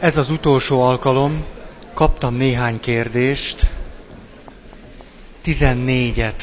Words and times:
Ez 0.00 0.16
az 0.16 0.30
utolsó 0.30 0.80
alkalom, 0.82 1.44
kaptam 1.94 2.34
néhány 2.34 2.80
kérdést, 2.80 3.66
14-et, 5.44 6.42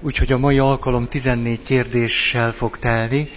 úgyhogy 0.00 0.32
a 0.32 0.38
mai 0.38 0.58
alkalom 0.58 1.08
14 1.08 1.62
kérdéssel 1.62 2.52
fog 2.52 2.78
telni. 2.78 3.28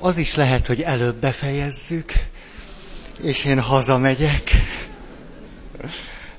Az 0.00 0.16
is 0.16 0.34
lehet, 0.34 0.66
hogy 0.66 0.80
előbb 0.82 1.14
befejezzük, 1.16 2.12
és 3.22 3.44
én 3.44 3.60
hazamegyek, 3.60 4.50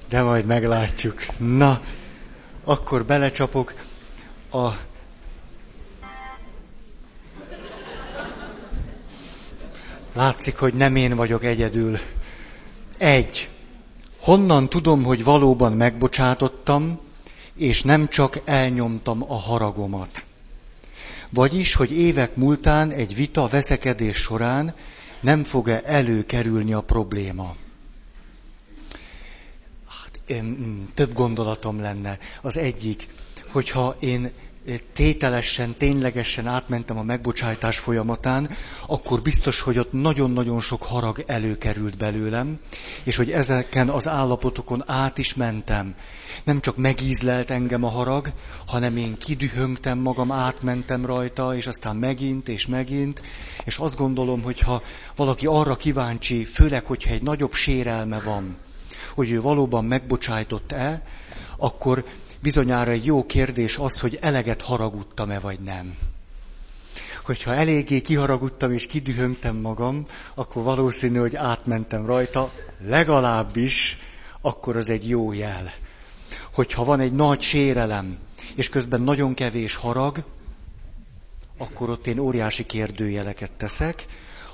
de 0.10 0.22
majd 0.22 0.46
meglátjuk. 0.46 1.26
Na, 1.38 1.82
akkor 2.64 3.06
belecsapok 3.06 3.74
a 4.52 4.68
Látszik, 10.14 10.58
hogy 10.58 10.74
nem 10.74 10.96
én 10.96 11.16
vagyok 11.16 11.44
egyedül. 11.44 11.98
Egy. 12.98 13.50
Honnan 14.20 14.70
tudom, 14.70 15.04
hogy 15.04 15.24
valóban 15.24 15.74
megbocsátottam, 15.74 17.00
és 17.56 17.84
nem 17.84 18.08
csak 18.08 18.40
elnyomtam 18.46 19.24
a 19.32 19.36
haragomat? 19.36 20.26
Vagyis, 21.30 21.74
hogy 21.74 21.92
évek 21.92 22.36
múltán 22.36 22.92
egy 22.92 23.16
vita, 23.16 23.48
veszekedés 23.48 24.18
során 24.18 24.76
nem 25.20 25.44
fog-e 25.44 25.82
előkerülni 25.86 26.74
a 26.74 26.82
probléma? 26.82 27.56
Hát, 29.88 30.42
több 30.94 31.14
gondolatom 31.14 31.82
lenne. 31.82 32.18
Az 32.42 32.58
egyik, 32.58 33.08
hogyha 33.52 33.96
én 34.00 34.32
tételesen, 34.94 35.76
ténylegesen 35.78 36.48
átmentem 36.48 36.98
a 36.98 37.04
megbocsátás 37.04 37.78
folyamatán, 37.80 38.50
akkor 38.88 39.22
biztos, 39.22 39.62
hogy 39.62 39.78
ott 39.80 39.92
nagyon-nagyon 39.92 40.62
sok 40.62 40.84
harag 40.84 41.24
előkerült 41.28 41.98
belőlem, 41.98 42.60
és 43.04 43.16
hogy 43.16 43.32
ezeken 43.32 43.90
az 43.90 44.08
állapotokon 44.08 44.84
át 44.88 45.18
is 45.18 45.34
mentem. 45.34 45.96
Nem 46.44 46.60
csak 46.60 46.78
megízlelt 46.78 47.50
engem 47.52 47.84
a 47.84 47.90
harag, 47.90 48.32
hanem 48.68 48.98
én 48.98 49.18
kidühöngtem 49.18 49.98
magam, 49.98 50.32
átmentem 50.32 51.06
rajta, 51.06 51.56
és 51.56 51.68
aztán 51.68 51.96
megint 51.96 52.50
és 52.50 52.68
megint, 52.68 53.22
és 53.66 53.78
azt 53.78 53.96
gondolom, 53.98 54.42
hogy 54.42 54.60
ha 54.60 54.82
valaki 55.16 55.46
arra 55.46 55.76
kíváncsi, 55.76 56.46
főleg, 56.46 56.86
hogyha 56.86 57.14
egy 57.14 57.22
nagyobb 57.24 57.54
sérelme 57.54 58.20
van, 58.20 58.58
hogy 59.16 59.32
ő 59.32 59.42
valóban 59.42 59.86
megbocsájtott-e, 59.86 61.04
akkor 61.58 62.04
bizonyára 62.44 62.92
egy 62.92 63.06
jó 63.06 63.26
kérdés 63.26 63.78
az, 63.78 64.00
hogy 64.00 64.18
eleget 64.22 64.62
haragudtam-e 64.62 65.40
vagy 65.40 65.60
nem. 65.60 65.98
Hogyha 67.26 67.54
eléggé 67.54 68.02
kiharagudtam 68.02 68.72
és 68.72 68.88
kidühöngtem 68.88 69.56
magam, 69.56 70.06
akkor 70.36 70.64
valószínű, 70.64 71.20
hogy 71.20 71.36
átmentem 71.36 72.06
rajta, 72.06 72.52
legalábbis 72.86 73.98
akkor 74.42 74.78
az 74.78 74.90
egy 74.90 75.10
jó 75.10 75.32
jel. 75.32 75.74
Hogyha 76.54 76.84
van 76.84 77.00
egy 77.00 77.14
nagy 77.14 77.42
sérelem, 77.42 78.18
és 78.56 78.70
közben 78.70 79.02
nagyon 79.02 79.34
kevés 79.34 79.76
harag, 79.76 80.24
akkor 81.58 81.90
ott 81.90 82.08
én 82.08 82.20
óriási 82.20 82.66
kérdőjeleket 82.66 83.52
teszek. 83.52 84.06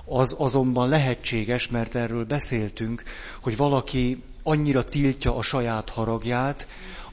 Az 0.05 0.35
azonban 0.37 0.89
lehetséges, 0.89 1.69
mert 1.69 1.95
erről 1.95 2.25
beszéltünk, 2.25 3.03
hogy 3.41 3.57
valaki 3.57 4.23
annyira 4.43 4.83
tiltja 4.83 5.35
a 5.35 5.41
saját 5.41 5.89
haragját, 5.89 6.67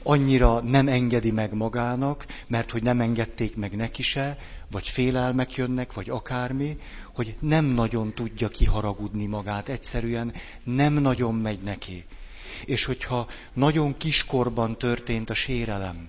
annyira 0.07 0.59
nem 0.59 0.87
engedi 0.87 1.31
meg 1.31 1.53
magának, 1.53 2.25
mert 2.47 2.71
hogy 2.71 2.83
nem 2.83 3.01
engedték 3.01 3.55
meg 3.55 3.75
neki 3.75 4.01
se, 4.03 4.37
vagy 4.71 4.87
félelmek 4.87 5.55
jönnek, 5.55 5.93
vagy 5.93 6.09
akármi, 6.09 6.77
hogy 7.13 7.35
nem 7.39 7.65
nagyon 7.65 8.13
tudja 8.13 8.47
kiharagudni 8.47 9.25
magát, 9.25 9.69
egyszerűen 9.69 10.33
nem 10.63 10.93
nagyon 10.93 11.35
megy 11.35 11.59
neki. 11.59 12.05
És 12.65 12.85
hogyha 12.85 13.27
nagyon 13.53 13.97
kiskorban 13.97 14.77
történt 14.77 15.29
a 15.29 15.33
sérelem, 15.33 16.07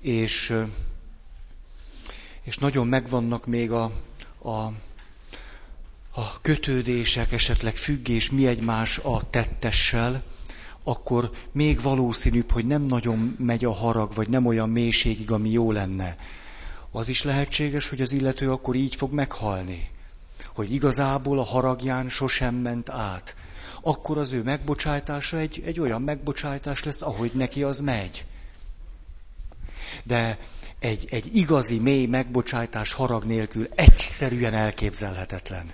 és, 0.00 0.54
és 2.42 2.56
nagyon 2.58 2.86
megvannak 2.86 3.46
még 3.46 3.70
a, 3.70 3.92
a, 4.42 4.50
a 6.14 6.40
kötődések, 6.42 7.32
esetleg 7.32 7.76
függés 7.76 8.30
mi 8.30 8.46
egymás 8.46 8.98
a 8.98 9.30
tettessel, 9.30 10.22
akkor 10.82 11.30
még 11.52 11.82
valószínűbb, 11.82 12.50
hogy 12.50 12.66
nem 12.66 12.82
nagyon 12.82 13.36
megy 13.38 13.64
a 13.64 13.72
harag, 13.72 14.14
vagy 14.14 14.28
nem 14.28 14.46
olyan 14.46 14.70
mélységig, 14.70 15.30
ami 15.30 15.50
jó 15.50 15.72
lenne. 15.72 16.16
Az 16.90 17.08
is 17.08 17.22
lehetséges, 17.22 17.88
hogy 17.88 18.00
az 18.00 18.12
illető 18.12 18.50
akkor 18.50 18.74
így 18.74 18.94
fog 18.94 19.12
meghalni. 19.12 19.90
Hogy 20.54 20.72
igazából 20.72 21.38
a 21.38 21.44
haragján 21.44 22.08
sosem 22.08 22.54
ment 22.54 22.90
át. 22.90 23.36
Akkor 23.80 24.18
az 24.18 24.32
ő 24.32 24.42
megbocsátása 24.42 25.38
egy, 25.38 25.62
egy 25.64 25.80
olyan 25.80 26.02
megbocsátás 26.02 26.84
lesz, 26.84 27.02
ahogy 27.02 27.30
neki 27.34 27.62
az 27.62 27.80
megy. 27.80 28.24
De 30.04 30.38
egy, 30.78 31.06
egy 31.10 31.36
igazi, 31.36 31.78
mély 31.78 32.06
megbocsátás 32.06 32.92
harag 32.92 33.24
nélkül 33.24 33.66
egyszerűen 33.74 34.54
elképzelhetetlen. 34.54 35.70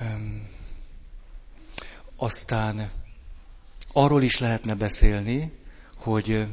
Um, 0.00 0.48
aztán 2.22 2.90
arról 3.92 4.22
is 4.22 4.38
lehetne 4.38 4.74
beszélni, 4.74 5.52
hogy 5.96 6.46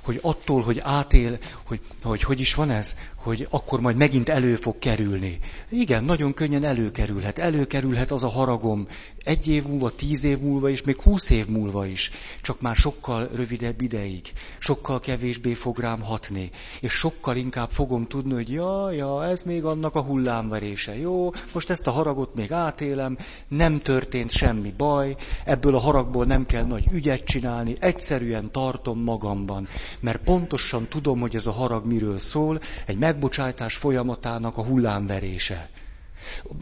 hogy 0.00 0.18
attól, 0.22 0.62
hogy 0.62 0.78
átél, 0.78 1.38
hogy, 1.66 1.80
hogy 2.02 2.22
hogy 2.22 2.40
is 2.40 2.54
van 2.54 2.70
ez, 2.70 2.96
hogy 3.22 3.46
akkor 3.50 3.80
majd 3.80 3.96
megint 3.96 4.28
elő 4.28 4.56
fog 4.56 4.78
kerülni. 4.78 5.38
Igen, 5.68 6.04
nagyon 6.04 6.34
könnyen 6.34 6.64
előkerülhet. 6.64 7.38
Előkerülhet 7.38 8.10
az 8.10 8.24
a 8.24 8.28
haragom 8.28 8.86
egy 9.18 9.48
év 9.48 9.66
múlva, 9.66 9.94
tíz 9.94 10.24
év 10.24 10.38
múlva 10.38 10.68
és 10.68 10.82
még 10.82 11.00
húsz 11.00 11.30
év 11.30 11.46
múlva 11.46 11.86
is. 11.86 12.10
Csak 12.42 12.60
már 12.60 12.76
sokkal 12.76 13.28
rövidebb 13.34 13.80
ideig. 13.80 14.32
Sokkal 14.58 15.00
kevésbé 15.00 15.54
fog 15.54 15.78
rám 15.78 16.00
hatni. 16.00 16.50
És 16.80 16.92
sokkal 16.92 17.36
inkább 17.36 17.70
fogom 17.70 18.06
tudni, 18.06 18.32
hogy 18.32 18.50
ja, 18.50 18.90
ja, 18.90 19.24
ez 19.24 19.42
még 19.42 19.64
annak 19.64 19.94
a 19.94 20.02
hullámverése. 20.02 20.98
Jó, 20.98 21.30
most 21.52 21.70
ezt 21.70 21.86
a 21.86 21.90
haragot 21.90 22.34
még 22.34 22.52
átélem, 22.52 23.18
nem 23.48 23.78
történt 23.78 24.30
semmi 24.30 24.74
baj, 24.76 25.16
ebből 25.44 25.74
a 25.74 25.80
haragból 25.80 26.24
nem 26.24 26.46
kell 26.46 26.64
nagy 26.64 26.86
ügyet 26.92 27.24
csinálni, 27.24 27.74
egyszerűen 27.78 28.50
tartom 28.52 29.02
magamban 29.02 29.68
mert 30.00 30.22
pontosan 30.22 30.88
tudom, 30.88 31.20
hogy 31.20 31.34
ez 31.34 31.46
a 31.46 31.52
harag 31.52 31.86
miről 31.86 32.18
szól, 32.18 32.60
egy 32.86 32.98
megbocsátás 33.10 33.76
folyamatának 33.76 34.56
a 34.56 34.62
hullámverése. 34.62 35.68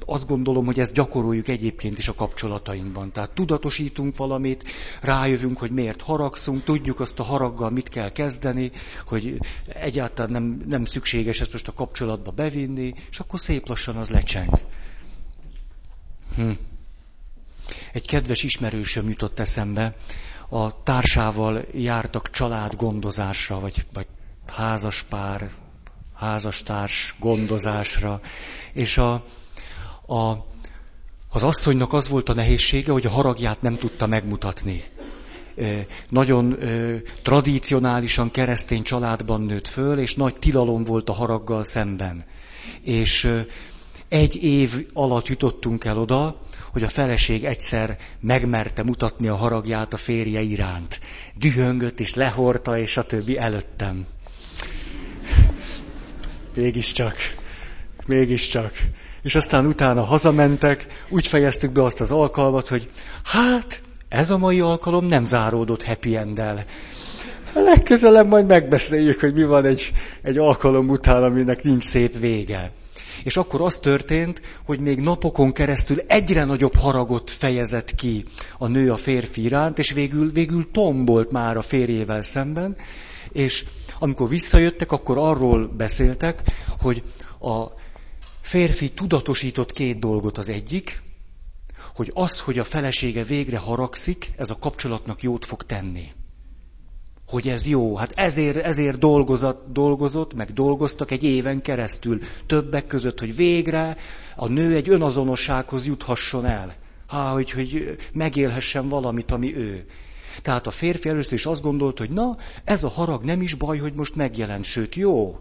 Azt 0.06 0.26
gondolom, 0.26 0.66
hogy 0.66 0.80
ezt 0.80 0.92
gyakoroljuk 0.92 1.48
egyébként 1.48 1.98
is 1.98 2.08
a 2.08 2.14
kapcsolatainkban. 2.14 3.12
Tehát 3.12 3.30
tudatosítunk 3.30 4.16
valamit, 4.16 4.64
rájövünk, 5.00 5.58
hogy 5.58 5.70
miért 5.70 6.02
haragszunk, 6.02 6.64
tudjuk 6.64 7.00
azt 7.00 7.18
a 7.18 7.22
haraggal 7.22 7.70
mit 7.70 7.88
kell 7.88 8.10
kezdeni, 8.12 8.70
hogy 9.06 9.38
egyáltalán 9.66 10.30
nem, 10.30 10.62
nem 10.68 10.84
szükséges 10.84 11.40
ezt 11.40 11.52
most 11.52 11.68
a 11.68 11.72
kapcsolatba 11.72 12.30
bevinni, 12.30 12.94
és 13.10 13.18
akkor 13.20 13.40
szép 13.40 13.68
lassan 13.68 13.96
az 13.96 14.08
lecseng. 14.10 14.60
Hm. 16.36 16.50
Egy 17.92 18.06
kedves 18.06 18.42
ismerősöm 18.42 19.08
jutott 19.08 19.38
eszembe, 19.38 19.96
a 20.48 20.82
társával 20.82 21.64
jártak 21.72 22.30
családgondozásra, 22.30 23.60
vagy, 23.60 23.86
vagy 23.92 24.06
házaspár, 24.46 25.50
házastárs 26.18 27.14
gondozásra, 27.18 28.20
és 28.72 28.98
a, 28.98 29.12
a, 30.06 30.46
az 31.30 31.42
asszonynak 31.42 31.92
az 31.92 32.08
volt 32.08 32.28
a 32.28 32.34
nehézsége, 32.34 32.92
hogy 32.92 33.06
a 33.06 33.10
haragját 33.10 33.62
nem 33.62 33.76
tudta 33.76 34.06
megmutatni. 34.06 34.82
Nagyon 36.08 36.58
tradicionálisan 37.22 38.30
keresztény 38.30 38.82
családban 38.82 39.40
nőtt 39.40 39.68
föl, 39.68 39.98
és 39.98 40.14
nagy 40.14 40.34
tilalom 40.34 40.84
volt 40.84 41.08
a 41.08 41.12
haraggal 41.12 41.64
szemben. 41.64 42.24
És 42.84 43.30
egy 44.08 44.42
év 44.42 44.88
alatt 44.92 45.26
jutottunk 45.26 45.84
el 45.84 45.98
oda, 45.98 46.40
hogy 46.72 46.82
a 46.82 46.88
feleség 46.88 47.44
egyszer 47.44 47.98
megmerte 48.20 48.82
mutatni 48.82 49.28
a 49.28 49.36
haragját 49.36 49.92
a 49.92 49.96
férje 49.96 50.40
iránt. 50.40 51.00
Dühöngött 51.34 52.00
és 52.00 52.14
lehorta, 52.14 52.78
és 52.78 52.96
a 52.96 53.02
többi 53.02 53.38
előttem. 53.38 54.06
Mégiscsak, 56.58 57.16
mégiscsak. 58.06 58.72
És 59.22 59.34
aztán 59.34 59.66
utána 59.66 60.02
hazamentek, 60.02 60.86
úgy 61.08 61.26
fejeztük 61.26 61.70
be 61.70 61.84
azt 61.84 62.00
az 62.00 62.10
alkalmat, 62.10 62.68
hogy 62.68 62.90
hát, 63.24 63.80
ez 64.08 64.30
a 64.30 64.38
mai 64.38 64.60
alkalom 64.60 65.06
nem 65.06 65.26
záródott 65.26 65.84
happy 65.84 66.16
end-el. 66.16 66.64
Legközelebb 67.54 68.26
majd 68.26 68.46
megbeszéljük, 68.46 69.20
hogy 69.20 69.32
mi 69.32 69.44
van 69.44 69.64
egy, 69.64 69.92
egy 70.22 70.38
alkalom 70.38 70.88
után, 70.88 71.22
aminek 71.24 71.62
nincs 71.62 71.84
szép 71.84 72.18
vége. 72.18 72.72
És 73.24 73.36
akkor 73.36 73.60
az 73.60 73.78
történt, 73.78 74.40
hogy 74.64 74.80
még 74.80 74.98
napokon 75.00 75.52
keresztül 75.52 75.98
egyre 76.06 76.44
nagyobb 76.44 76.76
haragot 76.76 77.30
fejezett 77.30 77.94
ki 77.94 78.24
a 78.58 78.66
nő 78.66 78.92
a 78.92 78.96
férfi 78.96 79.42
iránt, 79.42 79.78
és 79.78 79.92
végül, 79.92 80.32
végül 80.32 80.70
tombolt 80.72 81.30
már 81.30 81.56
a 81.56 81.62
férjével 81.62 82.22
szemben, 82.22 82.76
és 83.32 83.64
amikor 83.98 84.28
visszajöttek, 84.28 84.92
akkor 84.92 85.18
arról 85.18 85.68
beszéltek, 85.68 86.42
hogy 86.80 87.02
a 87.40 87.64
férfi 88.40 88.92
tudatosított 88.92 89.72
két 89.72 89.98
dolgot 89.98 90.38
az 90.38 90.48
egyik, 90.48 91.02
hogy 91.94 92.10
az, 92.14 92.40
hogy 92.40 92.58
a 92.58 92.64
felesége 92.64 93.24
végre 93.24 93.58
haragszik, 93.58 94.32
ez 94.36 94.50
a 94.50 94.58
kapcsolatnak 94.58 95.22
jót 95.22 95.44
fog 95.44 95.62
tenni. 95.62 96.12
Hogy 97.26 97.48
ez 97.48 97.66
jó, 97.66 97.96
hát 97.96 98.12
ezért, 98.16 98.56
ezért 98.56 98.98
dolgozott, 98.98 99.72
dolgozott, 99.72 100.34
meg 100.34 100.52
dolgoztak 100.52 101.10
egy 101.10 101.24
éven 101.24 101.62
keresztül, 101.62 102.20
többek 102.46 102.86
között, 102.86 103.18
hogy 103.18 103.36
végre 103.36 103.96
a 104.36 104.46
nő 104.48 104.74
egy 104.74 104.88
önazonossághoz 104.88 105.86
juthasson 105.86 106.44
el. 106.44 106.76
Há, 107.08 107.30
hogy, 107.30 107.50
hogy 107.50 107.96
megélhessen 108.12 108.88
valamit, 108.88 109.30
ami 109.30 109.56
ő. 109.56 109.86
Tehát 110.42 110.66
a 110.66 110.70
férfi 110.70 111.08
először 111.08 111.32
is 111.32 111.46
azt 111.46 111.62
gondolt, 111.62 111.98
hogy 111.98 112.10
na, 112.10 112.36
ez 112.64 112.84
a 112.84 112.88
harag 112.88 113.22
nem 113.22 113.42
is 113.42 113.54
baj, 113.54 113.78
hogy 113.78 113.94
most 113.94 114.14
megjelent, 114.14 114.64
sőt 114.64 114.94
jó. 114.94 115.40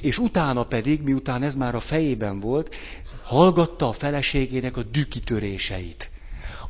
És 0.00 0.18
utána 0.18 0.64
pedig, 0.64 1.02
miután 1.02 1.42
ez 1.42 1.54
már 1.54 1.74
a 1.74 1.80
fejében 1.80 2.40
volt, 2.40 2.74
hallgatta 3.22 3.88
a 3.88 3.92
feleségének 3.92 4.76
a 4.76 4.82
dükitöréseit, 4.82 6.10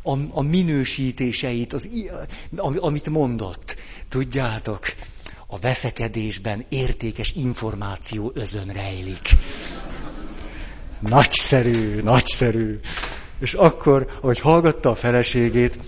a, 0.02 0.19
a 0.30 0.42
minősítéseit, 0.42 1.72
az, 1.72 1.88
amit 2.56 3.08
mondott. 3.08 3.76
Tudjátok, 4.08 4.80
a 5.46 5.58
veszekedésben 5.58 6.64
értékes 6.69 7.32
információ 7.32 8.30
özön 8.34 8.66
rejlik. 8.66 9.28
Nagyszerű, 10.98 12.00
nagyszerű. 12.00 12.80
És 13.38 13.54
akkor, 13.54 14.06
ahogy 14.20 14.38
hallgatta 14.38 14.90
a 14.90 14.94
feleségét, 14.94 15.78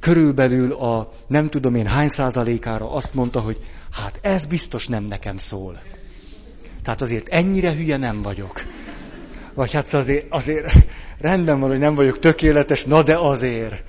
körülbelül 0.00 0.72
a 0.72 1.12
nem 1.26 1.50
tudom 1.50 1.74
én 1.74 1.86
hány 1.86 2.08
százalékára 2.08 2.92
azt 2.92 3.14
mondta, 3.14 3.40
hogy 3.40 3.58
hát 3.90 4.18
ez 4.22 4.44
biztos 4.44 4.86
nem 4.86 5.04
nekem 5.04 5.36
szól. 5.36 5.82
Tehát 6.82 7.00
azért 7.00 7.28
ennyire 7.28 7.72
hülye 7.74 7.96
nem 7.96 8.22
vagyok. 8.22 8.62
Vagy 9.54 9.72
hát 9.72 9.94
azért, 9.94 10.26
azért 10.30 10.72
rendben 11.18 11.60
van, 11.60 11.68
hogy 11.68 11.78
nem 11.78 11.94
vagyok 11.94 12.18
tökéletes, 12.18 12.84
na 12.84 13.02
de 13.02 13.16
azért. 13.16 13.84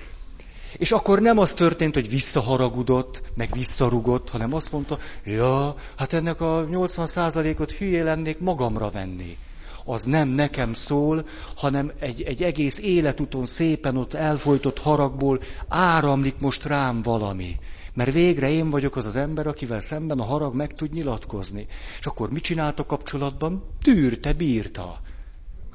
És 0.78 0.92
akkor 0.92 1.20
nem 1.20 1.38
az 1.38 1.54
történt, 1.54 1.94
hogy 1.94 2.10
visszaharagudott, 2.10 3.22
meg 3.36 3.50
visszarugott, 3.54 4.30
hanem 4.30 4.54
azt 4.54 4.72
mondta, 4.72 4.98
ja, 5.24 5.76
hát 5.98 6.14
ennek 6.14 6.42
a 6.42 6.68
80%-ot 6.72 7.72
hülye 7.72 8.04
lennék 8.04 8.40
magamra 8.40 8.90
venni. 8.90 9.38
Az 9.86 10.04
nem 10.04 10.30
nekem 10.30 10.74
szól, 10.74 11.26
hanem 11.56 11.92
egy, 12.00 12.22
egy 12.22 12.44
egész 12.44 12.80
életuton 12.80 13.46
szépen 13.46 13.98
ott 13.98 14.14
elfolytott 14.14 14.80
haragból 14.80 15.40
áramlik 15.68 16.40
most 16.40 16.66
rám 16.66 17.02
valami. 17.02 17.60
Mert 17.94 18.12
végre 18.12 18.50
én 18.50 18.70
vagyok 18.70 18.96
az 18.96 19.06
az 19.06 19.16
ember, 19.16 19.48
akivel 19.48 19.82
szemben 19.82 20.20
a 20.20 20.24
harag 20.24 20.56
meg 20.56 20.74
tud 20.74 20.94
nyilatkozni. 20.94 21.68
És 22.00 22.06
akkor 22.06 22.32
mit 22.32 22.44
csinált 22.44 22.80
a 22.80 22.86
kapcsolatban? 22.86 23.64
Tűrte, 23.82 24.34
bírta. 24.34 25.02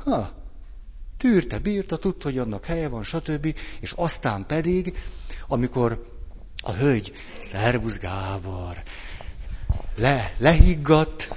Ha, 0.04 0.32
tűrte, 1.18 1.58
bírta, 1.58 1.96
tudta, 1.96 2.28
hogy 2.28 2.38
annak 2.38 2.64
helye 2.64 2.88
van, 2.88 3.02
stb. 3.02 3.54
És 3.80 3.92
aztán 3.96 4.46
pedig, 4.46 4.98
amikor 5.48 6.06
a 6.62 6.72
hölgy, 6.72 7.12
szervusz 7.38 7.98
Gábor, 7.98 8.82
le, 9.96 10.34
lehiggadt, 10.38 11.28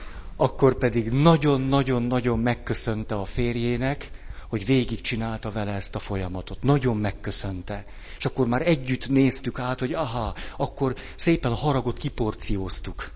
akkor 0.41 0.75
pedig 0.77 1.09
nagyon-nagyon-nagyon 1.09 2.39
megköszönte 2.39 3.15
a 3.15 3.25
férjének, 3.25 4.09
hogy 4.49 4.65
végigcsinálta 4.65 5.49
vele 5.51 5.71
ezt 5.71 5.95
a 5.95 5.99
folyamatot. 5.99 6.63
Nagyon 6.63 6.97
megköszönte. 6.97 7.85
És 8.17 8.25
akkor 8.25 8.47
már 8.47 8.67
együtt 8.67 9.09
néztük 9.09 9.59
át, 9.59 9.79
hogy 9.79 9.93
aha, 9.93 10.33
akkor 10.57 10.95
szépen 11.15 11.51
a 11.51 11.55
haragot 11.55 11.97
kiporcióztuk. 11.97 13.11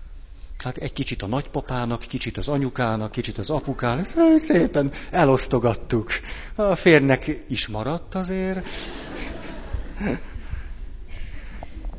Hát 0.64 0.76
egy 0.76 0.92
kicsit 0.92 1.22
a 1.22 1.26
nagypapának, 1.26 2.00
kicsit 2.00 2.36
az 2.36 2.48
anyukának, 2.48 3.10
kicsit 3.10 3.38
az 3.38 3.50
apukának, 3.50 4.06
szépen 4.36 4.92
elosztogattuk. 5.10 6.10
A 6.54 6.74
férnek 6.74 7.44
is 7.48 7.66
maradt 7.66 8.14
azért. 8.14 8.66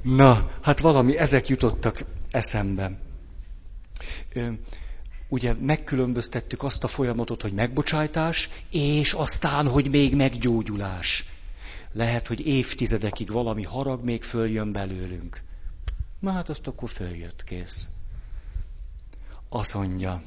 Na, 0.02 0.52
hát 0.62 0.80
valami, 0.80 1.18
ezek 1.18 1.48
jutottak 1.48 2.06
eszembe. 2.32 3.00
Ugye 5.28 5.54
megkülönböztettük 5.54 6.64
azt 6.64 6.84
a 6.84 6.88
folyamatot, 6.88 7.42
hogy 7.42 7.54
megbocsájtás, 7.54 8.50
és 8.72 9.14
aztán, 9.14 9.68
hogy 9.68 9.90
még 9.90 10.16
meggyógyulás. 10.16 11.26
Lehet, 11.92 12.28
hogy 12.28 12.48
évtizedekig 12.48 13.32
valami 13.32 13.64
harag 13.64 14.04
még 14.04 14.24
följön 14.24 14.72
belőlünk. 14.72 15.42
Na 16.20 16.32
hát 16.32 16.50
azt 16.50 16.68
akkor 16.68 16.90
följött, 16.90 17.44
kész 17.44 17.88
azt 19.50 19.74
mondja, 19.74 20.22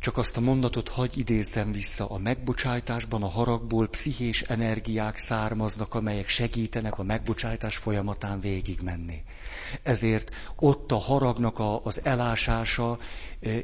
csak 0.00 0.16
azt 0.16 0.36
a 0.36 0.40
mondatot 0.40 0.88
hagy 0.88 1.18
idézzem 1.18 1.72
vissza, 1.72 2.06
a 2.10 2.18
megbocsájtásban 2.18 3.22
a 3.22 3.28
haragból 3.28 3.88
pszichés 3.88 4.42
energiák 4.42 5.16
származnak, 5.16 5.94
amelyek 5.94 6.28
segítenek 6.28 6.98
a 6.98 7.02
megbocsájtás 7.02 7.76
folyamatán 7.76 8.40
végigmenni. 8.40 9.22
Ezért 9.82 10.34
ott 10.56 10.92
a 10.92 10.96
haragnak 10.96 11.58
a, 11.58 11.84
az 11.84 12.04
elásása 12.04 12.98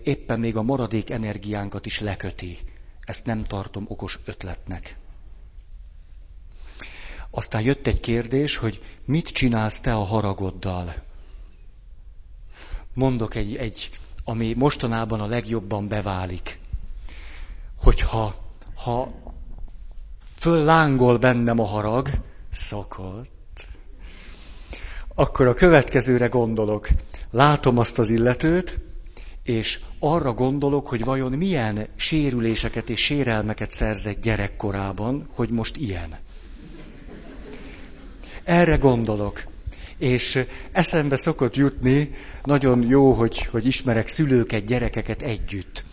éppen 0.03 0.41
még 0.41 0.57
a 0.57 0.63
maradék 0.63 1.11
energiánkat 1.11 1.87
is 1.87 2.01
leköti. 2.01 2.59
Ezt 3.01 3.27
nem 3.27 3.45
tartom 3.45 3.85
okos 3.89 4.19
ötletnek. 4.25 4.97
Aztán 7.31 7.63
jött 7.63 7.87
egy 7.87 8.01
kérdés, 8.01 8.57
hogy 8.57 8.83
mit 9.05 9.29
csinálsz 9.29 9.81
te 9.81 9.95
a 9.95 10.05
haragoddal? 10.05 10.95
mondok 12.97 13.35
egy, 13.35 13.57
egy, 13.57 13.91
ami 14.25 14.55
mostanában 14.55 15.21
a 15.21 15.27
legjobban 15.27 15.89
beválik. 15.89 16.61
Hogyha 17.79 18.35
ha 18.77 19.09
föllángol 20.37 21.19
bennem 21.19 21.59
a 21.59 21.65
harag, 21.65 22.09
szokott, 22.53 23.31
akkor 25.19 25.47
a 25.47 25.55
következőre 25.55 26.27
gondolok. 26.27 26.89
Látom 27.31 27.79
azt 27.79 27.99
az 27.99 28.11
illetőt, 28.11 28.79
és 29.43 29.81
arra 29.99 30.33
gondolok, 30.33 30.87
hogy 30.89 31.05
vajon 31.05 31.33
milyen 31.33 31.89
sérüléseket 31.97 32.91
és 32.91 33.01
sérelmeket 33.05 33.71
szerzett 33.71 34.23
gyerekkorában, 34.23 35.29
hogy 35.35 35.49
most 35.51 35.77
ilyen. 35.77 36.19
Erre 38.45 38.77
gondolok. 38.77 39.43
És 39.99 40.45
eszembe 40.73 41.17
szokott 41.17 41.57
jutni, 41.57 42.11
nagyon 42.45 42.83
jó, 42.83 43.13
hogy, 43.13 43.39
hogy 43.51 43.67
ismerek 43.67 44.09
szülőket, 44.09 44.65
gyerekeket 44.65 45.23
együtt. 45.23 45.85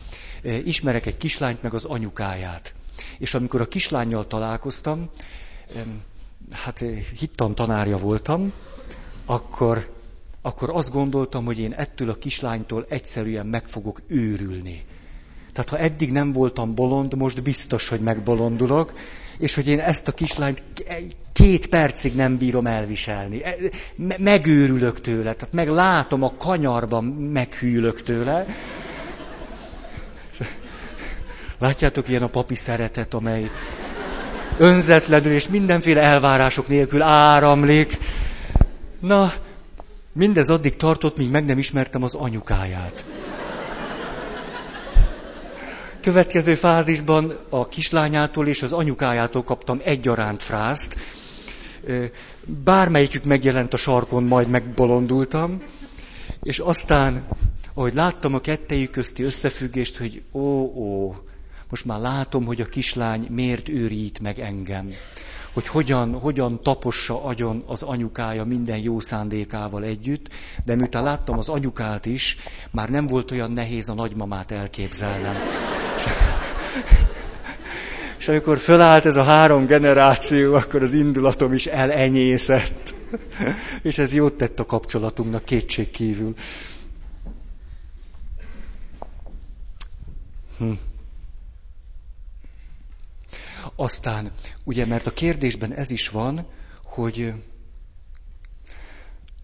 Ismerek 0.66 1.06
egy 1.06 1.18
kislányt, 1.18 1.62
meg 1.62 1.74
az 1.74 1.86
anyukáját. 1.86 2.74
És 3.20 3.34
amikor 3.34 3.62
a 3.62 3.68
kislányjal 3.68 4.28
találkoztam, 4.28 5.10
hát 6.52 6.84
hittan 7.20 7.56
tanárja 7.56 7.98
voltam, 7.98 8.54
akkor, 9.26 9.92
akkor 10.42 10.70
azt 10.70 10.92
gondoltam, 10.92 11.46
hogy 11.46 11.60
én 11.60 11.74
ettől 11.74 12.10
a 12.10 12.16
kislánytól 12.16 12.86
egyszerűen 12.90 13.46
meg 13.46 13.68
fogok 13.68 14.02
őrülni. 14.08 14.86
Tehát 15.54 15.70
ha 15.70 15.78
eddig 15.78 16.12
nem 16.12 16.32
voltam 16.32 16.76
bolond, 16.76 17.16
most 17.16 17.44
biztos, 17.44 17.88
hogy 17.90 18.00
megbolondulok, 18.00 18.94
és 19.38 19.54
hogy 19.56 19.68
én 19.68 19.80
ezt 19.80 20.08
a 20.08 20.12
kislányt 20.12 20.64
két 21.34 21.68
percig 21.68 22.16
nem 22.16 22.38
bírom 22.38 22.68
elviselni. 22.68 23.44
E, 23.44 23.56
megőrülök 24.18 25.02
tőle, 25.02 25.34
tehát 25.34 25.54
meglátom 25.54 26.24
a 26.24 26.34
kanyarban, 26.38 27.04
meghűlök 27.04 28.02
tőle. 28.02 28.46
Látjátok, 31.60 32.10
ilyen 32.10 32.24
a 32.24 32.28
papi 32.28 32.56
szeretet, 32.56 33.14
amely 33.14 33.50
önzetlenül 34.58 35.32
és 35.32 35.48
mindenféle 35.48 36.02
elvárások 36.02 36.68
nélkül 36.68 37.02
áramlik. 37.02 37.98
Na, 39.04 39.34
mindez 40.14 40.50
addig 40.50 40.76
tartott, 40.76 41.18
míg 41.18 41.30
meg 41.30 41.46
nem 41.46 41.58
ismertem 41.58 42.04
az 42.04 42.14
anyukáját. 42.14 43.06
Következő 46.02 46.56
fázisban 46.56 47.34
a 47.50 47.68
kislányától 47.68 48.48
és 48.48 48.62
az 48.62 48.72
anyukájától 48.72 49.44
kaptam 49.44 49.82
egyaránt 49.84 50.42
frázt. 50.44 50.96
Bármelyikük 52.46 53.24
megjelent 53.24 53.74
a 53.74 53.78
sarkon, 53.78 54.24
majd 54.24 54.48
megbolondultam. 54.48 55.62
És 56.42 56.60
aztán, 56.60 57.28
ahogy 57.74 57.94
láttam 57.94 58.34
a 58.34 58.40
kettejük 58.42 58.92
közti 58.92 59.24
összefüggést, 59.24 59.98
hogy 59.98 60.22
ó, 60.32 60.40
ó, 60.76 61.16
most 61.70 61.86
már 61.86 62.00
látom, 62.00 62.46
hogy 62.46 62.62
a 62.62 62.66
kislány 62.66 63.28
miért 63.30 63.70
őrít 63.70 64.20
meg 64.20 64.40
engem. 64.40 64.90
Hogy 65.54 65.68
hogyan, 65.68 66.20
hogyan 66.20 66.62
tapossa 66.62 67.24
agyon 67.24 67.64
az 67.68 67.84
anyukája 67.84 68.44
minden 68.44 68.78
jó 68.78 69.00
szándékával 69.00 69.84
együtt, 69.84 70.28
de 70.66 70.76
miután 70.76 71.04
láttam 71.04 71.38
az 71.38 71.50
anyukát 71.50 72.06
is, 72.06 72.38
már 72.72 72.90
nem 72.90 73.08
volt 73.08 73.32
olyan 73.32 73.52
nehéz 73.52 73.90
a 73.90 73.94
nagymamát 73.94 74.52
elképzelnem. 74.52 75.36
És 78.20 78.28
amikor 78.30 78.58
fölállt 78.58 79.06
ez 79.06 79.16
a 79.16 79.24
három 79.24 79.66
generáció, 79.66 80.54
akkor 80.56 80.82
az 80.82 80.94
indulatom 80.94 81.54
is 81.54 81.66
elenyészett. 81.66 82.96
És 83.82 83.98
ez 83.98 84.14
jót 84.14 84.34
tett 84.34 84.60
a 84.60 84.66
kapcsolatunknak 84.66 85.46
kétség 85.46 85.92
kívül. 85.92 86.34
Hm. 90.58 90.72
Aztán, 93.76 94.32
ugye, 94.64 94.86
mert 94.86 95.08
a 95.08 95.14
kérdésben 95.14 95.74
ez 95.74 95.90
is 95.90 96.10
van, 96.10 96.46
hogy, 96.84 97.34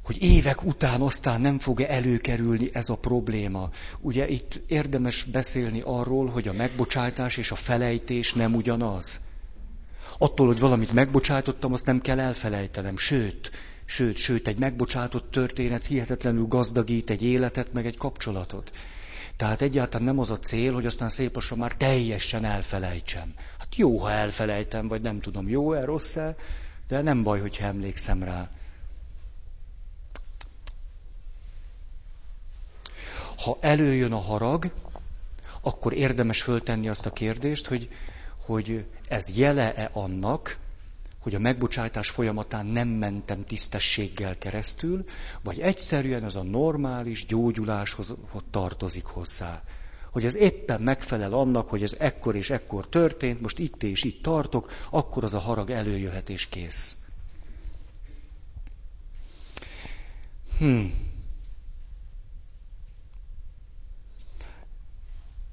hogy 0.04 0.24
évek 0.24 0.64
után 0.64 1.02
aztán 1.02 1.42
nem 1.42 1.60
fog-e 1.60 1.88
előkerülni 1.90 2.70
ez 2.74 2.90
a 2.90 2.96
probléma. 2.96 3.70
Ugye 4.00 4.28
itt 4.28 4.62
érdemes 4.68 5.24
beszélni 5.24 5.82
arról, 5.86 6.28
hogy 6.28 6.48
a 6.48 6.54
megbocsátás 6.54 7.38
és 7.38 7.52
a 7.52 7.56
felejtés 7.56 8.34
nem 8.34 8.56
ugyanaz. 8.56 9.22
Attól, 10.18 10.48
hogy 10.48 10.60
valamit 10.60 10.94
megbocsájtottam, 10.94 11.74
azt 11.74 11.86
nem 11.86 12.02
kell 12.02 12.20
elfelejtenem. 12.20 12.98
Sőt, 12.98 13.52
sőt, 13.86 14.18
sőt, 14.18 14.48
egy 14.48 14.58
megbocsátott 14.58 15.32
történet 15.32 15.86
hihetetlenül 15.86 16.48
gazdagít 16.48 17.10
egy 17.10 17.24
életet, 17.24 17.74
meg 17.74 17.86
egy 17.86 17.98
kapcsolatot. 17.98 18.72
Tehát 19.40 19.62
egyáltalán 19.62 20.06
nem 20.06 20.20
az 20.20 20.32
a 20.32 20.40
cél, 20.40 20.74
hogy 20.74 20.86
aztán 20.86 21.10
szép 21.10 21.38
már 21.56 21.76
teljesen 21.76 22.46
elfelejtsem. 22.46 23.34
Hát 23.70 23.78
jó, 23.78 23.98
ha 23.98 24.12
elfelejtem, 24.12 24.88
vagy 24.88 25.02
nem 25.02 25.20
tudom, 25.20 25.48
jó-e, 25.48 25.86
rossz-e, 25.86 26.36
de 26.88 27.02
nem 27.02 27.24
baj, 27.24 27.40
hogyha 27.40 27.66
emlékszem 27.66 28.24
rá. 28.24 28.50
Ha 33.38 33.58
előjön 33.62 34.12
a 34.12 34.20
harag, 34.20 34.72
akkor 35.62 35.94
érdemes 35.94 36.42
föltenni 36.42 36.90
azt 36.90 37.06
a 37.06 37.14
kérdést, 37.14 37.68
hogy, 37.68 37.90
hogy 38.46 38.86
ez 39.08 39.38
jele-e 39.38 39.90
annak, 39.94 40.58
hogy 41.20 41.36
a 41.36 41.40
megbocsátás 41.40 42.10
folyamatán 42.10 42.66
nem 42.66 42.88
mentem 42.88 43.46
tisztességgel 43.46 44.36
keresztül, 44.36 45.06
vagy 45.42 45.60
egyszerűen 45.60 46.24
ez 46.24 46.36
a 46.36 46.44
normális 46.44 47.26
gyógyuláshoz 47.26 48.16
tartozik 48.52 49.06
hozzá. 49.06 49.64
Hogy 50.12 50.26
ez 50.26 50.36
éppen 50.36 50.82
megfelel 50.82 51.34
annak, 51.34 51.70
hogy 51.70 51.84
ez 51.84 51.96
ekkor 52.00 52.36
és 52.36 52.50
ekkor 52.50 52.88
történt, 52.90 53.42
most 53.42 53.60
itt 53.60 53.84
és 53.84 54.04
itt 54.04 54.24
tartok, 54.24 54.72
akkor 54.90 55.24
az 55.24 55.34
a 55.34 55.40
harag 55.40 55.70
előjöhet 55.70 56.30
és 56.30 56.48
kész. 56.48 56.98
Hmm. 60.58 60.94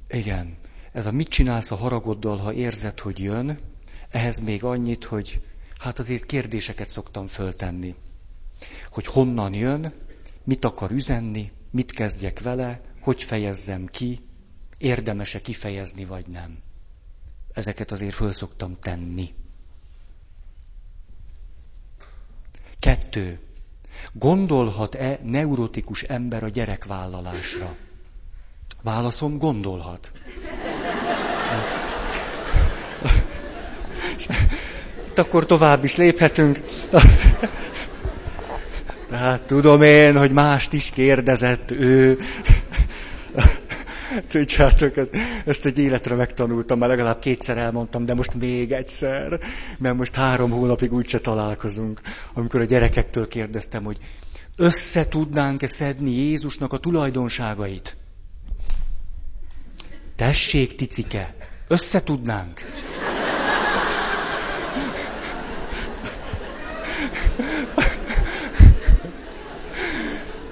Igen. 0.08 0.56
Ez 0.92 1.06
a 1.06 1.12
mit 1.12 1.28
csinálsz 1.28 1.70
a 1.70 1.76
haragoddal, 1.76 2.36
ha 2.36 2.52
érzed, 2.52 2.98
hogy 2.98 3.18
jön, 3.18 3.58
ehhez 4.10 4.38
még 4.38 4.64
annyit, 4.64 5.04
hogy 5.04 5.40
hát 5.78 5.98
azért 5.98 6.26
kérdéseket 6.26 6.88
szoktam 6.88 7.26
föltenni. 7.26 7.94
Hogy 8.90 9.06
honnan 9.06 9.54
jön, 9.54 9.92
mit 10.44 10.64
akar 10.64 10.90
üzenni, 10.90 11.52
mit 11.70 11.92
kezdjek 11.92 12.40
vele, 12.40 12.80
hogy 13.00 13.22
fejezzem 13.22 13.86
ki, 13.86 14.20
érdemese 14.78 15.40
kifejezni, 15.40 16.04
vagy 16.04 16.26
nem. 16.26 16.58
Ezeket 17.52 17.90
azért 17.90 18.14
föl 18.14 18.32
szoktam 18.32 18.76
tenni. 18.80 19.34
Kettő. 22.78 23.38
Gondolhat-e 24.12 25.18
neurotikus 25.22 26.02
ember 26.02 26.42
a 26.44 26.48
gyerekvállalásra? 26.48 27.74
Válaszom, 28.82 29.38
gondolhat. 29.38 30.12
Itt 35.08 35.18
akkor 35.18 35.46
tovább 35.46 35.84
is 35.84 35.96
léphetünk. 35.96 36.60
Tehát 39.10 39.42
tudom 39.42 39.82
én, 39.82 40.18
hogy 40.18 40.30
mást 40.32 40.72
is 40.72 40.90
kérdezett 40.90 41.70
ő. 41.70 42.18
Tudjátok, 44.28 44.96
ezt, 44.96 45.10
ezt 45.44 45.64
egy 45.64 45.78
életre 45.78 46.14
megtanultam, 46.14 46.78
már 46.78 46.88
legalább 46.88 47.18
kétszer 47.18 47.58
elmondtam, 47.58 48.04
de 48.04 48.14
most 48.14 48.34
még 48.34 48.72
egyszer, 48.72 49.40
mert 49.78 49.96
most 49.96 50.14
három 50.14 50.50
hónapig 50.50 50.92
úgyse 50.92 51.18
találkozunk. 51.18 52.00
Amikor 52.32 52.60
a 52.60 52.64
gyerekektől 52.64 53.28
kérdeztem, 53.28 53.84
hogy 53.84 53.98
össze 54.56 55.08
tudnánk-e 55.08 55.66
szedni 55.66 56.10
Jézusnak 56.10 56.72
a 56.72 56.78
tulajdonságait? 56.78 57.96
Tessék, 60.16 60.76
ticike, 60.76 61.34
össze 61.68 62.02
tudnánk. 62.02 62.60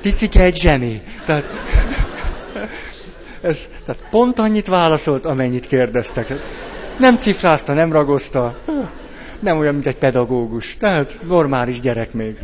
Ticike 0.00 0.42
egy 0.42 0.56
zseni. 0.56 1.02
Tehát, 1.25 1.63
ez, 3.44 3.68
tehát 3.84 4.08
pont 4.10 4.38
annyit 4.38 4.66
válaszolt, 4.66 5.24
amennyit 5.26 5.66
kérdeztek. 5.66 6.32
Nem 6.98 7.18
cifrázta, 7.18 7.72
nem 7.72 7.92
ragozta. 7.92 8.58
Nem 9.40 9.58
olyan, 9.58 9.74
mint 9.74 9.86
egy 9.86 9.96
pedagógus. 9.98 10.76
Tehát 10.76 11.18
normális 11.22 11.80
gyerek 11.80 12.12
még. 12.12 12.38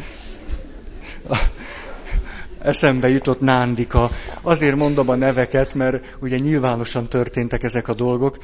Eszembe 2.62 3.08
jutott 3.08 3.40
Nándika. 3.40 4.10
Azért 4.42 4.76
mondom 4.76 5.08
a 5.08 5.14
neveket, 5.14 5.74
mert 5.74 6.16
ugye 6.20 6.38
nyilvánosan 6.38 7.08
történtek 7.08 7.62
ezek 7.62 7.88
a 7.88 7.94
dolgok. 7.94 8.38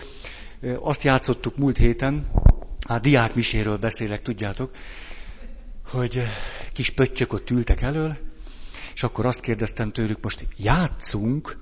Azt 0.81 1.03
játszottuk 1.03 1.57
múlt 1.57 1.77
héten, 1.77 2.27
hát 2.89 3.01
diák 3.03 3.35
miséről 3.35 3.77
beszélek, 3.77 4.23
tudjátok, 4.23 4.71
hogy 5.91 6.23
kis 6.73 6.91
pöttyök 6.91 7.33
ott 7.33 7.51
ültek 7.51 7.83
elől, 7.83 8.17
és 8.95 9.03
akkor 9.03 9.27
azt 9.27 9.41
kérdeztem 9.41 9.93
tőlük, 9.93 10.19
most 10.23 10.47
játszunk 10.57 11.57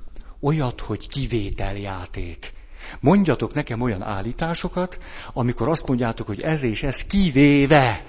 olyat, 0.44 0.80
hogy 0.80 1.08
kivételjáték. 1.08 2.52
Mondjatok 3.00 3.54
nekem 3.54 3.80
olyan 3.80 4.02
állításokat, 4.02 4.98
amikor 5.32 5.68
azt 5.68 5.86
mondjátok, 5.86 6.26
hogy 6.26 6.40
ez 6.40 6.62
és 6.62 6.82
ez 6.82 7.04
kivéve. 7.04 8.04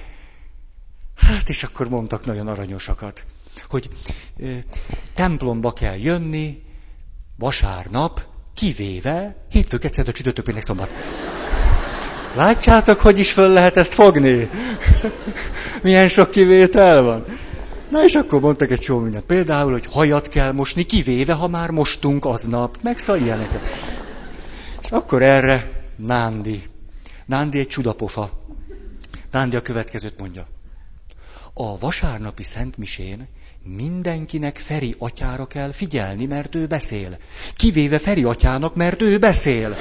Hát, 1.15 1.49
és 1.49 1.63
akkor 1.63 1.89
mondtak 1.89 2.25
nagyon 2.25 2.47
aranyosakat, 2.47 3.25
hogy 3.69 3.89
ö, 4.37 4.55
templomba 5.13 5.73
kell 5.73 5.97
jönni 5.97 6.63
vasárnap, 7.37 8.25
kivéve 8.53 9.35
hétfő, 9.49 9.77
a 9.81 10.11
csütörtök, 10.11 10.43
péntek, 10.45 10.63
szombat. 10.63 10.91
Látjátok, 12.35 12.99
hogy 12.99 13.19
is 13.19 13.31
föl 13.31 13.49
lehet 13.49 13.77
ezt 13.77 13.93
fogni? 13.93 14.49
Milyen 15.83 16.07
sok 16.09 16.31
kivétel 16.31 17.01
van? 17.01 17.25
Na 17.95 18.03
és 18.03 18.15
akkor 18.15 18.39
mondtak 18.39 18.71
egy 18.71 18.79
csomó 18.79 18.99
mindent. 18.99 19.25
Például, 19.25 19.71
hogy 19.71 19.85
hajat 19.85 20.27
kell 20.27 20.51
mosni, 20.51 20.83
kivéve, 20.83 21.33
ha 21.33 21.47
már 21.47 21.69
mostunk 21.69 22.25
aznap. 22.25 22.77
Meg 22.81 22.99
szóval 22.99 23.21
ilyeneket. 23.21 23.61
És 24.83 24.91
akkor 24.91 25.21
erre 25.21 25.71
Nándi. 25.95 26.63
Nándi 27.25 27.59
egy 27.59 27.67
csudapofa. 27.67 28.29
Nándi 29.31 29.55
a 29.55 29.61
következőt 29.61 30.19
mondja. 30.19 30.47
A 31.53 31.77
vasárnapi 31.77 32.43
szentmisén 32.43 33.27
mindenkinek 33.63 34.57
Feri 34.57 34.95
atyára 34.97 35.45
kell 35.45 35.71
figyelni, 35.71 36.25
mert 36.25 36.55
ő 36.55 36.65
beszél. 36.65 37.17
Kivéve 37.55 37.99
Feri 37.99 38.23
atyának, 38.23 38.75
mert 38.75 39.01
ő 39.01 39.17
beszél. 39.17 39.75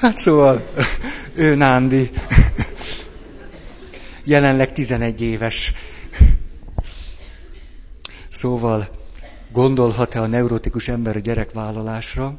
Hát 0.00 0.18
szóval, 0.18 0.62
ő 1.34 1.54
Nándi. 1.54 2.10
Jelenleg 4.24 4.72
11 4.72 5.20
éves. 5.20 5.72
Szóval, 8.30 8.88
gondolhat-e 9.52 10.20
a 10.20 10.26
neurotikus 10.26 10.88
ember 10.88 11.16
a 11.16 11.18
gyerekvállalásra? 11.18 12.38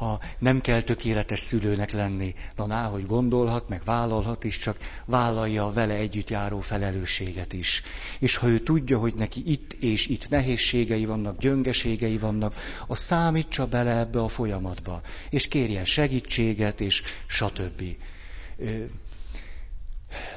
A 0.00 0.18
nem 0.38 0.60
kell 0.60 0.80
tökéletes 0.82 1.40
szülőnek 1.40 1.90
lenni. 1.90 2.34
Na, 2.56 2.66
ná, 2.66 2.86
hogy 2.88 3.06
gondolhat, 3.06 3.68
meg 3.68 3.82
vállalhat 3.84 4.44
is, 4.44 4.58
csak 4.58 4.76
vállalja 5.04 5.66
a 5.66 5.72
vele 5.72 5.94
együtt 5.94 6.30
járó 6.30 6.60
felelősséget 6.60 7.52
is. 7.52 7.82
És 8.18 8.36
ha 8.36 8.48
ő 8.48 8.58
tudja, 8.60 8.98
hogy 8.98 9.14
neki 9.14 9.42
itt 9.46 9.72
és 9.72 10.06
itt 10.06 10.28
nehézségei 10.28 11.04
vannak, 11.04 11.38
gyöngeségei 11.38 12.18
vannak, 12.18 12.54
a 12.86 12.94
számítsa 12.94 13.66
bele 13.66 13.98
ebbe 13.98 14.20
a 14.22 14.28
folyamatba, 14.28 15.00
és 15.30 15.48
kérjen 15.48 15.84
segítséget, 15.84 16.80
és 16.80 17.02
stb. 17.26 17.82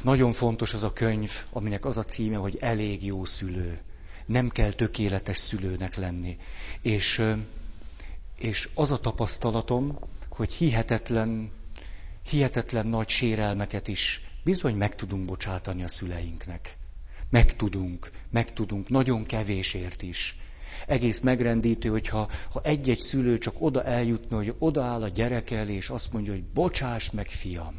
Nagyon 0.01 0.33
fontos 0.33 0.73
az 0.73 0.83
a 0.83 0.93
könyv, 0.93 1.31
aminek 1.51 1.85
az 1.85 1.97
a 1.97 2.03
címe, 2.03 2.35
hogy 2.37 2.57
elég 2.59 3.05
jó 3.05 3.25
szülő. 3.25 3.79
Nem 4.25 4.49
kell 4.49 4.71
tökéletes 4.71 5.37
szülőnek 5.37 5.95
lenni. 5.95 6.37
És 6.81 7.23
és 8.41 8.69
az 8.73 8.91
a 8.91 8.97
tapasztalatom, 8.97 9.99
hogy 10.29 10.51
hihetetlen, 10.51 11.51
hihetetlen 12.29 12.87
nagy 12.87 13.09
sérelmeket 13.09 13.87
is 13.87 14.21
bizony 14.43 14.75
meg 14.75 14.95
tudunk 14.95 15.25
bocsátani 15.25 15.83
a 15.83 15.87
szüleinknek. 15.87 16.77
Meg 17.29 17.55
tudunk, 17.55 18.11
meg 18.31 18.53
tudunk, 18.53 18.89
nagyon 18.89 19.25
kevésért 19.25 20.01
is. 20.01 20.35
Egész 20.87 21.19
megrendítő, 21.19 21.89
hogyha 21.89 22.29
ha 22.51 22.61
egy-egy 22.63 22.99
szülő 22.99 23.37
csak 23.37 23.55
oda 23.59 23.83
eljutna, 23.83 24.37
hogy 24.37 24.55
odaáll 24.59 25.03
a 25.03 25.07
gyerek 25.07 25.51
elé, 25.51 25.73
és 25.73 25.89
azt 25.89 26.13
mondja, 26.13 26.31
hogy 26.31 26.43
bocsáss 26.43 27.09
meg, 27.09 27.27
fiam. 27.27 27.75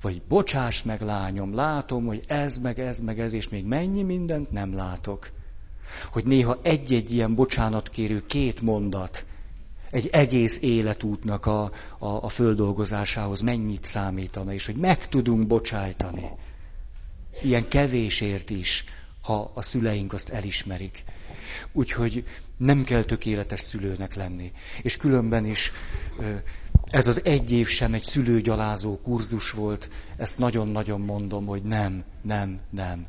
Vagy 0.00 0.22
bocsáss 0.22 0.82
meg, 0.82 1.00
lányom, 1.00 1.54
látom, 1.54 2.06
hogy 2.06 2.24
ez, 2.26 2.58
meg 2.58 2.78
ez, 2.78 2.98
meg 3.00 3.20
ez, 3.20 3.32
és 3.32 3.48
még 3.48 3.64
mennyi 3.64 4.02
mindent 4.02 4.50
nem 4.50 4.74
látok. 4.74 5.30
Hogy 6.12 6.24
néha 6.24 6.58
egy-egy 6.62 7.12
ilyen 7.12 7.34
bocsánatkérő 7.34 8.26
két 8.26 8.60
mondat 8.60 9.24
egy 9.90 10.08
egész 10.12 10.58
életútnak 10.60 11.46
a, 11.46 11.62
a, 11.98 12.06
a 12.08 12.28
földolgozásához 12.28 13.40
mennyit 13.40 13.84
számítana, 13.84 14.52
és 14.52 14.66
hogy 14.66 14.76
meg 14.76 15.08
tudunk 15.08 15.46
bocsájtani. 15.46 16.30
Ilyen 17.42 17.68
kevésért 17.68 18.50
is, 18.50 18.84
ha 19.22 19.50
a 19.54 19.62
szüleink 19.62 20.12
azt 20.12 20.28
elismerik. 20.28 21.04
Úgyhogy 21.72 22.24
nem 22.56 22.84
kell 22.84 23.02
tökéletes 23.02 23.60
szülőnek 23.60 24.14
lenni. 24.14 24.52
És 24.82 24.96
különben 24.96 25.44
is 25.44 25.72
ez 26.84 27.06
az 27.06 27.24
egy 27.24 27.50
év 27.50 27.68
sem 27.68 27.94
egy 27.94 28.02
szülőgyalázó 28.02 28.98
kurzus 28.98 29.50
volt, 29.50 29.90
ezt 30.16 30.38
nagyon-nagyon 30.38 31.00
mondom, 31.00 31.46
hogy 31.46 31.62
nem, 31.62 32.04
nem, 32.22 32.60
nem. 32.70 33.06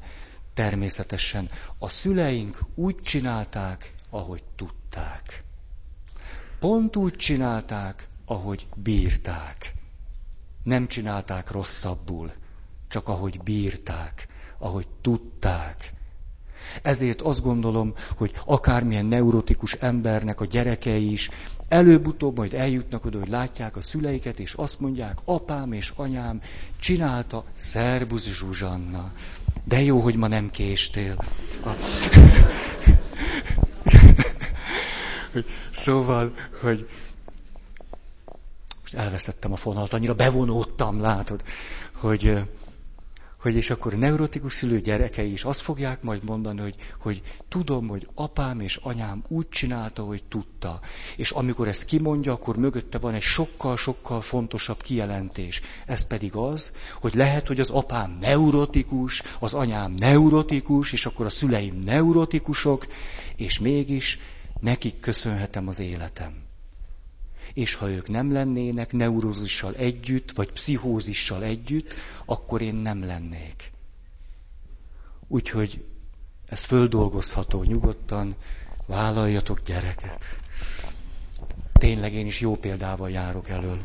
Természetesen 0.53 1.49
a 1.77 1.89
szüleink 1.89 2.59
úgy 2.75 2.95
csinálták, 3.01 3.93
ahogy 4.09 4.43
tudták. 4.55 5.43
Pont 6.61 6.95
úgy 6.95 7.15
csinálták, 7.15 8.07
ahogy 8.25 8.65
bírták. 8.75 9.73
Nem 10.63 10.87
csinálták 10.87 11.51
rosszabbul, 11.51 12.31
csak 12.87 13.07
ahogy 13.07 13.39
bírták, 13.43 14.27
ahogy 14.57 14.87
tudták. 15.01 15.93
Ezért 16.81 17.21
azt 17.21 17.41
gondolom, 17.43 17.93
hogy 18.17 18.31
akármilyen 18.45 19.05
neurotikus 19.05 19.73
embernek 19.73 20.41
a 20.41 20.45
gyerekei 20.45 21.11
is 21.11 21.29
előbb-utóbb 21.67 22.37
majd 22.37 22.53
eljutnak 22.53 23.05
oda, 23.05 23.19
hogy 23.19 23.29
látják 23.29 23.75
a 23.75 23.81
szüleiket, 23.81 24.39
és 24.39 24.53
azt 24.53 24.79
mondják, 24.79 25.17
apám 25.25 25.71
és 25.71 25.93
anyám 25.95 26.41
csinálta, 26.79 27.43
szerbusz 27.55 28.27
Zsuzsanna. 28.33 29.11
De 29.63 29.81
jó, 29.81 29.99
hogy 29.99 30.15
ma 30.15 30.27
nem 30.27 30.49
késtél. 30.49 31.15
A... 31.63 31.69
szóval, 35.71 36.33
hogy 36.61 36.87
most 38.81 38.93
elveszettem 38.93 39.51
a 39.51 39.55
fonalat, 39.55 39.93
annyira 39.93 40.13
bevonódtam, 40.13 41.01
látod, 41.01 41.43
hogy 41.93 42.41
hogy 43.41 43.55
és 43.55 43.69
akkor 43.69 43.93
neurotikus 43.93 44.53
szülő 44.53 44.79
gyerekei 44.79 45.31
is 45.31 45.43
azt 45.43 45.61
fogják 45.61 46.01
majd 46.01 46.23
mondani, 46.23 46.61
hogy, 46.61 46.75
hogy 46.99 47.21
tudom, 47.49 47.87
hogy 47.87 48.07
apám 48.15 48.59
és 48.59 48.75
anyám 48.75 49.23
úgy 49.27 49.49
csinálta, 49.49 50.03
hogy 50.03 50.23
tudta. 50.23 50.79
És 51.15 51.31
amikor 51.31 51.67
ezt 51.67 51.85
kimondja, 51.85 52.31
akkor 52.31 52.57
mögötte 52.57 52.97
van 52.97 53.13
egy 53.13 53.21
sokkal-sokkal 53.21 54.21
fontosabb 54.21 54.81
kijelentés. 54.81 55.61
Ez 55.85 56.07
pedig 56.07 56.35
az, 56.35 56.73
hogy 56.99 57.13
lehet, 57.13 57.47
hogy 57.47 57.59
az 57.59 57.69
apám 57.69 58.17
neurotikus, 58.21 59.23
az 59.39 59.53
anyám 59.53 59.91
neurotikus, 59.91 60.91
és 60.91 61.05
akkor 61.05 61.25
a 61.25 61.29
szüleim 61.29 61.83
neurotikusok, 61.83 62.87
és 63.35 63.59
mégis 63.59 64.19
nekik 64.61 64.99
köszönhetem 64.99 65.67
az 65.67 65.79
életem 65.79 66.49
és 67.53 67.75
ha 67.75 67.89
ők 67.89 68.07
nem 68.07 68.31
lennének 68.31 68.91
neurózissal 68.91 69.75
együtt, 69.75 70.31
vagy 70.31 70.51
pszichózissal 70.51 71.43
együtt, 71.43 71.93
akkor 72.25 72.61
én 72.61 72.75
nem 72.75 73.05
lennék. 73.05 73.71
Úgyhogy 75.27 75.85
ez 76.45 76.63
földolgozható 76.63 77.63
nyugodtan, 77.63 78.35
vállaljatok 78.85 79.61
gyereket. 79.65 80.23
Tényleg 81.73 82.13
én 82.13 82.25
is 82.25 82.39
jó 82.39 82.55
példával 82.55 83.09
járok 83.09 83.49
elől. 83.49 83.81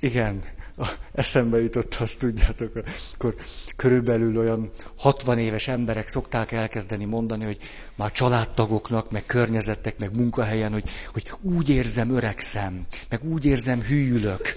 Igen, 0.00 0.42
eszembe 1.12 1.60
jutott, 1.60 1.94
azt 1.94 2.18
tudjátok, 2.18 2.72
akkor 3.14 3.34
körülbelül 3.76 4.38
olyan 4.38 4.70
60 4.96 5.38
éves 5.38 5.68
emberek 5.68 6.08
szokták 6.08 6.52
elkezdeni 6.52 7.04
mondani, 7.04 7.44
hogy 7.44 7.58
már 7.94 8.12
családtagoknak, 8.12 9.10
meg 9.10 9.26
környezettek, 9.26 9.98
meg 9.98 10.16
munkahelyen, 10.16 10.72
hogy, 10.72 10.90
hogy 11.12 11.30
úgy 11.40 11.68
érzem, 11.68 12.10
öregszem, 12.10 12.86
meg 13.08 13.24
úgy 13.24 13.44
érzem, 13.44 13.80
hűlök. 13.80 14.54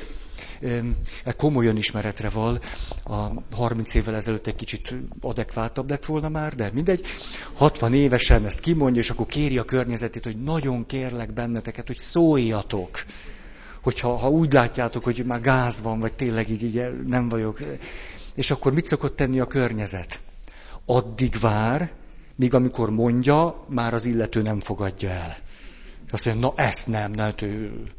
E 1.24 1.32
komolyan 1.38 1.78
ismeretre 1.78 2.30
val, 2.30 2.62
a 3.04 3.28
30 3.56 3.94
évvel 3.94 4.16
ezelőtt 4.16 4.48
egy 4.48 4.56
kicsit 4.56 4.96
adekvátabb 5.22 5.90
lett 5.90 6.06
volna 6.06 6.30
már, 6.30 6.56
de 6.56 6.70
mindegy. 6.74 7.06
60 7.54 7.94
évesen 7.94 8.46
ezt 8.46 8.60
kimondja, 8.60 9.02
és 9.02 9.10
akkor 9.10 9.26
kéri 9.26 9.58
a 9.58 9.64
környezetét, 9.64 10.24
hogy 10.24 10.42
nagyon 10.44 10.86
kérlek 10.86 11.34
benneteket, 11.34 11.88
hogy 11.88 11.98
szóljatok 11.98 13.04
hogyha 13.82 14.16
ha 14.16 14.30
úgy 14.30 14.54
látjátok, 14.54 15.04
hogy 15.04 15.26
már 15.26 15.42
gáz 15.42 15.82
van, 15.82 16.00
vagy 16.00 16.14
tényleg 16.14 16.50
így, 16.50 16.64
így 16.64 17.06
nem 17.06 17.30
vagyok. 17.30 17.60
És 18.36 18.52
akkor 18.52 18.74
mit 18.74 18.86
szokott 18.86 19.16
tenni 19.16 19.40
a 19.40 19.48
környezet? 19.48 20.22
Addig 20.86 21.40
vár, 21.40 21.92
míg 22.36 22.54
amikor 22.54 22.90
mondja, 22.90 23.66
már 23.68 23.94
az 23.94 24.06
illető 24.06 24.42
nem 24.42 24.60
fogadja 24.60 25.10
el. 25.10 25.38
Azt 26.12 26.26
mondja, 26.26 26.48
na 26.48 26.64
ezt 26.64 26.88
nem, 26.88 27.12
ne, 27.12 27.34
ő. 27.42 27.92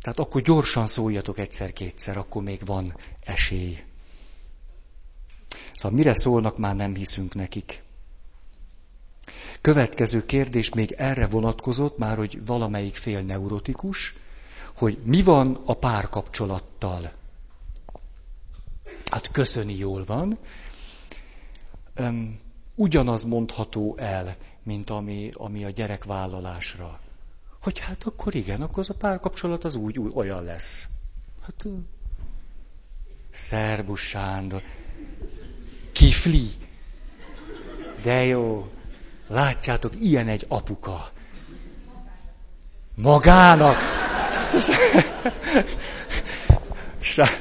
Tehát 0.00 0.18
akkor 0.18 0.40
gyorsan 0.40 0.86
szóljatok 0.86 1.38
egyszer-kétszer, 1.38 2.16
akkor 2.16 2.42
még 2.42 2.60
van 2.64 2.94
esély. 3.20 3.78
Szóval 5.74 5.98
mire 5.98 6.14
szólnak, 6.14 6.58
már 6.58 6.76
nem 6.76 6.94
hiszünk 6.94 7.34
nekik. 7.34 7.82
Következő 9.60 10.26
kérdés 10.26 10.68
még 10.68 10.92
erre 10.92 11.26
vonatkozott, 11.26 11.98
már 11.98 12.16
hogy 12.16 12.44
valamelyik 12.44 12.96
fél 12.96 13.20
neurotikus, 13.20 14.14
hogy 14.80 14.98
mi 15.04 15.22
van 15.22 15.60
a 15.64 15.74
párkapcsolattal. 15.74 17.12
Hát 19.10 19.30
köszöni 19.30 19.76
jól 19.76 20.04
van. 20.04 20.38
ugyanaz 22.74 23.24
mondható 23.24 23.96
el, 23.98 24.36
mint 24.62 24.90
ami, 24.90 25.30
ami 25.34 25.64
a 25.64 25.70
gyerekvállalásra. 25.70 27.00
Hogy 27.62 27.78
hát 27.78 28.04
akkor 28.04 28.34
igen, 28.34 28.62
akkor 28.62 28.78
az 28.78 28.90
a 28.90 28.94
párkapcsolat 28.94 29.64
az 29.64 29.74
úgy, 29.74 29.98
úgy 29.98 30.12
olyan 30.14 30.44
lesz. 30.44 30.88
Hát, 31.42 31.66
Szerbus 33.32 34.00
Sándor. 34.00 34.62
Kifli. 35.92 36.48
De 38.02 38.24
jó. 38.24 38.70
Látjátok, 39.26 40.00
ilyen 40.00 40.28
egy 40.28 40.44
apuka. 40.48 41.10
Magának. 42.94 43.99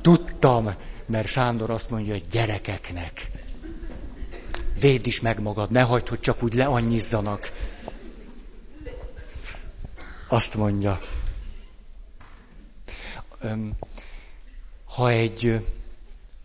Tudtam, 0.00 0.74
mert 1.06 1.28
Sándor 1.28 1.70
azt 1.70 1.90
mondja, 1.90 2.12
hogy 2.12 2.26
gyerekeknek. 2.30 3.30
Védd 4.80 5.06
is 5.06 5.20
meg 5.20 5.40
magad, 5.40 5.70
ne 5.70 5.80
hagyd, 5.80 6.08
hogy 6.08 6.20
csak 6.20 6.42
úgy 6.42 6.54
leannyizzanak. 6.54 7.52
Azt 10.28 10.54
mondja. 10.54 11.00
Ha 14.84 15.10
egy, 15.10 15.66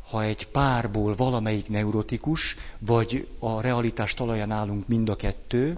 ha 0.10 0.24
egy 0.24 0.48
párból 0.48 1.16
valamelyik 1.16 1.70
neurotikus, 1.70 2.56
vagy 2.80 3.28
a 3.40 3.62
realitás 3.62 4.14
talaján 4.14 4.52
állunk 4.52 4.88
mind 4.88 5.10
a 5.10 5.16
kettő, 5.16 5.78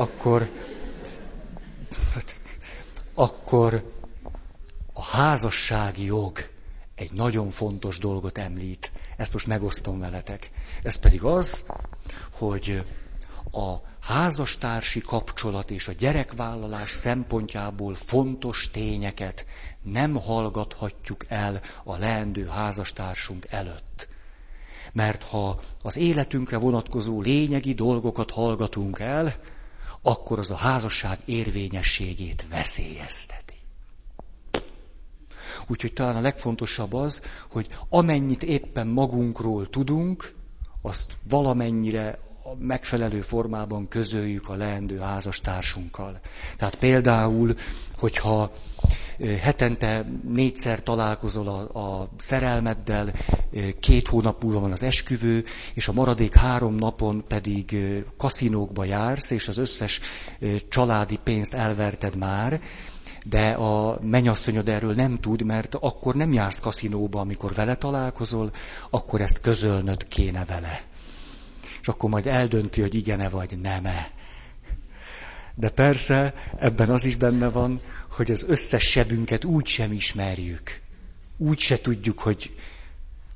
akkor, 0.00 0.50
akkor 3.14 3.92
a 4.92 5.02
házassági 5.02 6.04
jog 6.04 6.38
egy 6.94 7.12
nagyon 7.12 7.50
fontos 7.50 7.98
dolgot 7.98 8.38
említ. 8.38 8.92
Ezt 9.16 9.32
most 9.32 9.46
megosztom 9.46 9.98
veletek. 10.00 10.50
Ez 10.82 10.96
pedig 10.96 11.22
az, 11.22 11.64
hogy 12.30 12.84
a 13.52 13.74
házastársi 14.00 15.00
kapcsolat 15.00 15.70
és 15.70 15.88
a 15.88 15.92
gyerekvállalás 15.92 16.90
szempontjából 16.90 17.94
fontos 17.94 18.70
tényeket 18.70 19.46
nem 19.82 20.14
hallgathatjuk 20.14 21.24
el 21.28 21.60
a 21.84 21.96
leendő 21.96 22.46
házastársunk 22.46 23.46
előtt. 23.50 24.08
Mert 24.92 25.22
ha 25.22 25.60
az 25.82 25.96
életünkre 25.96 26.56
vonatkozó 26.56 27.20
lényegi 27.20 27.74
dolgokat 27.74 28.30
hallgatunk 28.30 28.98
el, 28.98 29.34
akkor 30.02 30.38
az 30.38 30.50
a 30.50 30.56
házasság 30.56 31.18
érvényességét 31.24 32.44
veszélyezteti. 32.50 33.54
Úgyhogy 35.66 35.92
talán 35.92 36.16
a 36.16 36.20
legfontosabb 36.20 36.92
az, 36.92 37.22
hogy 37.50 37.66
amennyit 37.88 38.42
éppen 38.42 38.86
magunkról 38.86 39.68
tudunk, 39.68 40.34
azt 40.82 41.16
valamennyire 41.28 42.18
megfelelő 42.58 43.20
formában 43.20 43.88
közöljük 43.88 44.48
a 44.48 44.54
leendő 44.54 44.98
házastársunkkal. 44.98 46.20
Tehát 46.56 46.74
például, 46.74 47.54
hogyha 47.98 48.52
hetente 49.40 50.06
négyszer 50.28 50.82
találkozol 50.82 51.48
a, 51.48 51.78
a 51.78 52.08
szerelmeddel, 52.18 53.12
két 53.80 54.08
hónap 54.08 54.42
múlva 54.42 54.60
van 54.60 54.72
az 54.72 54.82
esküvő, 54.82 55.44
és 55.74 55.88
a 55.88 55.92
maradék 55.92 56.34
három 56.34 56.74
napon 56.74 57.24
pedig 57.28 57.76
kaszinókba 58.16 58.84
jársz, 58.84 59.30
és 59.30 59.48
az 59.48 59.58
összes 59.58 60.00
családi 60.68 61.18
pénzt 61.24 61.54
elverted 61.54 62.16
már, 62.16 62.60
de 63.26 63.50
a 63.50 63.98
menyasszonyod 64.02 64.68
erről 64.68 64.94
nem 64.94 65.20
tud, 65.20 65.42
mert 65.42 65.74
akkor 65.74 66.14
nem 66.14 66.32
jársz 66.32 66.60
kaszinóba, 66.60 67.20
amikor 67.20 67.54
vele 67.54 67.74
találkozol, 67.74 68.50
akkor 68.90 69.20
ezt 69.20 69.40
közölnöd 69.40 70.08
kéne 70.08 70.44
vele. 70.44 70.82
És 71.80 71.88
akkor 71.88 72.10
majd 72.10 72.26
eldönti, 72.26 72.80
hogy 72.80 72.94
igene 72.94 73.28
vagy 73.28 73.58
nem-e. 73.58 74.10
De 75.54 75.68
persze 75.68 76.34
ebben 76.58 76.90
az 76.90 77.04
is 77.04 77.16
benne 77.16 77.48
van, 77.48 77.80
hogy 78.10 78.30
az 78.30 78.44
összes 78.48 78.82
sebünket 78.82 79.44
úgy 79.44 79.66
sem 79.66 79.92
ismerjük. 79.92 80.80
Úgy 81.36 81.58
se 81.58 81.80
tudjuk, 81.80 82.18
hogy 82.18 82.54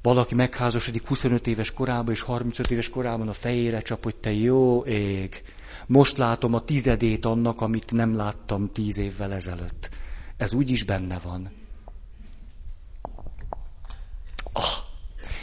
valaki 0.02 0.34
megházasodik 0.34 1.06
25 1.06 1.46
éves 1.46 1.70
korában 1.70 2.14
és 2.14 2.20
35 2.20 2.70
éves 2.70 2.88
korában 2.88 3.28
a 3.28 3.32
fejére 3.32 3.80
csap, 3.80 4.02
hogy 4.02 4.16
te 4.16 4.32
jó 4.32 4.84
ég, 4.84 5.42
most 5.86 6.16
látom 6.16 6.54
a 6.54 6.60
tizedét 6.60 7.24
annak, 7.24 7.60
amit 7.60 7.92
nem 7.92 8.16
láttam 8.16 8.72
tíz 8.72 8.98
évvel 8.98 9.32
ezelőtt. 9.32 9.88
Ez 10.36 10.52
úgy 10.52 10.70
is 10.70 10.82
benne 10.82 11.18
van. 11.18 11.50
Ah, 14.52 14.64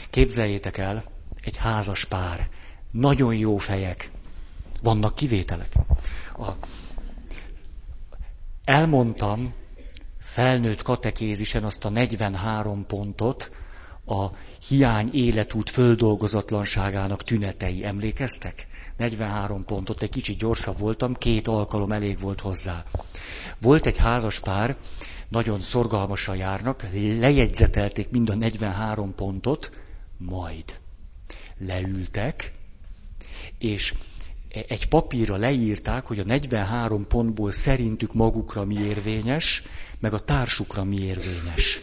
képzeljétek 0.10 0.78
el, 0.78 1.04
egy 1.44 1.58
házas 1.58 2.06
pár, 2.06 2.50
nagyon 2.92 3.36
jó 3.36 3.58
fejek, 3.58 4.12
vannak 4.84 5.16
kivételek. 5.16 5.74
A, 6.38 6.50
elmondtam 8.64 9.54
felnőtt 10.20 10.82
katekézisen 10.82 11.64
azt 11.64 11.86
a 11.86 11.90
43 11.90 12.86
pontot, 12.86 13.52
a 14.06 14.26
hiány 14.68 15.10
életút 15.14 15.70
földolgozatlanságának 15.70 17.24
tünetei. 17.24 17.86
Emlékeztek? 17.86 18.68
43 18.98 19.66
pontot, 19.66 20.02
egy 20.02 20.10
kicsit 20.10 20.38
gyorsabb 20.38 20.80
voltam, 20.80 21.14
két 21.14 21.48
alkalom 21.48 21.92
elég 21.92 22.20
volt 22.20 22.42
hozzá. 22.42 22.84
Volt 23.62 23.86
egy 23.86 23.98
házas 23.98 24.40
pár, 24.40 24.76
nagyon 25.30 25.62
szorgalmasan 25.62 26.36
járnak, 26.36 26.88
lejegyzetelték 26.94 28.10
mind 28.10 28.30
a 28.30 28.36
43 28.36 29.16
pontot, 29.16 29.72
majd 30.18 30.80
leültek, 31.58 32.54
és 33.62 33.94
egy 34.68 34.88
papírra 34.88 35.36
leírták, 35.36 36.06
hogy 36.06 36.20
a 36.20 36.24
43 36.24 37.08
pontból 37.08 37.52
szerintük 37.52 38.14
magukra 38.14 38.66
mi 38.66 38.76
érvényes, 38.80 39.64
meg 40.00 40.14
a 40.14 40.20
társukra 40.20 40.84
mi 40.84 41.00
érvényes. 41.02 41.80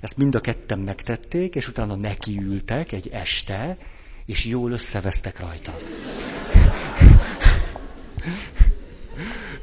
Ezt 0.00 0.16
mind 0.16 0.34
a 0.34 0.40
ketten 0.40 0.78
megtették, 0.78 1.54
és 1.54 1.68
utána 1.68 1.94
nekiültek 1.96 2.92
egy 2.92 3.08
este, 3.12 3.76
és 4.26 4.44
jól 4.44 4.72
összevesztek 4.72 5.40
rajta. 5.40 5.78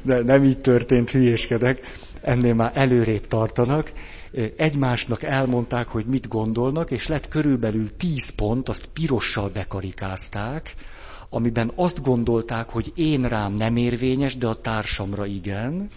De 0.02 0.22
nem 0.22 0.44
így 0.44 0.60
történt, 0.60 1.10
hülyéskedek, 1.10 1.80
ennél 2.20 2.54
már 2.54 2.72
előrébb 2.74 3.26
tartanak. 3.26 3.92
Egymásnak 4.56 5.22
elmondták, 5.22 5.88
hogy 5.88 6.06
mit 6.06 6.28
gondolnak, 6.28 6.90
és 6.90 7.06
lett 7.06 7.28
körülbelül 7.28 7.96
tíz 7.96 8.28
pont, 8.28 8.68
azt 8.68 8.86
pirossal 8.92 9.48
bekarikázták, 9.48 10.74
amiben 11.34 11.72
azt 11.74 12.02
gondolták, 12.02 12.68
hogy 12.68 12.92
én 12.94 13.28
rám 13.28 13.52
nem 13.52 13.76
érvényes, 13.76 14.36
de 14.36 14.46
a 14.46 14.54
társamra 14.54 15.26
igen, 15.26 15.88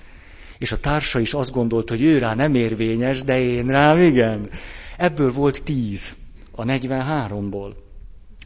és 0.58 0.72
a 0.72 0.80
társa 0.80 1.20
is 1.20 1.34
azt 1.34 1.52
gondolt, 1.52 1.90
hogy 1.90 2.02
ő 2.02 2.18
rá 2.18 2.36
nem 2.36 2.56
érvényes, 2.56 3.24
de 3.24 3.40
én 3.40 3.68
rám 3.68 4.00
igen. 4.00 4.50
Ebből 4.98 5.32
volt 5.32 5.64
tíz 5.64 6.16
a 6.52 6.64
43-ból. 6.64 7.74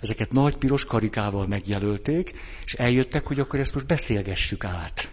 Ezeket 0.01 0.31
nagy 0.31 0.55
piros 0.55 0.85
karikával 0.85 1.47
megjelölték, 1.47 2.33
és 2.65 2.73
eljöttek, 2.73 3.27
hogy 3.27 3.39
akkor 3.39 3.59
ezt 3.59 3.73
most 3.73 3.87
beszélgessük 3.87 4.63
át 4.63 5.11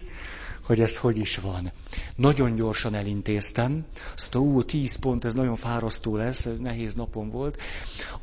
hogy 0.67 0.79
ez 0.81 0.97
hogy 0.97 1.17
is 1.17 1.37
van. 1.37 1.71
Nagyon 2.15 2.55
gyorsan 2.55 2.95
elintéztem, 2.95 3.85
azt 4.15 4.33
mondta, 4.33 4.51
ú, 4.53 4.63
tíz 4.63 4.95
pont, 4.95 5.25
ez 5.25 5.33
nagyon 5.33 5.55
fárasztó 5.55 6.15
lesz, 6.15 6.45
ez 6.45 6.59
nehéz 6.59 6.93
napom 6.93 7.29
volt. 7.31 7.61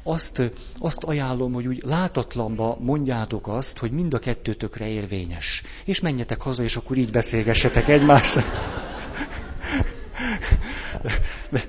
Azt, 0.03 0.43
azt 0.79 1.05
ajánlom, 1.05 1.53
hogy 1.53 1.67
úgy 1.67 1.83
látatlanba 1.85 2.77
mondjátok 2.81 3.49
azt, 3.49 3.79
hogy 3.79 3.91
mind 3.91 4.15
a 4.15 4.19
kettőtökre 4.19 4.89
érvényes. 4.89 5.63
És 5.85 6.01
menjetek 6.01 6.41
haza, 6.41 6.63
és 6.63 6.77
akkor 6.77 6.97
így 6.97 7.11
beszélgessetek 7.11 7.89
egymással. 7.89 8.45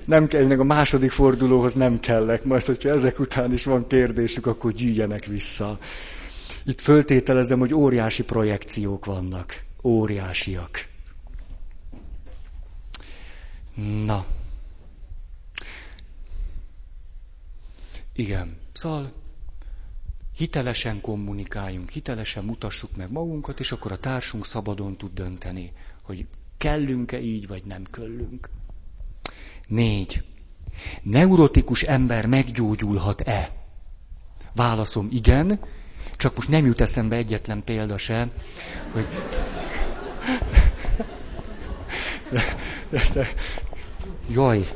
Nem 0.05 0.27
kell, 0.27 0.59
a 0.59 0.63
második 0.63 1.11
fordulóhoz 1.11 1.73
nem 1.73 1.99
kellek, 1.99 2.43
majd 2.43 2.65
hogyha 2.65 2.89
ezek 2.89 3.19
után 3.19 3.53
is 3.53 3.63
van 3.63 3.87
kérdésük, 3.87 4.45
akkor 4.45 4.71
gyűjjenek 4.71 5.25
vissza. 5.25 5.79
Itt 6.65 6.81
föltételezem, 6.81 7.59
hogy 7.59 7.73
óriási 7.73 8.23
projekciók 8.23 9.05
vannak 9.05 9.64
óriásiak. 9.85 10.87
Na. 14.05 14.25
Igen. 18.13 18.57
Szóval 18.73 19.11
hitelesen 20.35 21.01
kommunikáljunk, 21.01 21.89
hitelesen 21.89 22.43
mutassuk 22.43 22.95
meg 22.95 23.11
magunkat, 23.11 23.59
és 23.59 23.71
akkor 23.71 23.91
a 23.91 23.97
társunk 23.97 24.45
szabadon 24.45 24.97
tud 24.97 25.13
dönteni, 25.13 25.71
hogy 26.01 26.27
kellünk-e 26.57 27.19
így, 27.21 27.47
vagy 27.47 27.63
nem 27.63 27.83
kellünk. 27.83 28.49
Négy. 29.67 30.23
Neurotikus 31.01 31.81
ember 31.83 32.25
meggyógyulhat-e? 32.25 33.51
Válaszom 34.55 35.07
igen, 35.11 35.59
csak 36.17 36.35
most 36.35 36.49
nem 36.49 36.65
jut 36.65 36.81
eszembe 36.81 37.15
egyetlen 37.15 37.63
példa 37.63 37.97
se, 37.97 38.27
hogy 38.91 39.05
jaj, 44.29 44.67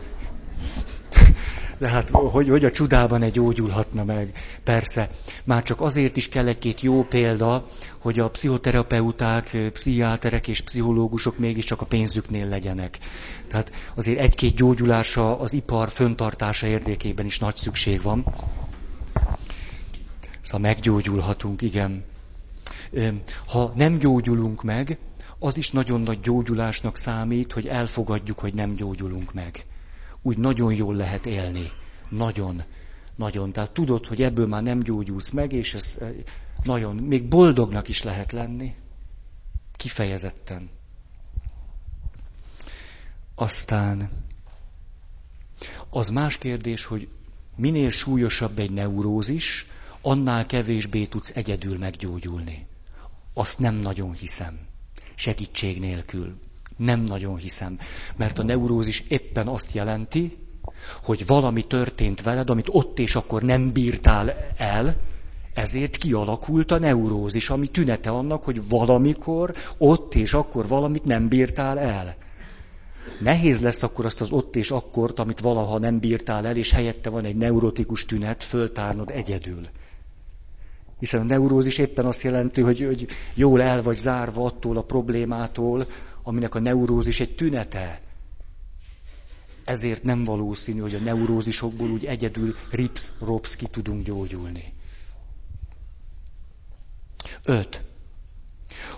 de 1.79 1.87
hát 1.87 2.09
hogy, 2.09 2.49
hogy 2.49 2.65
a 2.65 2.71
csodában 2.71 3.21
egy 3.21 3.31
gyógyulhatna 3.31 4.03
meg? 4.03 4.31
Persze, 4.63 5.09
már 5.43 5.63
csak 5.63 5.81
azért 5.81 6.17
is 6.17 6.29
kell 6.29 6.47
egy-két 6.47 6.81
jó 6.81 7.03
példa, 7.03 7.67
hogy 8.01 8.19
a 8.19 8.29
pszichoterapeuták, 8.29 9.57
pszichiáterek 9.73 10.47
és 10.47 10.61
pszichológusok 10.61 11.37
mégiscsak 11.37 11.81
a 11.81 11.85
pénzüknél 11.85 12.47
legyenek. 12.47 12.97
Tehát 13.47 13.71
azért 13.95 14.19
egy-két 14.19 14.55
gyógyulása 14.55 15.39
az 15.39 15.53
ipar 15.53 15.89
föntartása 15.89 16.67
érdekében 16.67 17.25
is 17.25 17.39
nagy 17.39 17.55
szükség 17.55 18.01
van. 18.01 18.25
Szóval 20.49 20.69
meggyógyulhatunk, 20.71 21.61
igen. 21.61 22.03
Ha 23.47 23.73
nem 23.75 23.97
gyógyulunk 23.97 24.63
meg, 24.63 24.97
az 25.39 25.57
is 25.57 25.71
nagyon 25.71 26.01
nagy 26.01 26.19
gyógyulásnak 26.19 26.97
számít, 26.97 27.53
hogy 27.53 27.67
elfogadjuk, 27.67 28.39
hogy 28.39 28.53
nem 28.53 28.75
gyógyulunk 28.75 29.33
meg. 29.33 29.65
Úgy 30.21 30.37
nagyon 30.37 30.73
jól 30.73 30.95
lehet 30.95 31.25
élni. 31.25 31.71
Nagyon. 32.09 32.63
Nagyon. 33.15 33.51
Tehát 33.51 33.71
tudod, 33.71 34.05
hogy 34.05 34.21
ebből 34.21 34.47
már 34.47 34.63
nem 34.63 34.79
gyógyulsz 34.79 35.29
meg, 35.29 35.53
és 35.53 35.73
ez 35.73 35.97
nagyon, 36.63 36.95
még 36.95 37.27
boldognak 37.27 37.87
is 37.87 38.03
lehet 38.03 38.31
lenni. 38.31 38.75
Kifejezetten. 39.75 40.69
Aztán 43.35 44.09
az 45.89 46.09
más 46.09 46.37
kérdés, 46.37 46.85
hogy 46.85 47.07
minél 47.55 47.89
súlyosabb 47.89 48.59
egy 48.59 48.71
neurózis, 48.71 49.67
annál 50.01 50.45
kevésbé 50.45 51.05
tudsz 51.05 51.31
egyedül 51.35 51.77
meggyógyulni. 51.77 52.67
Azt 53.33 53.59
nem 53.59 53.75
nagyon 53.75 54.13
hiszem. 54.13 54.59
Segítség 55.15 55.79
nélkül. 55.79 56.35
Nem 56.77 56.99
nagyon 56.99 57.37
hiszem. 57.37 57.79
Mert 58.15 58.39
a 58.39 58.43
neurózis 58.43 59.03
éppen 59.07 59.47
azt 59.47 59.73
jelenti, 59.73 60.37
hogy 61.03 61.25
valami 61.25 61.63
történt 61.63 62.21
veled, 62.21 62.49
amit 62.49 62.67
ott 62.71 62.99
és 62.99 63.15
akkor 63.15 63.41
nem 63.41 63.71
bírtál 63.71 64.33
el, 64.57 64.95
ezért 65.53 65.95
kialakult 65.97 66.71
a 66.71 66.79
neurózis, 66.79 67.49
ami 67.49 67.67
tünete 67.67 68.09
annak, 68.09 68.43
hogy 68.43 68.69
valamikor, 68.69 69.53
ott 69.77 70.15
és 70.15 70.33
akkor 70.33 70.67
valamit 70.67 71.05
nem 71.05 71.27
bírtál 71.27 71.79
el. 71.79 72.15
Nehéz 73.19 73.61
lesz 73.61 73.83
akkor 73.83 74.05
azt 74.05 74.21
az 74.21 74.31
ott 74.31 74.55
és 74.55 74.71
akkort, 74.71 75.19
amit 75.19 75.39
valaha 75.39 75.77
nem 75.77 75.99
bírtál 75.99 76.47
el, 76.47 76.57
és 76.57 76.71
helyette 76.71 77.09
van 77.09 77.25
egy 77.25 77.35
neurotikus 77.35 78.05
tünet, 78.05 78.43
föltárnod 78.43 79.11
egyedül. 79.11 79.61
Hiszen 80.99 81.21
a 81.21 81.23
neurózis 81.23 81.77
éppen 81.77 82.05
azt 82.05 82.21
jelenti, 82.21 82.61
hogy, 82.61 82.85
hogy 82.85 83.07
jól 83.33 83.61
el 83.61 83.81
vagy 83.81 83.97
zárva 83.97 84.45
attól 84.45 84.77
a 84.77 84.83
problémától, 84.83 85.87
aminek 86.23 86.55
a 86.55 86.59
neurózis 86.59 87.19
egy 87.19 87.35
tünete. 87.35 87.99
Ezért 89.65 90.03
nem 90.03 90.23
valószínű, 90.23 90.79
hogy 90.79 90.95
a 90.95 90.99
neurózisokból 90.99 91.89
úgy 91.89 92.05
egyedül 92.05 92.55
rips-rops 92.71 93.55
ki 93.55 93.67
tudunk 93.67 94.03
gyógyulni. 94.05 94.73
Öt. 97.43 97.83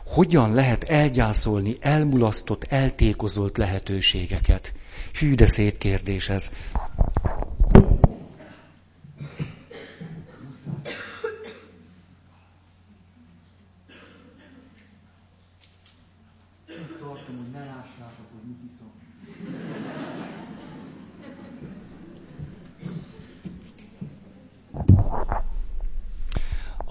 hogyan 0.05 0.53
lehet 0.53 0.83
elgyászolni 0.83 1.77
elmulasztott, 1.79 2.63
eltékozolt 2.63 3.57
lehetőségeket? 3.57 4.73
Hű, 5.19 5.35
de 5.35 5.45
szép 5.47 5.77
kérdés 5.77 6.29
ez. 6.29 6.51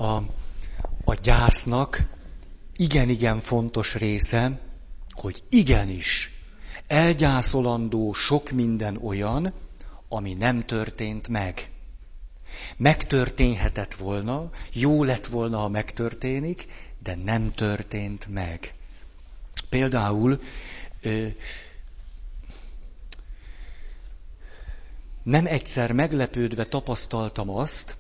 A, 0.01 0.23
a 1.05 1.15
gyásznak 1.71 2.07
igen-igen 2.77 3.41
fontos 3.41 3.95
része, 3.95 4.61
hogy 5.11 5.43
igenis, 5.49 6.33
elgyászolandó 6.87 8.13
sok 8.13 8.51
minden 8.51 8.97
olyan, 8.97 9.53
ami 10.09 10.35
nem 10.35 10.65
történt 10.65 11.29
meg. 11.29 11.71
Megtörténhetett 12.77 13.95
volna, 13.95 14.51
jó 14.73 15.05
lett 15.05 15.27
volna, 15.27 15.59
ha 15.59 15.69
megtörténik, 15.69 16.67
de 17.03 17.15
nem 17.15 17.53
történt 17.53 18.27
meg. 18.27 18.75
Például 19.69 20.41
nem 25.23 25.47
egyszer 25.47 25.93
meglepődve 25.93 26.65
tapasztaltam 26.65 27.51
azt, 27.51 27.97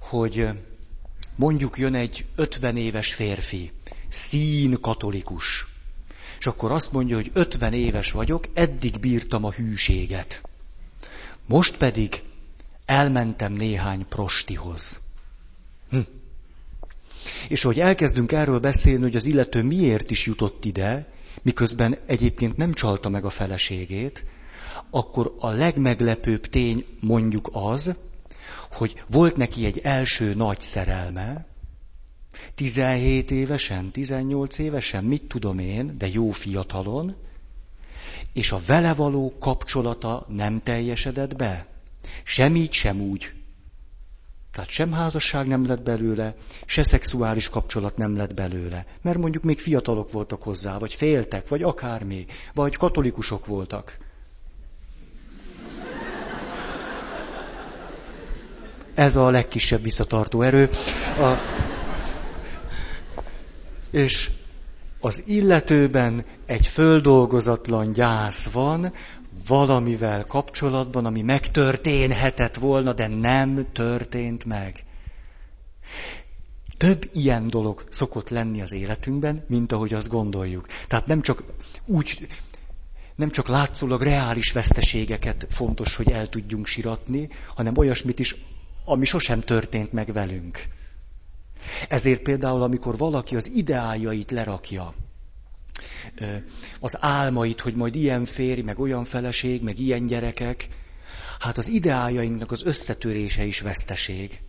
hogy 0.00 0.48
mondjuk 1.36 1.78
jön 1.78 1.94
egy 1.94 2.24
50 2.36 2.76
éves 2.76 3.14
férfi, 3.14 3.70
szín 4.08 4.80
katolikus. 4.80 5.66
És 6.38 6.46
akkor 6.46 6.70
azt 6.70 6.92
mondja, 6.92 7.16
hogy 7.16 7.30
50 7.32 7.72
éves 7.72 8.10
vagyok, 8.10 8.44
eddig 8.54 9.00
bírtam 9.00 9.44
a 9.44 9.50
hűséget. 9.50 10.42
Most 11.46 11.76
pedig 11.76 12.22
elmentem 12.84 13.52
néhány 13.52 14.08
prostihoz. 14.08 15.00
Hm. 15.90 15.98
És 17.48 17.62
hogy 17.62 17.80
elkezdünk 17.80 18.32
erről 18.32 18.58
beszélni, 18.58 19.02
hogy 19.02 19.16
az 19.16 19.24
illető 19.24 19.62
miért 19.62 20.10
is 20.10 20.26
jutott 20.26 20.64
ide, 20.64 21.12
miközben 21.42 21.96
egyébként 22.06 22.56
nem 22.56 22.72
csalta 22.72 23.08
meg 23.08 23.24
a 23.24 23.30
feleségét, 23.30 24.24
akkor 24.90 25.34
a 25.38 25.50
legmeglepőbb 25.50 26.46
tény 26.46 26.84
mondjuk 27.00 27.48
az, 27.52 27.94
hogy 28.72 29.02
volt 29.08 29.36
neki 29.36 29.64
egy 29.64 29.78
első 29.78 30.34
nagy 30.34 30.60
szerelme, 30.60 31.46
17 32.54 33.30
évesen, 33.30 33.90
18 33.90 34.58
évesen, 34.58 35.04
mit 35.04 35.22
tudom 35.22 35.58
én, 35.58 35.98
de 35.98 36.08
jó 36.08 36.30
fiatalon, 36.30 37.16
és 38.32 38.52
a 38.52 38.60
vele 38.66 38.94
való 38.94 39.34
kapcsolata 39.38 40.26
nem 40.28 40.62
teljesedett 40.62 41.36
be. 41.36 41.66
Sem 42.24 42.56
így, 42.56 42.72
sem 42.72 43.00
úgy. 43.00 43.32
Tehát 44.52 44.70
sem 44.70 44.92
házasság 44.92 45.46
nem 45.46 45.66
lett 45.66 45.82
belőle, 45.82 46.34
se 46.66 46.82
szexuális 46.82 47.48
kapcsolat 47.48 47.96
nem 47.96 48.16
lett 48.16 48.34
belőle. 48.34 48.86
Mert 49.02 49.18
mondjuk 49.18 49.42
még 49.42 49.58
fiatalok 49.58 50.12
voltak 50.12 50.42
hozzá, 50.42 50.78
vagy 50.78 50.94
féltek, 50.94 51.48
vagy 51.48 51.62
akármi, 51.62 52.26
vagy 52.54 52.76
katolikusok 52.76 53.46
voltak. 53.46 53.98
Ez 58.94 59.16
a 59.16 59.30
legkisebb 59.30 59.82
visszatartó 59.82 60.42
erő. 60.42 60.70
A... 61.18 61.38
És 63.90 64.30
az 65.00 65.22
illetőben 65.26 66.24
egy 66.46 66.66
földolgozatlan 66.66 67.92
gyász 67.92 68.50
van, 68.50 68.92
valamivel 69.46 70.26
kapcsolatban, 70.26 71.06
ami 71.06 71.22
megtörténhetett 71.22 72.54
volna, 72.56 72.92
de 72.92 73.06
nem 73.06 73.66
történt 73.72 74.44
meg. 74.44 74.84
Több 76.76 77.10
ilyen 77.12 77.48
dolog 77.48 77.84
szokott 77.90 78.28
lenni 78.28 78.62
az 78.62 78.72
életünkben, 78.72 79.44
mint 79.48 79.72
ahogy 79.72 79.94
azt 79.94 80.08
gondoljuk. 80.08 80.66
Tehát 80.88 81.06
nem 81.06 81.20
csak 81.20 81.42
úgy, 81.86 82.28
nem 83.14 83.30
csak 83.30 83.48
látszólag 83.48 84.02
reális 84.02 84.52
veszteségeket 84.52 85.46
fontos, 85.50 85.96
hogy 85.96 86.10
el 86.10 86.26
tudjunk 86.28 86.66
siratni, 86.66 87.28
hanem 87.54 87.76
olyasmit 87.76 88.18
is, 88.18 88.36
ami 88.84 89.04
sosem 89.04 89.40
történt 89.40 89.92
meg 89.92 90.12
velünk. 90.12 90.64
Ezért 91.88 92.22
például, 92.22 92.62
amikor 92.62 92.96
valaki 92.96 93.36
az 93.36 93.50
ideájait 93.50 94.30
lerakja, 94.30 94.94
az 96.80 96.96
álmait, 97.00 97.60
hogy 97.60 97.74
majd 97.74 97.94
ilyen 97.94 98.24
férj, 98.24 98.60
meg 98.60 98.78
olyan 98.78 99.04
feleség, 99.04 99.62
meg 99.62 99.78
ilyen 99.78 100.06
gyerekek, 100.06 100.68
hát 101.38 101.58
az 101.58 101.68
ideájainknak 101.68 102.50
az 102.50 102.64
összetörése 102.64 103.44
is 103.44 103.60
veszteség. 103.60 104.40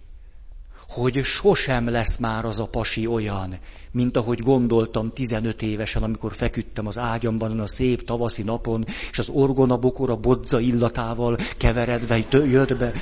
Hogy 0.88 1.24
sosem 1.24 1.90
lesz 1.90 2.18
már 2.18 2.46
az 2.46 2.60
a 2.60 2.66
pasi 2.66 3.08
olyan, 3.08 3.58
mint 3.92 4.18
ahogy 4.18 4.40
gondoltam 4.40 5.12
15 5.12 5.62
évesen, 5.62 6.04
amikor 6.04 6.34
feküdtem 6.36 6.88
az 6.88 6.98
ágyamban 6.98 7.60
a 7.60 7.66
szép 7.66 8.06
tavaszi 8.06 8.44
napon, 8.44 8.86
és 9.12 9.20
az 9.20 9.30
orgona 9.30 9.78
bokora 9.78 10.16
bodza 10.16 10.60
illatával 10.60 11.38
keveredve 11.58 12.18
jött 12.32 12.78
be. 12.78 12.94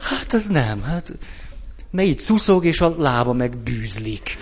Hát 0.00 0.34
ez 0.34 0.46
nem, 0.46 0.82
hát 0.82 1.12
mert 1.90 2.08
itt 2.08 2.18
szuszog, 2.18 2.64
és 2.64 2.80
a 2.80 2.94
lába 2.98 3.32
meg 3.32 3.56
bűzlik. 3.56 4.36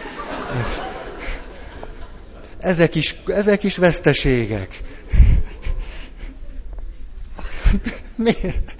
Ezek 2.58 2.94
is, 2.94 3.16
ezek 3.26 3.62
is 3.62 3.76
veszteségek. 3.76 4.80
Miért? 8.14 8.74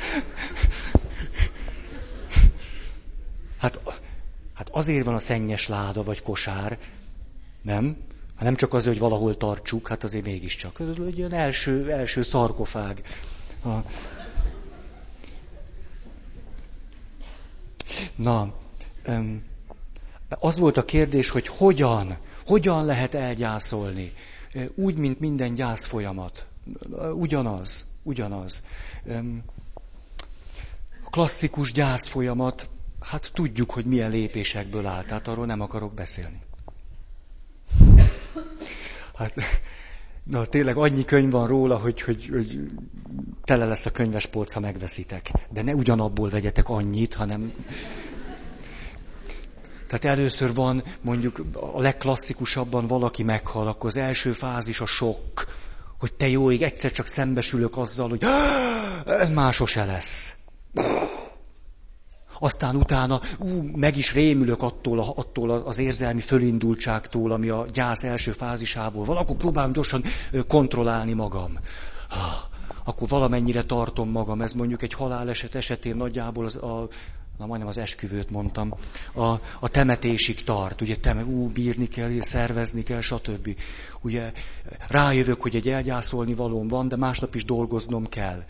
Hát, 3.59 3.81
hát 4.55 4.69
azért 4.71 5.05
van 5.05 5.15
a 5.15 5.19
szennyes 5.19 5.69
láda 5.69 6.03
vagy 6.03 6.23
kosár, 6.23 6.79
nem? 7.63 7.97
Hát 8.35 8.45
nem 8.45 8.57
csak 8.57 8.75
azért, 8.75 8.99
hogy 8.99 9.09
valahol 9.09 9.37
tartsuk, 9.37 9.89
hát 9.89 10.05
azért 10.05 10.25
mégiscsak. 10.25 10.81
Ez 10.81 10.87
egy 11.07 11.19
ilyen 11.19 11.33
első, 11.33 11.93
első 11.93 12.23
szarkofág. 12.23 13.03
A... 13.65 13.69
Na, 18.15 18.55
az 20.29 20.59
volt 20.59 20.77
a 20.77 20.85
kérdés, 20.85 21.31
hogy 21.31 21.47
hogyan, 21.47 22.17
hogyan 22.47 22.85
lehet 22.85 23.15
elgyászolni. 23.15 24.13
Úgy, 24.75 24.97
mint 24.97 25.21
minden 25.21 25.55
gyász 25.55 25.85
folyamat. 25.85 26.47
Ugyanaz, 27.13 27.87
ugyanaz. 28.03 28.65
A 31.05 31.11
klasszikus 31.11 31.73
gyász 31.73 32.07
folyamat, 32.07 32.69
hát 33.01 33.31
tudjuk, 33.35 33.71
hogy 33.71 33.85
milyen 33.85 34.11
lépésekből 34.11 34.87
áll, 34.87 35.03
tehát 35.03 35.29
arról 35.29 35.47
nem 35.47 35.61
akarok 35.61 35.95
beszélni. 35.95 36.41
Hát, 39.17 39.35
na 40.27 40.45
tényleg 40.45 40.77
annyi 40.77 41.05
könyv 41.05 41.31
van 41.31 41.47
róla, 41.47 41.77
hogy, 41.77 42.01
hogy, 42.01 42.29
hogy 42.33 42.61
tele 43.45 43.65
lesz 43.65 43.87
a 43.87 43.91
könyvespolc, 43.91 44.53
ha 44.53 44.61
megveszitek. 44.61 45.31
De 45.51 45.63
ne 45.63 45.75
ugyanabból 45.75 46.29
vegyetek 46.29 46.69
annyit, 46.69 47.15
hanem 47.15 47.53
tehát 49.87 50.19
először 50.19 50.55
van 50.55 50.83
mondjuk 51.01 51.43
a 51.53 51.81
legklasszikusabban 51.81 52.87
valaki 52.87 53.23
meghal, 53.23 53.69
akkor 53.69 53.89
az 53.89 53.97
első 53.97 54.33
fázis 54.33 54.81
a 54.81 54.87
sok, 54.87 55.21
hogy 55.99 56.13
te 56.13 56.29
jó 56.29 56.51
ég, 56.51 56.63
egyszer 56.63 56.93
csak 56.93 57.07
szembesülök 57.07 57.77
azzal, 57.77 58.09
hogy 58.09 58.23
ez 59.07 59.29
már 59.31 59.53
sose 59.53 59.85
lesz. 59.85 60.35
Aztán 62.39 62.77
utána 62.77 63.21
ú, 63.39 63.63
meg 63.77 63.97
is 63.97 64.13
rémülök 64.13 64.63
attól, 64.63 64.99
attól 65.17 65.51
az 65.51 65.79
érzelmi 65.79 66.21
fölindultságtól, 66.21 67.33
ami 67.33 67.49
a 67.49 67.67
gyász 67.73 68.05
első 68.05 68.33
fázisából 68.33 69.05
van, 69.05 69.17
akkor 69.17 69.37
próbálom 69.37 69.73
gyorsan 69.73 70.05
kontrollálni 70.49 71.13
magam. 71.13 71.59
Akkor 72.85 73.09
valamennyire 73.09 73.63
tartom 73.63 74.11
magam, 74.11 74.43
ez 74.43 74.53
mondjuk 74.53 74.83
egy 74.83 74.93
haláleset 74.93 75.55
esetén 75.55 75.97
nagyjából 75.97 76.45
az, 76.45 76.57
a, 76.57 76.89
na 77.39 77.47
majdnem 77.47 77.69
az 77.69 77.79
esküvőt 77.79 78.31
mondtam, 78.31 78.75
a, 79.15 79.25
a 79.61 79.69
temetésig 79.71 80.45
tart, 80.45 80.81
ugye 80.81 80.97
teme, 80.97 81.25
ú, 81.25 81.49
bírni 81.49 81.89
kell, 81.89 82.11
szervezni 82.21 82.83
kell, 82.83 83.01
stb. 83.01 83.57
Ugye 84.01 84.33
rájövök, 84.89 85.43
hogy 85.43 85.57
egy 85.57 85.69
elgyászolni 85.69 86.35
valóm 86.35 86.69
van, 86.69 86.89
de 86.89 86.97
másnap 86.97 87.35
is 87.35 87.45
dolgoznom 87.45 88.09
kell. 88.09 88.45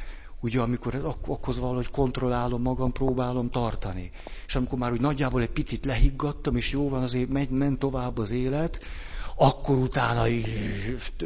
Ugye, 0.46 0.60
amikor 0.60 0.94
akkor 1.26 1.54
valahogy 1.54 1.90
kontrollálom 1.90 2.62
magam, 2.62 2.92
próbálom 2.92 3.50
tartani. 3.50 4.10
És 4.46 4.56
amikor 4.56 4.78
már 4.78 4.92
úgy 4.92 5.00
nagyjából 5.00 5.42
egy 5.42 5.50
picit 5.50 5.84
lehiggadtam, 5.84 6.56
és 6.56 6.72
jó 6.72 6.88
van, 6.88 7.02
azért 7.02 7.28
megy, 7.28 7.50
ment 7.50 7.78
tovább 7.78 8.18
az 8.18 8.30
élet, 8.30 8.80
akkor 9.36 9.76
utána 9.76 10.24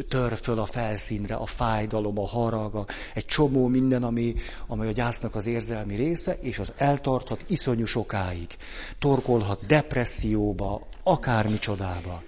tör 0.09 0.37
föl 0.37 0.59
a 0.59 0.67
felszínre 0.67 1.35
a 1.35 1.47
fájdalom, 1.47 2.19
a 2.19 2.27
harag, 2.27 2.85
egy 3.15 3.25
csomó 3.25 3.67
minden, 3.67 4.03
ami, 4.03 4.35
ami 4.67 4.87
a 4.87 4.93
gyásznak 4.93 5.35
az 5.35 5.47
érzelmi 5.47 5.95
része, 5.95 6.39
és 6.41 6.59
az 6.59 6.73
eltarthat 6.77 7.45
iszonyú 7.47 7.85
sokáig. 7.85 8.57
Torkolhat 8.99 9.67
depresszióba, 9.67 10.87
akármi 11.03 11.59
csodába. 11.59 12.23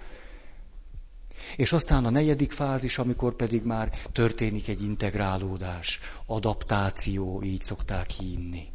És 1.55 1.71
aztán 1.73 2.05
a 2.05 2.09
negyedik 2.09 2.51
fázis, 2.51 2.97
amikor 2.97 3.35
pedig 3.35 3.63
már 3.63 3.91
történik 4.11 4.67
egy 4.67 4.81
integrálódás, 4.83 5.99
adaptáció, 6.25 7.43
így 7.43 7.61
szokták 7.61 8.09
hinni. 8.09 8.71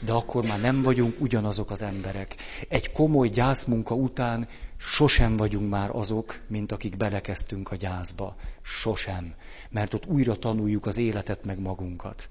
De 0.00 0.12
akkor 0.12 0.44
már 0.44 0.60
nem 0.60 0.82
vagyunk 0.82 1.20
ugyanazok 1.20 1.70
az 1.70 1.82
emberek. 1.82 2.34
Egy 2.68 2.92
komoly 2.92 3.28
gyászmunka 3.28 3.94
után 3.94 4.48
sosem 4.76 5.36
vagyunk 5.36 5.70
már 5.70 5.90
azok, 5.90 6.40
mint 6.46 6.72
akik 6.72 6.96
belekezdtünk 6.96 7.70
a 7.70 7.76
gyászba. 7.76 8.36
Sosem. 8.62 9.34
Mert 9.70 9.94
ott 9.94 10.06
újra 10.06 10.36
tanuljuk 10.36 10.86
az 10.86 10.96
életet 10.96 11.44
meg 11.44 11.60
magunkat. 11.60 12.30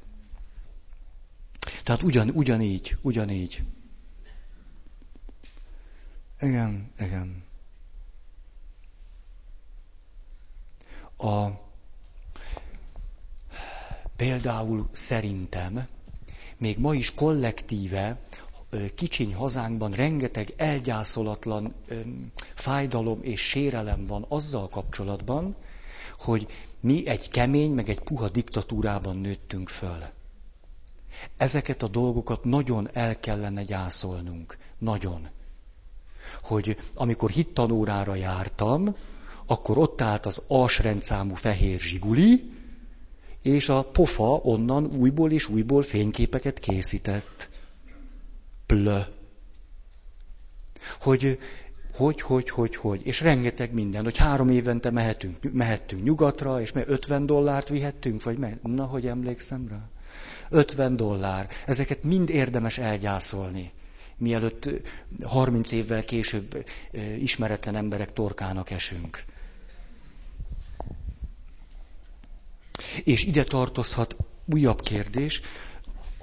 Tehát 1.84 2.04
ugyan, 2.04 2.30
ugyanígy, 2.30 2.96
ugyanígy. 3.02 3.64
Igen, 6.40 6.92
igen. 7.00 7.44
A, 11.18 11.48
például 14.16 14.90
szerintem 14.92 15.88
még 16.58 16.80
ma 16.80 16.94
is 16.94 17.14
kollektíve 17.14 18.20
kicsiny 18.96 19.34
hazánkban 19.34 19.92
rengeteg 19.92 20.54
elgyászolatlan 20.58 21.74
fájdalom 22.54 23.20
és 23.22 23.42
sérelem 23.42 24.06
van 24.06 24.26
azzal 24.28 24.70
kapcsolatban, 24.70 25.56
hogy 26.20 26.48
mi 26.80 27.08
egy 27.08 27.30
kemény, 27.30 27.72
meg 27.72 27.90
egy 27.90 28.00
puha 28.00 28.30
diktatúrában 28.30 29.18
nőttünk 29.18 29.70
föl. 29.70 30.04
Ezeket 31.38 31.84
a 31.84 31.88
dolgokat 31.88 32.44
nagyon 32.44 32.90
el 32.94 33.20
kellene 33.20 33.64
gyászolnunk. 33.64 34.58
Nagyon. 34.78 35.28
Hogy 36.42 36.78
amikor 36.94 37.30
hittanórára 37.30 38.16
jártam, 38.16 38.96
akkor 39.46 39.78
ott 39.78 40.02
állt 40.02 40.26
az 40.26 40.42
alsrendszámú 40.48 41.34
fehér 41.34 41.80
zsiguli, 41.80 42.52
és 43.42 43.70
a 43.70 43.84
pofa 43.84 44.40
onnan 44.44 44.86
újból 44.86 45.32
és 45.32 45.50
újból 45.50 45.82
fényképeket 45.82 46.60
készített. 46.60 47.50
Plö. 48.66 49.00
Hogy, 51.02 51.40
hogy, 51.96 52.22
hogy, 52.22 52.50
hogy, 52.50 52.76
hogy, 52.76 53.06
és 53.06 53.22
rengeteg 53.22 53.74
minden, 53.74 54.04
hogy 54.04 54.18
három 54.18 54.50
évente 54.50 54.90
mehetünk, 54.90 55.52
mehettünk 55.54 56.04
nyugatra, 56.04 56.62
és 56.62 56.72
mert 56.72 56.90
50 56.90 57.26
dollárt 57.26 57.70
vihettünk, 57.70 58.24
vagy 58.24 58.38
meg, 58.38 58.60
na, 58.62 58.86
hogy 58.86 59.08
emlékszem 59.08 59.68
rá? 59.70 59.90
50 60.50 60.96
dollár. 60.96 61.48
Ezeket 61.66 62.04
mind 62.04 62.30
érdemes 62.30 62.78
elgyászolni, 62.78 63.72
mielőtt 64.18 64.70
30 65.24 65.72
évvel 65.72 66.04
később 66.04 66.66
ismeretlen 67.20 67.76
emberek 67.76 68.14
torkának 68.14 68.70
esünk. 68.70 69.24
És 73.04 73.24
ide 73.24 73.44
tartozhat 73.44 74.16
újabb 74.46 74.82
kérdés, 74.82 75.42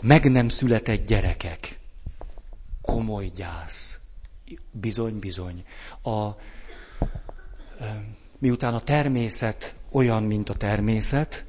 meg 0.00 0.30
nem 0.30 0.48
született 0.48 1.06
gyerekek. 1.06 1.78
Komoly 2.82 3.26
gyász. 3.34 3.98
Bizony, 4.70 5.18
bizony. 5.18 5.64
A, 6.02 6.28
miután 8.38 8.74
a 8.74 8.80
természet 8.80 9.74
olyan, 9.92 10.22
mint 10.22 10.48
a 10.48 10.54
természet, 10.54 11.44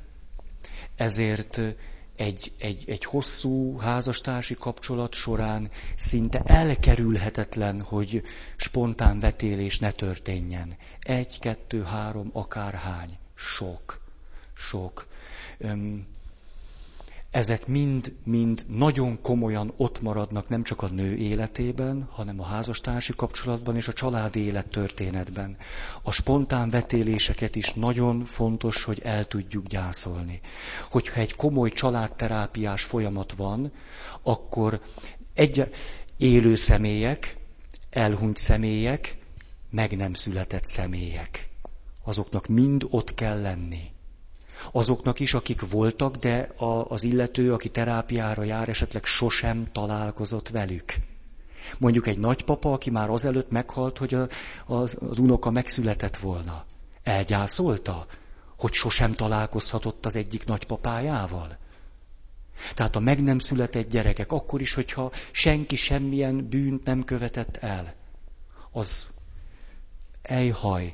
ezért 0.95 1.59
egy, 2.15 2.53
egy, 2.57 2.83
egy 2.87 3.03
hosszú 3.05 3.77
házastársi 3.77 4.53
kapcsolat 4.53 5.13
során 5.13 5.69
szinte 5.95 6.41
elkerülhetetlen, 6.45 7.81
hogy 7.81 8.23
spontán 8.55 9.19
vetélés 9.19 9.79
ne 9.79 9.91
történjen. 9.91 10.75
Egy, 10.99 11.39
kettő, 11.39 11.83
három, 11.83 12.29
akárhány. 12.33 13.17
Sok. 13.35 14.00
Sok. 14.61 15.07
Ezek 17.31 17.67
mind-mind 17.67 18.65
nagyon 18.67 19.21
komolyan 19.21 19.73
ott 19.77 20.01
maradnak 20.01 20.49
nem 20.49 20.63
csak 20.63 20.81
a 20.81 20.87
nő 20.87 21.15
életében, 21.15 22.07
hanem 22.11 22.39
a 22.39 22.43
házastársi 22.43 23.13
kapcsolatban 23.15 23.75
és 23.75 23.87
a 23.87 23.93
családi 23.93 24.39
élet 24.39 24.67
történetben. 24.67 25.57
A 26.01 26.11
spontán 26.11 26.69
vetéléseket 26.69 27.55
is 27.55 27.73
nagyon 27.73 28.25
fontos, 28.25 28.83
hogy 28.83 29.01
el 29.03 29.25
tudjuk 29.25 29.67
gyászolni. 29.67 30.41
Hogyha 30.89 31.19
egy 31.19 31.35
komoly 31.35 31.69
családterápiás 31.69 32.83
folyamat 32.83 33.33
van, 33.33 33.71
akkor 34.21 34.81
egy 35.33 35.71
élő 36.17 36.55
személyek, 36.55 37.37
elhunyt 37.89 38.37
személyek, 38.37 39.17
meg 39.69 39.97
nem 39.97 40.13
született 40.13 40.65
személyek. 40.65 41.49
Azoknak 42.03 42.47
mind 42.47 42.87
ott 42.89 43.13
kell 43.13 43.41
lenni 43.41 43.91
azoknak 44.71 45.19
is, 45.19 45.33
akik 45.33 45.69
voltak, 45.69 46.15
de 46.15 46.49
a, 46.55 46.89
az 46.89 47.03
illető, 47.03 47.53
aki 47.53 47.69
terápiára 47.69 48.43
jár, 48.43 48.69
esetleg 48.69 49.05
sosem 49.05 49.67
találkozott 49.71 50.49
velük. 50.49 50.93
Mondjuk 51.77 52.07
egy 52.07 52.19
nagypapa, 52.19 52.71
aki 52.71 52.89
már 52.89 53.09
azelőtt 53.09 53.51
meghalt, 53.51 53.97
hogy 53.97 54.13
a, 54.13 54.27
az, 54.65 54.97
az 55.09 55.17
unoka 55.17 55.51
megszületett 55.51 56.17
volna. 56.17 56.65
Elgyászolta, 57.03 58.05
hogy 58.57 58.73
sosem 58.73 59.13
találkozhatott 59.13 60.05
az 60.05 60.15
egyik 60.15 60.45
nagypapájával. 60.45 61.57
Tehát 62.73 62.95
a 62.95 62.99
meg 62.99 63.23
nem 63.23 63.39
született 63.39 63.89
gyerekek, 63.89 64.31
akkor 64.31 64.61
is, 64.61 64.73
hogyha 64.73 65.11
senki 65.31 65.75
semmilyen 65.75 66.47
bűnt 66.49 66.83
nem 66.83 67.03
követett 67.03 67.57
el, 67.57 67.93
az 68.71 69.07
ejhaj, 70.21 70.93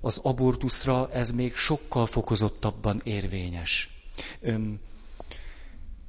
az 0.00 0.18
abortuszra 0.22 1.10
ez 1.12 1.30
még 1.30 1.54
sokkal 1.54 2.06
fokozottabban 2.06 3.00
érvényes. 3.04 4.02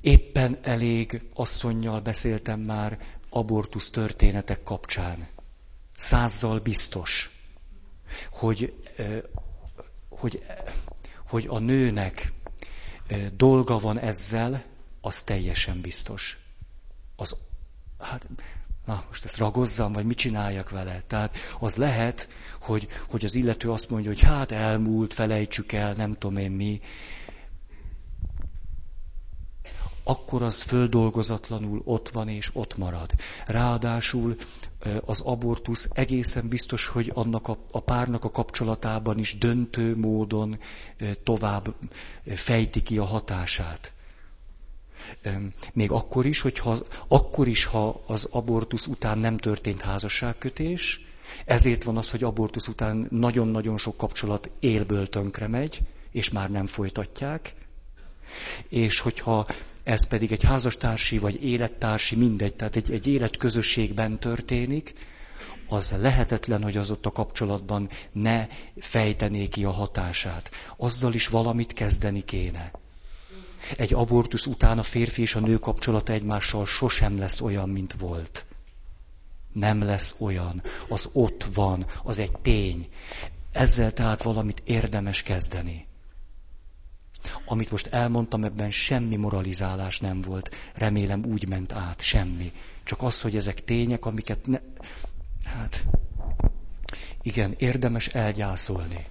Éppen 0.02 0.58
elég 0.62 1.21
asszonynal 1.34 2.00
beszéltem 2.02 2.60
már 2.60 3.00
abortusz 3.30 3.89
történetek 3.89 4.63
kapcsán. 4.63 5.28
Százzal 5.95 6.60
biztos, 6.60 7.32
hogy, 8.32 8.74
hogy, 10.10 10.43
hogy 11.28 11.45
a 11.50 11.60
nőnek 11.60 12.34
dolga 13.36 13.80
van 13.80 14.00
ezzel, 14.00 14.63
az 15.02 15.24
teljesen 15.24 15.82
biztos. 15.82 16.38
Az, 17.15 17.38
hát 18.00 18.28
na 18.86 19.04
most 19.08 19.26
ezt 19.26 19.38
ragozzam, 19.38 19.93
vagy 19.93 20.06
mit 20.06 20.17
csináljak 20.17 20.69
vele. 20.69 21.02
Tehát 21.08 21.38
az 21.60 21.76
lehet, 21.76 22.30
hogy, 22.62 22.88
hogy 23.10 23.26
az 23.26 23.36
illető 23.36 23.71
azt 23.71 23.89
mondja, 23.89 24.10
hogy 24.10 24.19
hát 24.21 24.52
elmúlt, 24.52 25.13
felejtsük 25.13 25.71
el, 25.71 25.93
nem 25.93 26.13
tudom 26.13 26.38
én 26.38 26.52
mi. 26.52 26.82
Akkor 30.04 30.41
az 30.41 30.62
földolgozatlanul 30.62 31.82
ott 31.86 32.10
van 32.10 32.28
és 32.30 32.50
ott 32.54 32.78
marad. 32.78 33.12
Ráadásul 33.45 34.36
az 35.06 35.19
abortusz 35.21 35.89
egészen 35.93 36.48
biztos, 36.48 36.88
hogy 36.88 37.12
annak 37.13 37.48
a, 37.48 37.58
a 37.71 37.80
párnak 37.80 38.24
a 38.24 38.32
kapcsolatában 38.32 39.17
is 39.19 39.38
döntő 39.38 39.98
módon 39.98 40.60
tovább 41.24 41.76
fejti 42.36 42.82
ki 42.84 42.98
a 42.98 43.06
hatását. 43.06 43.95
Még 45.74 45.91
akkor 45.91 46.26
is, 46.26 46.41
hogyha, 46.41 46.78
akkor 47.08 47.48
is, 47.48 47.65
ha 47.65 48.04
az 48.08 48.28
abortusz 48.32 48.88
után 48.88 49.18
nem 49.18 49.38
történt 49.38 49.82
házasságkötés, 49.82 51.02
ezért 51.46 51.84
van 51.84 51.98
az, 51.98 52.12
hogy 52.12 52.24
abortusz 52.24 52.68
után 52.68 53.08
nagyon-nagyon 53.12 53.78
sok 53.78 53.98
kapcsolat 53.98 54.50
élből 54.60 55.10
tönkre 55.10 55.48
megy, 55.48 55.80
és 56.12 56.30
már 56.30 56.52
nem 56.52 56.68
folytatják. 56.68 57.54
És 58.70 59.00
hogyha 59.00 59.48
ez 59.84 60.08
pedig 60.08 60.32
egy 60.32 60.44
házastársi 60.44 61.18
vagy 61.18 61.44
élettársi, 61.44 62.15
mindegy, 62.15 62.56
tehát 62.56 62.76
egy, 62.76 62.91
egy 62.91 63.08
életközösségben 63.08 64.20
történik, 64.20 64.94
az 65.68 65.96
lehetetlen, 66.00 66.63
hogy 66.63 66.78
az 66.78 66.91
ott 66.91 67.06
a 67.06 67.12
kapcsolatban 67.12 67.89
ne 68.12 68.48
fejtené 68.78 69.48
ki 69.48 69.63
a 69.63 69.72
hatását. 69.72 70.52
Azzal 70.78 71.13
is 71.13 71.28
valamit 71.28 71.74
kezdeni 71.74 72.24
kéne. 72.24 72.72
Egy 73.78 73.93
abortusz 73.93 74.45
után 74.45 74.78
a 74.78 74.84
férfi 74.84 75.21
és 75.21 75.36
a 75.36 75.39
nő 75.39 75.58
kapcsolata 75.58 76.13
egymással 76.13 76.65
sosem 76.65 77.17
lesz 77.17 77.41
olyan, 77.41 77.69
mint 77.69 77.93
volt. 77.93 78.45
Nem 79.54 79.84
lesz 79.84 80.16
olyan. 80.20 80.63
Az 80.89 81.09
ott 81.13 81.47
van, 81.53 81.86
az 82.03 82.20
egy 82.20 82.32
tény. 82.32 82.89
Ezzel 83.51 83.93
tehát 83.93 84.24
valamit 84.24 84.61
érdemes 84.66 85.24
kezdeni. 85.24 85.88
Amit 87.45 87.72
most 87.72 87.88
elmondtam, 87.88 88.43
ebben 88.43 88.72
semmi 88.72 89.16
moralizálás 89.16 89.99
nem 89.99 90.22
volt. 90.22 90.55
Remélem 90.74 91.26
úgy 91.26 91.47
ment 91.47 91.72
át, 91.72 92.01
semmi. 92.01 92.51
Csak 92.84 93.01
az, 93.01 93.22
hogy 93.22 93.36
ezek 93.36 93.63
tények, 93.63 94.05
amiket 94.05 94.47
ne... 94.47 94.59
Hát, 95.43 95.86
igen, 97.22 97.53
érdemes 97.57 98.07
elgyászolni 98.07 99.05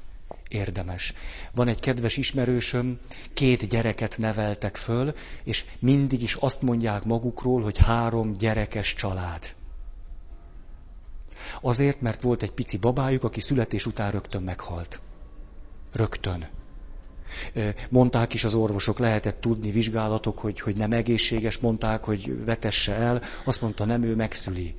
érdemes. 0.54 1.12
Van 1.54 1.68
egy 1.68 1.80
kedves 1.80 2.16
ismerősöm, 2.16 2.98
két 3.34 3.68
gyereket 3.68 4.18
neveltek 4.18 4.76
föl, 4.76 5.14
és 5.44 5.64
mindig 5.78 6.22
is 6.22 6.34
azt 6.34 6.62
mondják 6.62 7.04
magukról, 7.04 7.62
hogy 7.62 7.78
három 7.78 8.36
gyerekes 8.36 8.94
család. 8.94 9.54
Azért, 11.60 12.00
mert 12.00 12.22
volt 12.22 12.42
egy 12.42 12.52
pici 12.52 12.76
babájuk, 12.76 13.24
aki 13.24 13.40
születés 13.40 13.86
után 13.86 14.10
rögtön 14.10 14.42
meghalt. 14.42 15.00
Rögtön. 15.92 16.48
Mondták 17.88 18.34
is 18.34 18.44
az 18.44 18.54
orvosok, 18.54 18.98
lehetett 18.98 19.40
tudni, 19.40 19.70
vizsgálatok, 19.70 20.38
hogy, 20.38 20.60
hogy 20.60 20.76
nem 20.76 20.92
egészséges, 20.92 21.58
mondták, 21.58 22.04
hogy 22.04 22.44
vetesse 22.44 22.94
el, 22.94 23.22
azt 23.44 23.60
mondta, 23.60 23.84
nem, 23.84 24.02
ő 24.02 24.14
megszüli. 24.14 24.74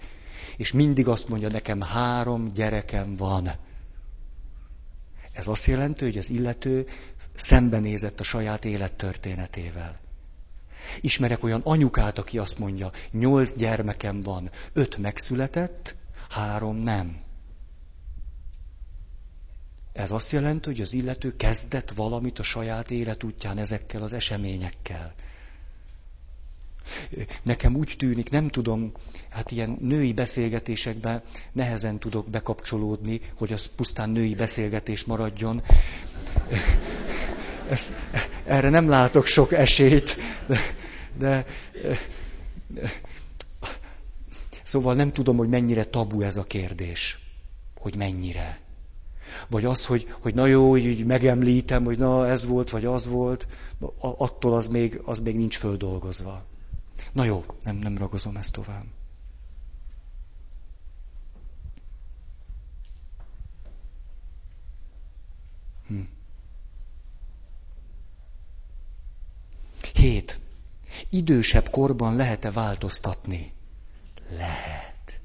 És 0.58 0.72
mindig 0.72 1.08
azt 1.08 1.30
mondja, 1.30 1.50
nekem 1.50 1.82
három 1.82 2.52
gyerekem 2.54 3.16
van. 3.16 3.52
Ez 5.36 5.48
azt 5.48 5.66
jelenti, 5.66 6.04
hogy 6.04 6.18
az 6.18 6.30
illető 6.30 6.88
szembenézett 7.36 8.20
a 8.20 8.24
saját 8.24 8.66
élettörténetével. 8.66 10.00
Ismerek 11.02 11.44
olyan 11.44 11.62
anyukát, 11.64 12.18
aki 12.18 12.38
azt 12.38 12.60
mondja, 12.60 12.92
nyolc 13.12 13.56
gyermekem 13.56 14.22
van, 14.22 14.50
öt 14.74 14.98
megszületett, 14.98 15.96
három 16.30 16.76
nem. 16.76 17.18
Ez 19.94 20.12
azt 20.12 20.32
jelenti, 20.32 20.70
hogy 20.70 20.82
az 20.82 20.94
illető 20.94 21.36
kezdett 21.36 21.92
valamit 21.92 22.40
a 22.40 22.44
saját 22.44 22.92
életútján 22.92 23.58
ezekkel 23.58 24.04
az 24.04 24.14
eseményekkel. 24.14 25.14
Nekem 27.44 27.76
úgy 27.76 27.96
tűnik, 27.98 28.30
nem 28.30 28.50
tudom, 28.50 28.92
hát 29.30 29.52
ilyen 29.52 29.78
női 29.82 30.14
beszélgetésekben 30.14 31.22
nehezen 31.52 32.00
tudok 32.00 32.30
bekapcsolódni, 32.30 33.22
hogy 33.38 33.54
az 33.54 33.72
pusztán 33.76 34.10
női 34.10 34.36
beszélgetés 34.36 35.04
maradjon. 35.04 35.64
Ez, 37.70 37.94
erre 38.46 38.70
nem 38.70 38.90
látok 38.90 39.26
sok 39.26 39.54
esélyt, 39.54 40.18
de, 41.18 41.46
de 42.68 42.92
szóval 44.64 44.94
nem 44.96 45.12
tudom, 45.12 45.38
hogy 45.38 45.50
mennyire 45.50 45.84
tabu 45.84 46.22
ez 46.22 46.36
a 46.36 46.44
kérdés, 46.44 47.20
hogy 47.76 47.96
mennyire. 47.96 48.60
Vagy 49.50 49.66
az, 49.66 49.86
hogy, 49.86 50.14
hogy 50.20 50.34
na 50.36 50.46
jó, 50.46 50.70
hogy 50.70 51.06
megemlítem, 51.06 51.84
hogy 51.84 51.98
na 51.98 52.28
ez 52.28 52.46
volt, 52.46 52.70
vagy 52.70 52.86
az 52.86 53.08
volt, 53.08 53.48
attól 54.00 54.54
az 54.54 54.68
még, 54.68 55.02
az 55.06 55.20
még 55.20 55.36
nincs 55.36 55.58
földolgozva. 55.58 56.46
Na 57.16 57.24
jó, 57.24 57.46
nem, 57.64 57.76
nem 57.76 57.98
ragozom 57.98 58.38
ezt 58.38 58.52
tovább. 58.54 58.86
Hm. 65.88 66.02
Hét. 69.94 70.40
Idősebb 71.10 71.70
korban 71.70 72.16
lehet-e 72.16 72.52
változtatni? 72.52 73.54
Lehet. 74.30 75.20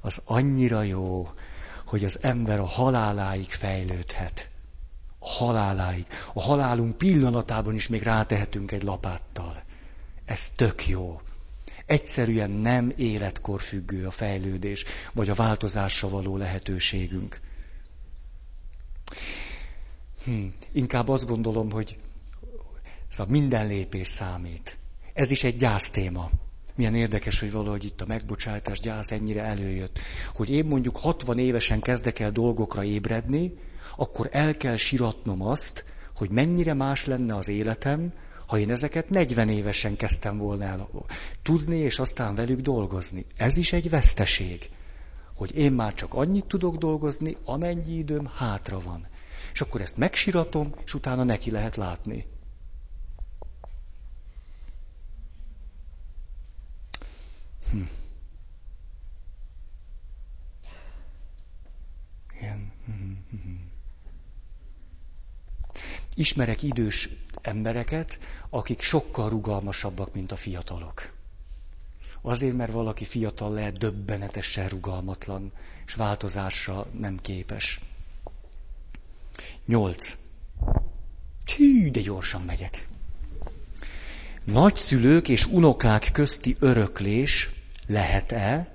Az 0.00 0.22
annyira 0.24 0.82
jó, 0.82 1.30
hogy 1.86 2.04
az 2.04 2.18
ember 2.22 2.60
a 2.60 2.66
haláláig 2.66 3.48
fejlődhet. 3.48 4.50
A 5.18 5.28
haláláig. 5.28 6.06
A 6.34 6.40
halálunk 6.40 6.96
pillanatában 6.98 7.74
is 7.74 7.88
még 7.88 8.02
rátehetünk 8.02 8.70
egy 8.70 8.82
lapáttal. 8.82 9.62
Ez 10.24 10.50
tök 10.56 10.86
jó. 10.86 11.20
Egyszerűen 11.86 12.50
nem 12.50 12.92
életkor 12.96 13.60
függő 13.60 14.06
a 14.06 14.10
fejlődés, 14.10 14.84
vagy 15.12 15.28
a 15.28 15.34
változásra 15.34 16.08
való 16.08 16.36
lehetőségünk. 16.36 17.40
Hm, 20.24 20.46
inkább 20.72 21.08
azt 21.08 21.26
gondolom, 21.26 21.70
hogy 21.70 21.96
szóval 23.08 23.32
minden 23.32 23.66
lépés 23.66 24.08
számít. 24.08 24.76
Ez 25.12 25.30
is 25.30 25.44
egy 25.44 25.56
gyásztéma. 25.56 26.30
Milyen 26.74 26.94
érdekes, 26.94 27.40
hogy 27.40 27.52
valahogy 27.52 27.84
itt 27.84 28.00
a 28.00 28.06
megbocsátás, 28.06 28.80
gyász 28.80 29.10
ennyire 29.10 29.42
előjött. 29.42 29.98
Hogy 30.34 30.50
én 30.50 30.64
mondjuk 30.64 30.96
60 30.96 31.38
évesen 31.38 31.80
kezdek 31.80 32.18
el 32.18 32.30
dolgokra 32.30 32.84
ébredni, 32.84 33.54
akkor 33.96 34.28
el 34.32 34.56
kell 34.56 34.76
siratnom 34.76 35.42
azt, 35.42 35.84
hogy 36.16 36.30
mennyire 36.30 36.74
más 36.74 37.06
lenne 37.06 37.36
az 37.36 37.48
életem, 37.48 38.12
ha 38.52 38.58
én 38.58 38.70
ezeket 38.70 39.10
40 39.10 39.48
évesen 39.48 39.96
kezdtem 39.96 40.38
volna 40.38 40.64
el 40.64 40.88
tudni, 41.42 41.76
és 41.76 41.98
aztán 41.98 42.34
velük 42.34 42.60
dolgozni. 42.60 43.26
Ez 43.36 43.56
is 43.56 43.72
egy 43.72 43.90
veszteség, 43.90 44.70
hogy 45.34 45.56
én 45.56 45.72
már 45.72 45.94
csak 45.94 46.14
annyit 46.14 46.46
tudok 46.46 46.76
dolgozni, 46.76 47.36
amennyi 47.44 47.96
időm 47.96 48.26
hátra 48.34 48.80
van. 48.80 49.06
És 49.52 49.60
akkor 49.60 49.80
ezt 49.80 49.96
megsiratom, 49.96 50.74
és 50.84 50.94
utána 50.94 51.24
neki 51.24 51.50
lehet 51.50 51.76
látni. 51.76 52.26
Hm. 57.70 57.80
Igen. 62.34 62.72
Hm, 62.86 62.92
hm, 63.30 63.52
Ismerek 66.14 66.62
idős 66.62 67.08
embereket, 67.42 68.18
akik 68.50 68.82
sokkal 68.82 69.28
rugalmasabbak, 69.28 70.14
mint 70.14 70.32
a 70.32 70.36
fiatalok. 70.36 71.12
Azért, 72.22 72.56
mert 72.56 72.72
valaki 72.72 73.04
fiatal 73.04 73.52
lehet 73.52 73.78
döbbenetesen 73.78 74.68
rugalmatlan, 74.68 75.52
és 75.86 75.94
változásra 75.94 76.86
nem 76.98 77.18
képes. 77.20 77.80
Nyolc. 79.66 80.16
Tű, 81.44 81.90
de 81.90 82.00
gyorsan 82.00 82.42
megyek. 82.42 82.88
Nagyszülők 84.44 85.28
és 85.28 85.46
unokák 85.46 86.10
közti 86.12 86.56
öröklés 86.58 87.50
lehet-e? 87.86 88.74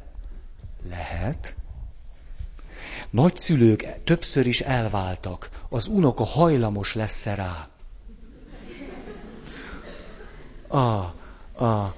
Lehet. 0.89 1.55
Nagyszülők 3.09 4.03
többször 4.03 4.45
is 4.45 4.61
elváltak. 4.61 5.49
Az 5.69 5.87
unoka 5.87 6.23
hajlamos 6.23 6.93
lesz-e 6.93 7.35
rá? 7.35 7.69
A, 10.67 10.77
a, 11.63 11.95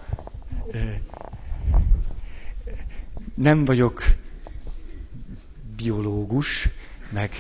nem 3.36 3.66
vagyok 3.66 4.04
biológus, 5.76 6.70
meg 7.12 7.32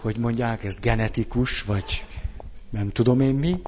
hogy 0.00 0.16
mondják, 0.16 0.64
ez 0.64 0.78
genetikus, 0.78 1.62
vagy 1.62 2.04
nem 2.70 2.88
tudom 2.90 3.20
én 3.20 3.34
mi, 3.34 3.60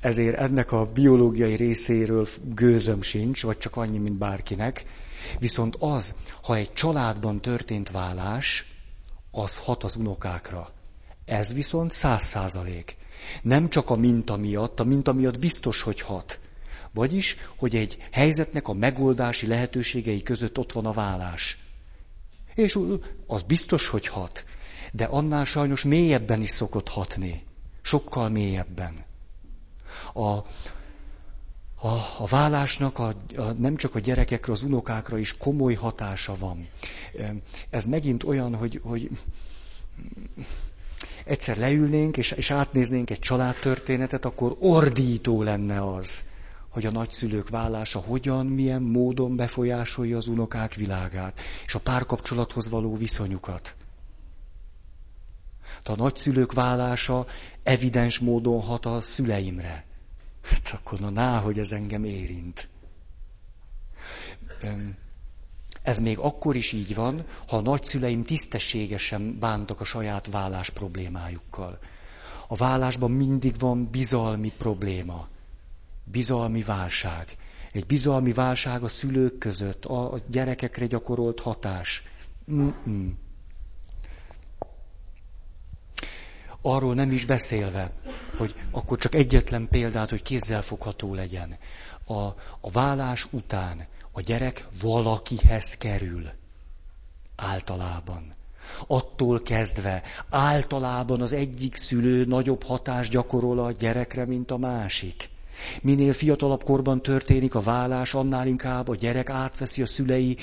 ezért 0.00 0.36
ennek 0.36 0.72
a 0.72 0.84
biológiai 0.84 1.54
részéről 1.54 2.28
gőzöm 2.42 3.02
sincs, 3.02 3.42
vagy 3.42 3.58
csak 3.58 3.76
annyi, 3.76 3.98
mint 3.98 4.18
bárkinek. 4.18 4.84
Viszont 5.38 5.76
az, 5.78 6.14
ha 6.42 6.54
egy 6.54 6.72
családban 6.72 7.40
történt 7.40 7.90
válás, 7.90 8.66
az 9.30 9.58
hat 9.58 9.84
az 9.84 9.96
unokákra. 9.96 10.68
Ez 11.24 11.52
viszont 11.54 11.92
száz 11.92 12.22
százalék. 12.22 12.96
Nem 13.42 13.68
csak 13.68 13.90
a 13.90 13.96
minta 13.96 14.36
miatt, 14.36 14.80
a 14.80 14.84
minta 14.84 15.12
miatt 15.12 15.38
biztos, 15.38 15.82
hogy 15.82 16.00
hat. 16.00 16.40
Vagyis, 16.94 17.36
hogy 17.56 17.76
egy 17.76 17.98
helyzetnek 18.10 18.68
a 18.68 18.72
megoldási 18.72 19.46
lehetőségei 19.46 20.22
között 20.22 20.58
ott 20.58 20.72
van 20.72 20.86
a 20.86 20.92
vállás. 20.92 21.58
És 22.54 22.78
az 23.26 23.42
biztos, 23.42 23.88
hogy 23.88 24.06
hat. 24.06 24.44
De 24.92 25.04
annál 25.04 25.44
sajnos 25.44 25.82
mélyebben 25.82 26.42
is 26.42 26.50
szokott 26.50 26.88
hatni. 26.88 27.42
Sokkal 27.82 28.28
mélyebben. 28.28 29.04
A, 30.12 30.28
a, 30.28 30.44
a 32.18 32.26
vállásnak 32.28 32.98
a, 32.98 33.14
a, 33.36 33.42
nem 33.42 33.76
csak 33.76 33.94
a 33.94 33.98
gyerekekre, 33.98 34.52
az 34.52 34.62
unokákra 34.62 35.18
is 35.18 35.36
komoly 35.36 35.74
hatása 35.74 36.36
van. 36.38 36.68
Ez 37.70 37.84
megint 37.84 38.22
olyan, 38.22 38.54
hogy, 38.54 38.80
hogy 38.82 39.10
egyszer 41.24 41.56
leülnénk, 41.56 42.16
és, 42.16 42.30
és 42.30 42.50
átnéznénk 42.50 43.10
egy 43.10 43.18
családtörténetet, 43.18 44.24
akkor 44.24 44.56
ordító 44.58 45.42
lenne 45.42 45.94
az, 45.94 46.22
hogy 46.74 46.86
a 46.86 46.90
nagyszülők 46.90 47.48
vállása 47.48 47.98
hogyan, 47.98 48.46
milyen 48.46 48.82
módon 48.82 49.36
befolyásolja 49.36 50.16
az 50.16 50.26
unokák 50.26 50.74
világát, 50.74 51.40
és 51.66 51.74
a 51.74 51.80
párkapcsolathoz 51.80 52.68
való 52.68 52.96
viszonyukat. 52.96 53.76
Tehát 55.82 56.00
a 56.00 56.02
nagyszülők 56.02 56.52
vállása 56.52 57.26
evidens 57.62 58.18
módon 58.18 58.60
hat 58.60 58.86
a 58.86 59.00
szüleimre. 59.00 59.84
Hát 60.42 60.70
akkor 60.72 60.98
na, 60.98 61.10
ná, 61.10 61.40
hogy 61.40 61.58
ez 61.58 61.72
engem 61.72 62.04
érint. 62.04 62.68
Ez 65.82 65.98
még 65.98 66.18
akkor 66.18 66.56
is 66.56 66.72
így 66.72 66.94
van, 66.94 67.24
ha 67.46 67.56
a 67.56 67.60
nagyszüleim 67.60 68.24
tisztességesen 68.24 69.38
bántak 69.38 69.80
a 69.80 69.84
saját 69.84 70.26
vállás 70.26 70.70
problémájukkal. 70.70 71.78
A 72.48 72.56
vállásban 72.56 73.10
mindig 73.10 73.58
van 73.58 73.88
bizalmi 73.90 74.52
probléma, 74.58 75.28
bizalmi 76.04 76.62
válság. 76.62 77.36
Egy 77.72 77.86
bizalmi 77.86 78.32
válság 78.32 78.82
a 78.82 78.88
szülők 78.88 79.38
között, 79.38 79.84
a 79.84 80.20
gyerekekre 80.26 80.86
gyakorolt 80.86 81.40
hatás. 81.40 82.02
Mm-mm. 82.52 83.18
Arról 86.62 86.94
nem 86.94 87.10
is 87.12 87.24
beszélve, 87.24 87.92
hogy 88.36 88.54
akkor 88.70 88.98
csak 88.98 89.14
egyetlen 89.14 89.68
példát, 89.68 90.10
hogy 90.10 90.22
kézzelfogható 90.22 91.14
legyen. 91.14 91.58
A, 92.06 92.14
a 92.60 92.70
vállás 92.72 93.26
után 93.30 93.86
a 94.12 94.20
gyerek 94.20 94.66
valakihez 94.80 95.76
kerül. 95.76 96.28
Általában. 97.36 98.34
Attól 98.86 99.42
kezdve 99.42 100.02
általában 100.30 101.20
az 101.20 101.32
egyik 101.32 101.76
szülő 101.76 102.24
nagyobb 102.24 102.62
hatást 102.62 103.10
gyakorol 103.10 103.58
a 103.58 103.72
gyerekre, 103.72 104.24
mint 104.26 104.50
a 104.50 104.56
másik. 104.56 105.28
Minél 105.82 106.12
fiatalabb 106.12 106.64
korban 106.64 107.02
történik 107.02 107.54
a 107.54 107.60
vállás, 107.60 108.14
annál 108.14 108.46
inkább 108.46 108.88
a 108.88 108.94
gyerek 108.94 109.30
átveszi 109.30 109.82
a 109.82 109.86
szülei 109.86 110.36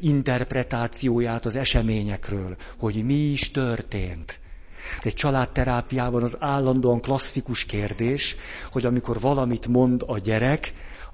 interpretációját 0.00 1.44
az 1.46 1.56
eseményekről, 1.56 2.56
hogy 2.78 3.04
mi 3.04 3.14
is 3.14 3.50
történt. 3.50 4.40
Egy 5.02 5.14
családterápiában 5.14 6.22
az 6.22 6.36
állandóan 6.40 7.00
klasszikus 7.00 7.64
kérdés, 7.64 8.36
hogy 8.72 8.84
amikor 8.84 9.20
valamit 9.20 9.66
mond 9.66 10.02
a 10.06 10.18
gyerek, 10.18 10.72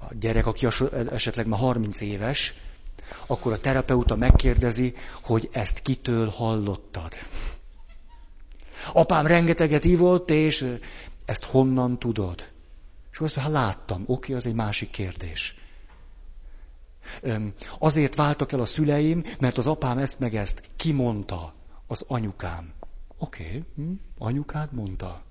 a 0.09 0.13
gyerek, 0.19 0.45
aki 0.45 0.67
esetleg 1.11 1.47
már 1.47 1.59
30 1.59 2.01
éves, 2.01 2.53
akkor 3.25 3.51
a 3.53 3.59
terapeuta 3.59 4.15
megkérdezi, 4.15 4.95
hogy 5.23 5.49
ezt 5.51 5.81
kitől 5.81 6.27
hallottad. 6.27 7.13
Apám 8.93 9.27
rengeteget 9.27 9.83
ivott, 9.83 10.29
és 10.29 10.77
ezt 11.25 11.43
honnan 11.43 11.99
tudod? 11.99 12.49
És 13.11 13.19
azt 13.19 13.35
mondja, 13.35 13.41
hát 13.53 13.65
láttam, 13.65 14.03
oké, 14.07 14.33
az 14.33 14.45
egy 14.45 14.53
másik 14.53 14.89
kérdés. 14.89 15.55
Azért 17.79 18.15
váltak 18.15 18.51
el 18.51 18.59
a 18.59 18.65
szüleim, 18.65 19.23
mert 19.39 19.57
az 19.57 19.67
apám 19.67 19.97
ezt 19.97 20.19
meg 20.19 20.35
ezt 20.35 20.63
kimondta, 20.75 21.53
az 21.87 22.05
anyukám. 22.07 22.73
Oké, 23.17 23.63
hm? 23.75 23.91
anyukád 24.17 24.73
mondta. 24.73 25.23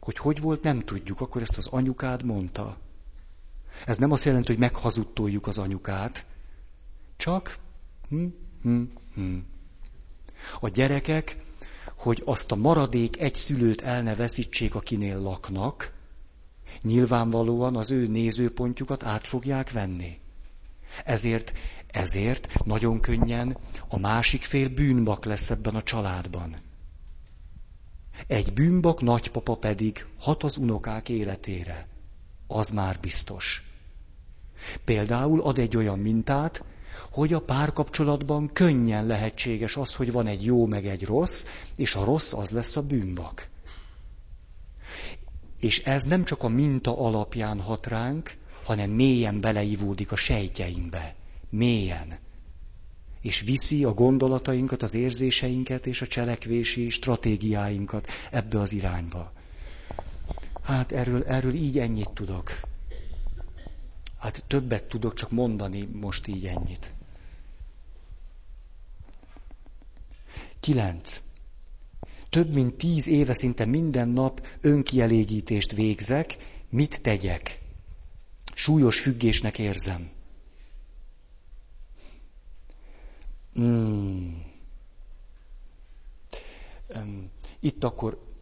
Hogy 0.00 0.16
hogy 0.16 0.40
volt, 0.40 0.62
nem 0.62 0.80
tudjuk, 0.80 1.20
akkor 1.20 1.42
ezt 1.42 1.56
az 1.56 1.66
anyukád 1.66 2.22
mondta. 2.22 2.76
Ez 3.86 3.98
nem 3.98 4.12
azt 4.12 4.24
jelenti, 4.24 4.46
hogy 4.46 4.58
meghazudtoljuk 4.58 5.46
az 5.46 5.58
anyukát, 5.58 6.26
csak 7.16 7.58
hm, 8.08 8.26
hm, 8.62 8.82
hm. 9.14 9.36
a 10.60 10.68
gyerekek, 10.68 11.44
hogy 11.96 12.22
azt 12.24 12.52
a 12.52 12.56
maradék 12.56 13.20
egy 13.20 13.34
szülőt 13.34 13.82
el 13.82 14.02
ne 14.02 14.14
veszítsék, 14.14 14.74
akinél 14.74 15.20
laknak, 15.20 15.92
nyilvánvalóan 16.82 17.76
az 17.76 17.90
ő 17.90 18.06
nézőpontjukat 18.06 19.02
át 19.02 19.26
fogják 19.26 19.70
venni. 19.70 20.18
Ezért, 21.04 21.52
ezért 21.86 22.64
nagyon 22.64 23.00
könnyen 23.00 23.56
a 23.88 23.98
másik 23.98 24.42
fél 24.42 24.68
bűnbak 24.68 25.24
lesz 25.24 25.50
ebben 25.50 25.74
a 25.74 25.82
családban. 25.82 26.56
Egy 28.26 28.52
bűnbak 28.52 29.02
nagypapa 29.02 29.54
pedig 29.54 30.06
hat 30.18 30.42
az 30.42 30.56
unokák 30.56 31.08
életére. 31.08 31.86
Az 32.46 32.68
már 32.68 32.98
biztos. 33.00 33.62
Például 34.84 35.40
ad 35.40 35.58
egy 35.58 35.76
olyan 35.76 35.98
mintát, 35.98 36.64
hogy 37.10 37.32
a 37.32 37.40
párkapcsolatban 37.40 38.52
könnyen 38.52 39.06
lehetséges 39.06 39.76
az, 39.76 39.94
hogy 39.94 40.12
van 40.12 40.26
egy 40.26 40.44
jó 40.44 40.66
meg 40.66 40.86
egy 40.86 41.04
rossz, 41.04 41.44
és 41.76 41.94
a 41.94 42.04
rossz 42.04 42.32
az 42.32 42.50
lesz 42.50 42.76
a 42.76 42.82
bűnbak. 42.82 43.48
És 45.60 45.82
ez 45.82 46.04
nem 46.04 46.24
csak 46.24 46.42
a 46.42 46.48
minta 46.48 46.98
alapján 46.98 47.60
hat 47.60 47.86
ránk, 47.86 48.36
hanem 48.64 48.90
mélyen 48.90 49.40
beleivódik 49.40 50.12
a 50.12 50.16
sejtjeinkbe. 50.16 51.14
Mélyen. 51.50 52.18
És 53.22 53.40
viszi 53.40 53.84
a 53.84 53.94
gondolatainkat, 53.94 54.82
az 54.82 54.94
érzéseinket 54.94 55.86
és 55.86 56.02
a 56.02 56.06
cselekvési 56.06 56.88
stratégiáinkat 56.88 58.06
ebbe 58.30 58.60
az 58.60 58.72
irányba. 58.72 59.32
Hát 60.62 60.92
erről, 60.92 61.24
erről 61.24 61.54
így 61.54 61.78
ennyit 61.78 62.10
tudok. 62.10 62.60
Hát 64.18 64.44
többet 64.46 64.84
tudok 64.84 65.14
csak 65.14 65.30
mondani 65.30 65.88
most 65.92 66.26
így 66.26 66.46
ennyit. 66.46 66.94
Kilenc. 70.60 71.20
Több 72.36 72.52
mint 72.52 72.74
tíz 72.74 73.06
éve 73.06 73.34
szinte 73.34 73.64
minden 73.64 74.08
nap 74.08 74.46
önkielégítést 74.60 75.72
végzek, 75.72 76.36
mit 76.70 77.02
tegyek? 77.02 77.60
Súlyos 78.54 79.00
függésnek 79.00 79.58
érzem. 79.58 80.10
Hmm. 83.54 84.44
Itt 87.60 87.84
akkor 87.84 88.35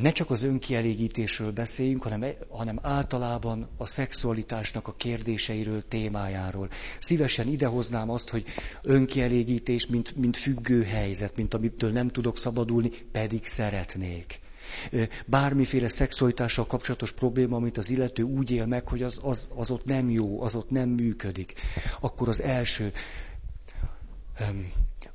ne 0.00 0.12
csak 0.12 0.30
az 0.30 0.42
önkielégítésről 0.42 1.50
beszéljünk, 1.52 2.02
hanem, 2.02 2.22
e- 2.22 2.36
hanem 2.48 2.78
általában 2.82 3.68
a 3.76 3.86
szexualitásnak 3.86 4.88
a 4.88 4.94
kérdéseiről, 4.96 5.88
témájáról. 5.88 6.68
Szívesen 6.98 7.48
idehoznám 7.48 8.10
azt, 8.10 8.28
hogy 8.28 8.44
önkielégítés, 8.82 9.86
mint, 9.86 10.16
mint 10.16 10.36
függő 10.36 10.82
helyzet, 10.82 11.36
mint 11.36 11.54
amitől 11.54 11.90
nem 11.92 12.08
tudok 12.08 12.38
szabadulni, 12.38 12.90
pedig 13.12 13.46
szeretnék. 13.46 14.40
Bármiféle 15.26 15.88
szexualitással 15.88 16.66
kapcsolatos 16.66 17.12
probléma, 17.12 17.56
amit 17.56 17.76
az 17.76 17.90
illető 17.90 18.22
úgy 18.22 18.50
él 18.50 18.66
meg, 18.66 18.88
hogy 18.88 19.02
az, 19.02 19.20
az, 19.22 19.50
az 19.54 19.70
ott 19.70 19.84
nem 19.84 20.10
jó, 20.10 20.42
az 20.42 20.54
ott 20.54 20.70
nem 20.70 20.88
működik, 20.88 21.54
akkor 22.00 22.28
az 22.28 22.42
első, 22.42 22.92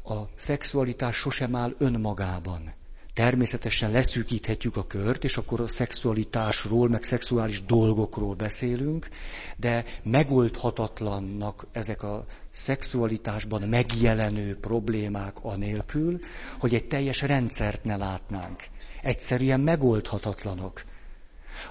a 0.04 0.14
szexualitás 0.36 1.16
sosem 1.16 1.56
áll 1.56 1.76
önmagában 1.78 2.74
Természetesen 3.14 3.92
leszűkíthetjük 3.92 4.78
a 4.78 4.88
kört, 4.88 5.24
és 5.24 5.38
akkor 5.38 5.62
a 5.62 5.68
szexualitásról, 5.68 6.90
meg 6.90 7.04
szexuális 7.04 7.64
dolgokról 7.64 8.36
beszélünk, 8.36 9.10
de 9.58 9.86
megoldhatatlannak 10.04 11.68
ezek 11.72 12.04
a 12.04 12.26
szexualitásban 12.52 13.62
megjelenő 13.62 14.56
problémák 14.58 15.36
anélkül, 15.42 16.20
hogy 16.60 16.74
egy 16.74 16.88
teljes 16.88 17.22
rendszert 17.22 17.84
ne 17.84 17.96
látnánk. 17.96 18.64
Egyszerűen 19.02 19.60
megoldhatatlanok. 19.60 20.84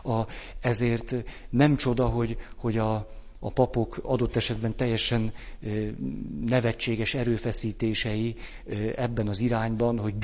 A, 0.03 0.21
ezért 0.61 1.15
nem 1.51 1.77
csoda, 1.77 2.07
hogy, 2.07 2.37
hogy 2.57 2.79
a, 2.79 3.09
a 3.43 3.51
papok 3.53 4.01
adott 4.03 4.37
esetben 4.37 4.77
teljesen 4.77 5.33
nevetséges 6.47 7.15
erőfeszítései 7.15 8.37
ebben 8.97 9.29
az 9.29 9.41
irányban, 9.41 9.99
hogy 9.99 10.15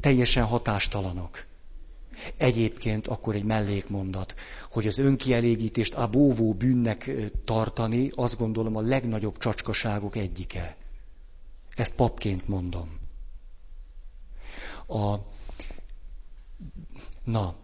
teljesen 0.00 0.44
hatástalanok. 0.44 1.46
Egyébként 2.36 3.06
akkor 3.06 3.34
egy 3.34 3.44
mellékmondat, 3.44 4.34
hogy 4.70 4.86
az 4.86 4.98
önkielégítést 4.98 5.94
a 5.94 6.08
bóvó 6.08 6.54
bűnnek 6.54 7.10
tartani, 7.44 8.10
azt 8.14 8.38
gondolom 8.38 8.76
a 8.76 8.80
legnagyobb 8.80 9.38
csacskaságok 9.38 10.16
egyike. 10.16 10.76
Ezt 11.76 11.94
papként 11.94 12.48
mondom. 12.48 12.98
A, 14.86 15.14
na, 17.24 17.54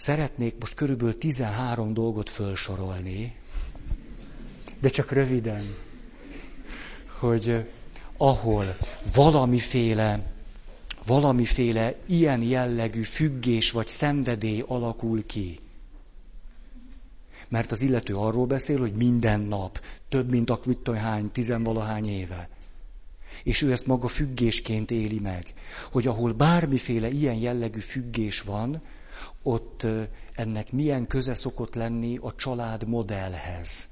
Szeretnék 0.00 0.54
most 0.60 0.74
körülbelül 0.74 1.18
13 1.18 1.94
dolgot 1.94 2.30
felsorolni, 2.30 3.36
de 4.80 4.88
csak 4.88 5.10
röviden, 5.10 5.74
hogy 7.18 7.48
eh, 7.48 7.66
ahol 8.16 8.76
valamiféle, 9.14 10.32
valamiféle 11.06 11.94
ilyen 12.06 12.42
jellegű 12.42 13.02
függés 13.02 13.70
vagy 13.70 13.88
szenvedély 13.88 14.64
alakul 14.66 15.26
ki. 15.26 15.60
Mert 17.48 17.70
az 17.72 17.80
illető 17.82 18.14
arról 18.14 18.46
beszél, 18.46 18.78
hogy 18.78 18.92
minden 18.92 19.40
nap, 19.40 19.80
több 20.08 20.30
mint 20.30 20.50
a 20.50 20.94
hány, 20.94 21.30
tizenvalahány 21.32 22.08
éve. 22.08 22.48
És 23.42 23.62
ő 23.62 23.72
ezt 23.72 23.86
maga 23.86 24.08
függésként 24.08 24.90
éli 24.90 25.18
meg. 25.18 25.54
Hogy 25.92 26.06
ahol 26.06 26.32
bármiféle 26.32 27.10
ilyen 27.10 27.36
jellegű 27.36 27.80
függés 27.80 28.40
van, 28.40 28.82
ott 29.42 29.86
ennek 30.32 30.72
milyen 30.72 31.06
köze 31.06 31.34
szokott 31.34 31.74
lenni 31.74 32.16
a 32.16 32.34
család 32.34 32.88
modellhez, 32.88 33.88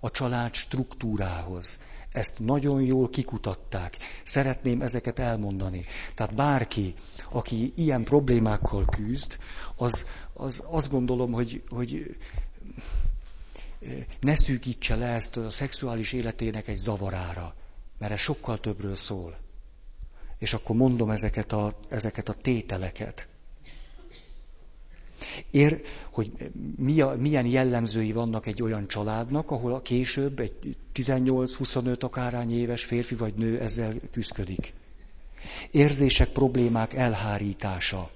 a 0.00 0.10
család 0.10 0.54
struktúrához. 0.54 1.80
Ezt 2.12 2.38
nagyon 2.38 2.82
jól 2.82 3.08
kikutatták. 3.08 3.96
Szeretném 4.22 4.82
ezeket 4.82 5.18
elmondani. 5.18 5.84
Tehát 6.14 6.34
bárki, 6.34 6.94
aki 7.30 7.72
ilyen 7.76 8.04
problémákkal 8.04 8.84
küzd, 8.84 9.38
az, 9.76 10.06
az 10.32 10.62
azt 10.66 10.90
gondolom, 10.90 11.32
hogy, 11.32 11.62
hogy 11.68 12.16
ne 14.20 14.34
szűkítse 14.34 14.96
le 14.96 15.06
ezt 15.06 15.36
a 15.36 15.50
szexuális 15.50 16.12
életének 16.12 16.68
egy 16.68 16.76
zavarára, 16.76 17.54
mert 17.98 18.12
ez 18.12 18.20
sokkal 18.20 18.58
többről 18.60 18.94
szól. 18.94 19.36
És 20.38 20.54
akkor 20.54 20.76
mondom 20.76 21.10
ezeket 21.10 21.52
a, 21.52 21.78
ezeket 21.88 22.28
a 22.28 22.34
tételeket. 22.34 23.28
Ér, 25.50 25.82
hogy 26.12 26.32
milyen 27.18 27.46
jellemzői 27.46 28.12
vannak 28.12 28.46
egy 28.46 28.62
olyan 28.62 28.86
családnak, 28.88 29.50
ahol 29.50 29.74
a 29.74 29.82
később 29.82 30.40
egy 30.40 30.76
18-25 30.94 32.00
akárhány 32.00 32.52
éves 32.58 32.84
férfi 32.84 33.14
vagy 33.14 33.34
nő 33.34 33.60
ezzel 33.60 33.94
küzdik. 34.12 34.72
Érzések, 35.70 36.28
problémák 36.28 36.94
elhárítása. 36.94 38.10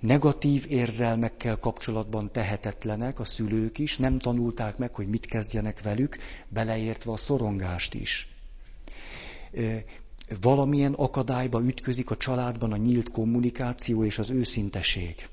Negatív 0.00 0.64
érzelmekkel 0.68 1.58
kapcsolatban 1.58 2.30
tehetetlenek 2.32 3.18
a 3.18 3.24
szülők 3.24 3.78
is, 3.78 3.96
nem 3.96 4.18
tanulták 4.18 4.76
meg, 4.76 4.94
hogy 4.94 5.08
mit 5.08 5.26
kezdjenek 5.26 5.82
velük, 5.82 6.16
beleértve 6.48 7.12
a 7.12 7.16
szorongást 7.16 7.94
is. 7.94 8.28
Valamilyen 10.40 10.92
akadályba 10.92 11.62
ütközik 11.62 12.10
a 12.10 12.16
családban 12.16 12.72
a 12.72 12.76
nyílt 12.76 13.10
kommunikáció 13.10 14.04
és 14.04 14.18
az 14.18 14.30
őszinteség 14.30 15.28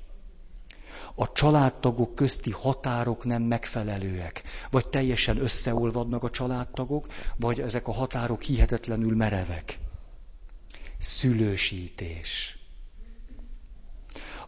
a 1.20 1.32
családtagok 1.32 2.14
közti 2.14 2.50
határok 2.50 3.24
nem 3.24 3.42
megfelelőek, 3.42 4.42
vagy 4.70 4.88
teljesen 4.88 5.38
összeolvadnak 5.38 6.22
a 6.22 6.30
családtagok, 6.30 7.06
vagy 7.36 7.60
ezek 7.60 7.88
a 7.88 7.92
határok 7.92 8.42
hihetetlenül 8.42 9.16
merevek. 9.16 9.78
Szülősítés. 10.98 12.58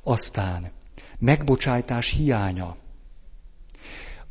Aztán 0.03 0.71
megbocsájtás 1.19 2.11
hiánya. 2.11 2.77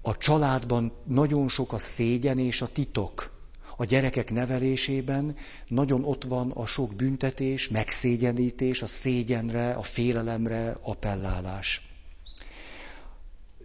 A 0.01 0.17
családban 0.17 0.93
nagyon 1.05 1.47
sok 1.47 1.73
a 1.73 1.77
szégyen 1.77 2.39
és 2.39 2.61
a 2.61 2.71
titok. 2.71 3.38
A 3.79 3.85
gyerekek 3.85 4.31
nevelésében 4.31 5.35
nagyon 5.67 6.03
ott 6.03 6.23
van 6.23 6.51
a 6.51 6.65
sok 6.65 6.95
büntetés, 6.95 7.69
megszégyenítés, 7.69 8.81
a 8.81 8.85
szégyenre, 8.85 9.71
a 9.73 9.83
félelemre 9.83 10.77
appellálás 10.81 11.89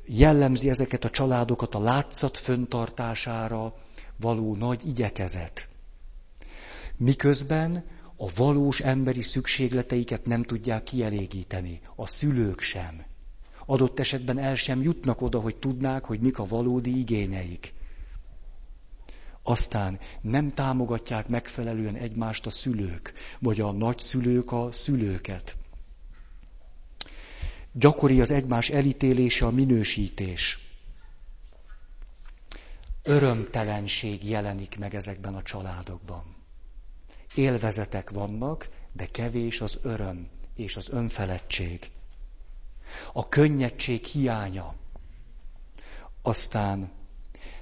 jellemzi 0.06 0.68
ezeket 0.68 1.04
a 1.04 1.10
családokat 1.10 1.74
a 1.74 1.78
látszat 1.80 2.36
föntartására 2.38 3.74
való 4.16 4.54
nagy 4.56 4.86
igyekezet. 4.86 5.68
Miközben 6.96 7.84
a 8.16 8.30
valós 8.36 8.80
emberi 8.80 9.22
szükségleteiket 9.22 10.26
nem 10.26 10.42
tudják 10.42 10.82
kielégíteni, 10.82 11.80
a 11.96 12.06
szülők 12.06 12.60
sem. 12.60 13.04
Adott 13.66 13.98
esetben 14.00 14.38
el 14.38 14.54
sem 14.54 14.82
jutnak 14.82 15.20
oda, 15.22 15.40
hogy 15.40 15.56
tudnák, 15.56 16.04
hogy 16.04 16.20
mik 16.20 16.38
a 16.38 16.46
valódi 16.46 16.98
igényeik. 16.98 17.72
Aztán 19.46 19.98
nem 20.20 20.54
támogatják 20.54 21.28
megfelelően 21.28 21.94
egymást 21.94 22.46
a 22.46 22.50
szülők, 22.50 23.12
vagy 23.38 23.60
a 23.60 23.72
nagyszülők 23.72 24.52
a 24.52 24.72
szülőket. 24.72 25.56
Gyakori 27.72 28.20
az 28.20 28.30
egymás 28.30 28.68
elítélése, 28.70 29.46
a 29.46 29.50
minősítés. 29.50 30.58
Örömtelenség 33.02 34.28
jelenik 34.28 34.78
meg 34.78 34.94
ezekben 34.94 35.34
a 35.34 35.42
családokban. 35.42 36.34
Élvezetek 37.34 38.10
vannak, 38.10 38.68
de 38.92 39.06
kevés 39.06 39.60
az 39.60 39.78
öröm 39.82 40.28
és 40.54 40.76
az 40.76 40.88
önfeledtség. 40.88 41.90
A 43.12 43.28
könnyedség 43.28 44.04
hiánya. 44.04 44.74
Aztán 46.22 46.90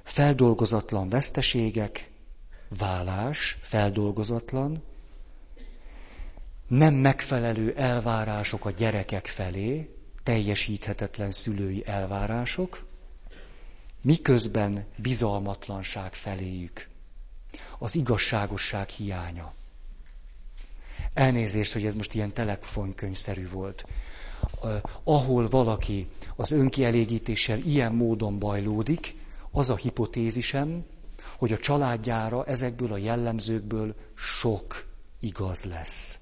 feldolgozatlan 0.03 1.09
veszteségek, 1.09 2.09
vállás, 2.77 3.57
feldolgozatlan, 3.61 4.83
nem 6.67 6.93
megfelelő 6.93 7.73
elvárások 7.75 8.65
a 8.65 8.71
gyerekek 8.71 9.25
felé, 9.25 9.89
teljesíthetetlen 10.23 11.31
szülői 11.31 11.83
elvárások, 11.85 12.85
miközben 14.01 14.85
bizalmatlanság 14.97 16.13
feléjük, 16.13 16.87
az 17.79 17.95
igazságosság 17.95 18.89
hiánya. 18.89 19.53
Elnézést, 21.13 21.73
hogy 21.73 21.85
ez 21.85 21.93
most 21.93 22.13
ilyen 22.13 22.33
telefonkönyvszerű 22.33 23.49
volt. 23.49 23.85
ahol 25.03 25.47
valaki 25.49 26.07
az 26.35 26.51
önkielégítéssel 26.51 27.59
ilyen 27.59 27.93
módon 27.93 28.39
bajlódik, 28.39 29.15
az 29.55 29.69
a 29.69 29.75
hipotézisem, 29.75 30.85
hogy 31.37 31.51
a 31.51 31.57
családjára 31.57 32.45
ezekből 32.45 32.93
a 32.93 32.97
jellemzőkből 32.97 33.95
sok 34.15 34.85
igaz 35.19 35.65
lesz. 35.65 36.19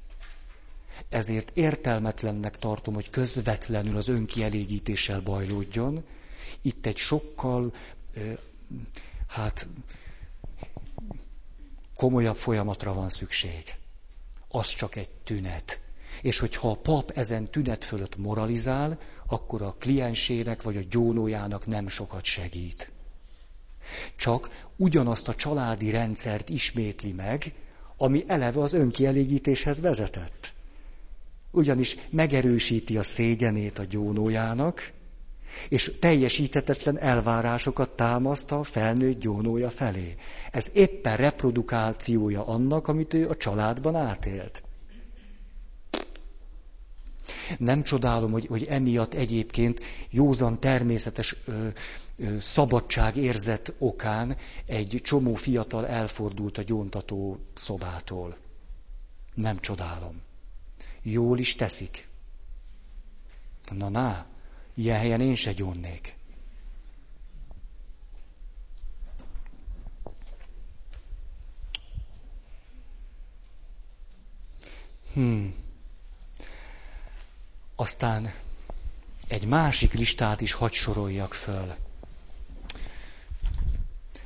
Ezért 1.10 1.58
értelmetlennek 1.58 2.58
tartom, 2.58 2.94
hogy 2.94 3.10
közvetlenül 3.10 3.98
az 3.98 4.08
önkielégítéssel 4.08 5.22
bajlódjon. 5.22 6.04
Itt 6.62 6.86
egy 6.86 6.98
sokkal, 6.98 7.74
hát, 9.28 9.68
komolyabb 11.96 12.38
folyamatra 12.38 12.94
van 12.94 13.10
szükség. 13.10 13.64
Az 14.48 14.68
csak 14.68 14.96
egy 14.96 15.10
tünet. 15.10 15.82
És 16.22 16.40
hogyha 16.40 16.70
a 16.70 16.76
pap 16.76 17.12
ezen 17.16 17.50
tünet 17.50 17.84
fölött 17.84 18.18
moralizál, 18.18 19.00
akkor 19.28 19.62
a 19.62 19.76
kliensének 19.80 20.62
vagy 20.62 20.78
a 20.78 20.84
gyónójának 20.90 21.66
nem 21.66 21.88
sokat 21.88 22.24
segít. 22.24 22.92
Csak 24.16 24.50
ugyanazt 24.76 25.28
a 25.28 25.36
családi 25.36 25.92
rendszert 25.92 26.50
ismétli 26.50 27.12
meg, 27.12 27.54
ami 27.98 28.24
eleve 28.28 28.62
az 28.62 28.74
önkielégítéshez 28.74 29.80
vezetett 29.80 30.54
ugyanis 31.52 31.98
megerősíti 32.10 32.98
a 32.98 33.04
szégyenét 33.04 33.80
a 33.80 33.84
gyónójának, 33.84 34.92
és 35.70 35.92
teljesíthetetlen 36.00 37.00
elvárásokat 37.00 37.90
támaszt 37.90 38.52
a 38.52 38.64
felnőtt 38.64 39.20
gyónója 39.20 39.70
felé. 39.70 40.16
Ez 40.52 40.70
éppen 40.74 41.18
reprodukációja 41.18 42.46
annak, 42.46 42.88
amit 42.88 43.14
ő 43.14 43.30
a 43.30 43.36
családban 43.36 43.96
átélt. 43.96 44.64
Nem 47.58 47.84
csodálom, 47.84 48.32
hogy, 48.32 48.46
hogy 48.48 48.64
emiatt 48.64 49.14
egyébként 49.14 49.80
józan 50.10 50.60
természetes 50.60 51.36
ö, 51.46 51.68
ö, 52.18 52.40
szabadság 52.40 53.16
érzet 53.16 53.74
okán 53.78 54.38
egy 54.66 55.00
csomó 55.04 55.34
fiatal 55.36 55.88
elfordult 55.88 56.58
a 56.58 56.62
gyóntató 56.64 57.40
szobától. 57.54 58.38
Nem 59.34 59.60
csodálom 59.60 60.22
jól 61.02 61.40
is 61.40 61.56
teszik. 61.56 62.08
Na, 63.72 63.90
na, 63.90 64.26
ilyen 64.74 65.00
helyen 65.00 65.22
én 65.22 65.36
se 65.36 65.54
gyónnék. 65.54 66.16
Hmm. 75.14 75.54
Aztán 77.82 78.34
egy 79.28 79.46
másik 79.48 79.94
listát 79.94 80.42
is 80.42 80.54
hagy 80.54 80.72
soroljak 80.74 81.34
föl. 81.34 81.76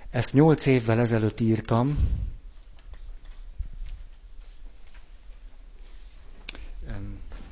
Ezt 0.10 0.34
nyolc 0.34 0.66
évvel 0.66 1.00
ezelőtt 1.00 1.40
írtam, 1.40 1.98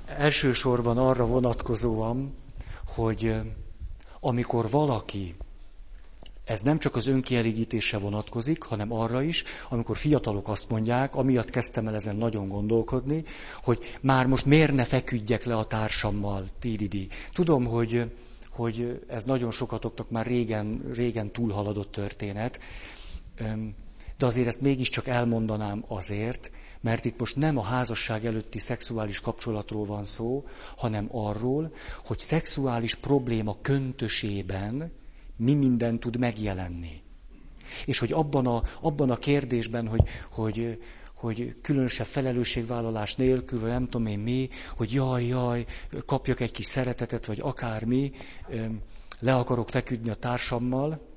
elsősorban 0.06 0.98
arra 0.98 1.26
vonatkozóan, 1.26 2.36
hogy 2.86 3.36
amikor 4.20 4.70
valaki, 4.70 5.36
ez 6.46 6.62
nem 6.62 6.80
csak 6.80 6.96
az 6.96 7.08
önkielégítésre 7.08 7.98
vonatkozik, 7.98 8.62
hanem 8.64 8.92
arra 8.94 9.22
is, 9.22 9.44
amikor 9.70 9.98
fiatalok 9.98 10.48
azt 10.48 10.70
mondják, 10.70 11.16
amiatt 11.16 11.50
kezdtem 11.50 11.88
el 11.88 11.96
ezen 11.96 12.16
nagyon 12.16 12.48
gondolkodni, 12.48 13.24
hogy 13.64 13.98
már 14.02 14.26
most 14.28 14.46
miért 14.46 14.74
ne 14.74 14.84
feküdjek 14.84 15.44
le 15.44 15.56
a 15.58 15.66
társammal, 15.66 16.46
tídidi. 16.60 17.08
Tudom, 17.34 17.66
hogy, 17.66 18.12
hogy 18.50 19.02
ez 19.08 19.24
nagyon 19.24 19.52
sokatoknak 19.52 20.10
már 20.10 20.26
régen, 20.26 20.92
régen 20.94 21.32
túlhaladott 21.32 21.92
történet, 21.92 22.60
de 24.18 24.26
azért 24.26 24.48
ezt 24.48 24.62
mégiscsak 24.62 25.08
elmondanám 25.08 25.84
azért, 25.88 26.52
mert 26.82 27.06
itt 27.06 27.20
most 27.20 27.36
nem 27.36 27.58
a 27.58 27.62
házasság 27.64 28.26
előtti 28.26 28.60
szexuális 28.60 29.20
kapcsolatról 29.20 29.86
van 29.86 30.06
szó, 30.06 30.46
hanem 30.78 31.08
arról, 31.12 31.74
hogy 32.06 32.20
szexuális 32.20 32.96
probléma 32.96 33.58
köntösében 33.62 34.92
mi 35.44 35.54
minden 35.54 36.00
tud 36.00 36.18
megjelenni. 36.18 37.02
És 37.86 38.00
hogy 38.00 38.12
abban 38.12 38.48
a, 38.48 38.64
abban 38.82 39.10
a 39.10 39.18
kérdésben, 39.18 39.88
hogy, 39.88 40.02
hogy, 40.32 40.82
hogy 41.16 41.56
különösebb 41.62 42.06
felelősségvállalás 42.06 43.16
nélkül, 43.16 43.60
vagy 43.60 43.70
nem 43.70 43.84
tudom 43.90 44.06
én 44.08 44.20
mi, 44.20 44.50
hogy 44.78 44.92
jaj, 44.94 45.26
jaj, 45.26 45.66
kapjak 46.06 46.40
egy 46.40 46.52
kis 46.52 46.66
szeretetet, 46.66 47.26
vagy 47.26 47.40
akármi, 47.40 48.12
le 49.20 49.36
akarok 49.36 49.70
feküdni 49.70 50.10
a 50.10 50.16
társammal, 50.16 51.08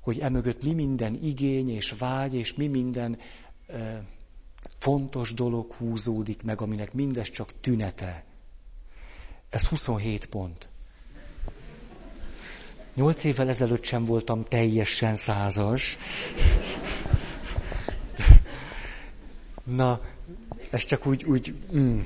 hogy 0.00 0.18
emögött 0.18 0.62
mi 0.62 0.72
minden 0.72 1.18
igény 1.22 1.70
és 1.70 1.94
vágy, 1.98 2.34
és 2.34 2.54
mi 2.54 2.66
minden 2.66 3.18
fontos 4.78 5.34
dolog 5.34 5.72
húzódik 5.72 6.42
meg, 6.42 6.60
aminek 6.60 6.92
mindez 6.92 7.30
csak 7.30 7.60
tünete. 7.60 8.24
Ez 9.50 9.66
27 9.68 10.26
pont. 10.26 10.68
Nyolc 12.94 13.24
évvel 13.24 13.48
ezelőtt 13.48 13.84
sem 13.84 14.04
voltam 14.04 14.44
teljesen 14.48 15.16
százas. 15.16 15.98
Na, 19.64 20.00
ez 20.70 20.84
csak 20.84 21.06
úgy, 21.06 21.24
úgy 21.24 21.54
mm. 21.76 22.00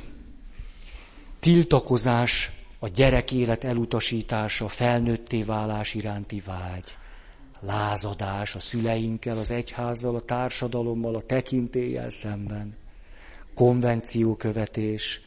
tiltakozás, 1.41 2.53
a 2.79 2.89
gyerek 2.89 3.33
élet 3.33 3.65
elutasítása, 3.65 4.69
felnőtté 4.69 5.43
válás 5.43 5.95
iránti 5.95 6.43
vágy, 6.47 6.97
lázadás 7.61 8.55
a 8.55 8.61
szüleinkkel, 8.61 9.39
az 9.39 9.51
egyházzal, 9.51 10.15
a 10.15 10.21
társadalommal, 10.21 11.15
a 11.15 11.21
tekintéllyel 11.21 12.11
szemben, 12.11 12.77
konvenciókövetés, 13.55 15.21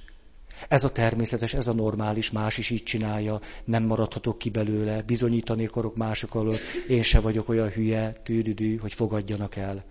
ez 0.67 0.83
a 0.83 0.91
természetes, 0.91 1.53
ez 1.53 1.67
a 1.67 1.73
normális, 1.73 2.31
más 2.31 2.57
is 2.57 2.69
így 2.69 2.83
csinálja, 2.83 3.39
nem 3.65 3.83
maradhatok 3.83 4.37
ki 4.37 4.49
belőle, 4.49 5.01
bizonyítani 5.01 5.65
akarok 5.65 5.95
mások 5.95 6.35
alatt, 6.35 6.59
én 6.87 7.01
se 7.01 7.19
vagyok 7.19 7.49
olyan 7.49 7.69
hülye, 7.69 8.11
tűdüdű, 8.23 8.77
hogy 8.77 8.93
fogadjanak 8.93 9.55
el. 9.55 9.83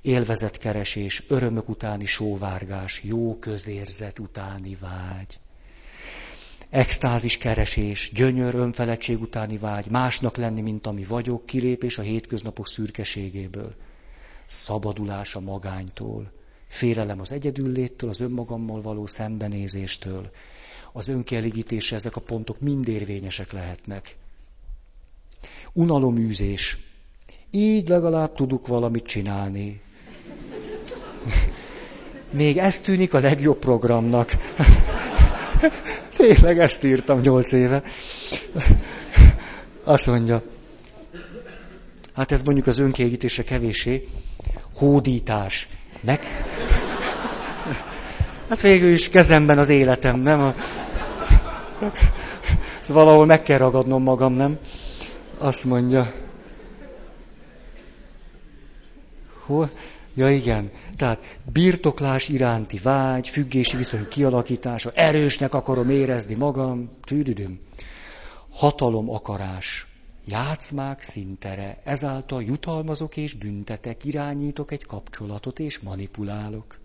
Élvezetkeresés, 0.00 1.24
örömök 1.28 1.68
utáni 1.68 2.04
sóvárgás, 2.04 3.02
jó 3.04 3.38
közérzet 3.38 4.18
utáni 4.18 4.76
vágy. 4.80 5.38
Extázis 6.70 7.38
keresés, 7.38 8.10
gyönyör, 8.14 8.54
önfeledtség 8.54 9.20
utáni 9.20 9.58
vágy, 9.58 9.86
másnak 9.86 10.36
lenni, 10.36 10.60
mint 10.60 10.86
ami 10.86 11.04
vagyok, 11.04 11.46
kilépés 11.46 11.98
a 11.98 12.02
hétköznapok 12.02 12.68
szürkeségéből. 12.68 13.74
Szabadulás 14.46 15.34
a 15.34 15.40
magánytól 15.40 16.32
Félelem 16.68 17.20
az 17.20 17.32
egyedülléttől, 17.32 18.10
az 18.10 18.20
önmagammal 18.20 18.82
való 18.82 19.06
szembenézéstől. 19.06 20.30
Az 20.92 21.08
önkielégítésre 21.08 21.96
ezek 21.96 22.16
a 22.16 22.20
pontok 22.20 22.60
mind 22.60 22.88
érvényesek 22.88 23.52
lehetnek. 23.52 24.16
Unaloműzés. 25.72 26.78
Így 27.50 27.88
legalább 27.88 28.34
tudok 28.34 28.66
valamit 28.66 29.06
csinálni. 29.06 29.80
Még 32.30 32.56
ez 32.58 32.80
tűnik 32.80 33.14
a 33.14 33.18
legjobb 33.18 33.58
programnak. 33.58 34.36
Tényleg 36.16 36.58
ezt 36.58 36.84
írtam 36.84 37.20
nyolc 37.20 37.52
éve. 37.52 37.82
Azt 39.84 40.06
mondja, 40.06 40.42
hát 42.14 42.32
ez 42.32 42.42
mondjuk 42.42 42.66
az 42.66 42.78
önkielégítésre 42.78 43.42
kevésé, 43.42 44.08
hódítás. 44.74 45.68
Meg... 46.00 46.20
Hát 48.48 48.60
végül 48.60 48.92
is 48.92 49.08
kezemben 49.08 49.58
az 49.58 49.68
életem, 49.68 50.20
nem? 50.20 50.54
Valahol 52.86 53.26
meg 53.26 53.42
kell 53.42 53.58
ragadnom 53.58 54.02
magam, 54.02 54.32
nem? 54.32 54.58
Azt 55.38 55.64
mondja. 55.64 56.12
Hol? 59.46 59.70
Ja 60.14 60.30
igen, 60.30 60.70
tehát 60.96 61.38
birtoklás 61.52 62.28
iránti 62.28 62.78
vágy, 62.82 63.28
függési 63.28 63.76
viszony 63.76 64.08
kialakítása, 64.08 64.90
erősnek 64.94 65.54
akarom 65.54 65.90
érezni 65.90 66.34
magam, 66.34 66.90
tűdüdüm. 67.04 67.60
Hatalom 68.50 69.10
akarás, 69.10 69.86
játszmák 70.28 71.02
szintere, 71.02 71.80
ezáltal 71.84 72.42
jutalmazok 72.42 73.16
és 73.16 73.34
büntetek, 73.34 74.04
irányítok 74.04 74.72
egy 74.72 74.84
kapcsolatot 74.84 75.58
és 75.58 75.78
manipulálok. 75.78 76.78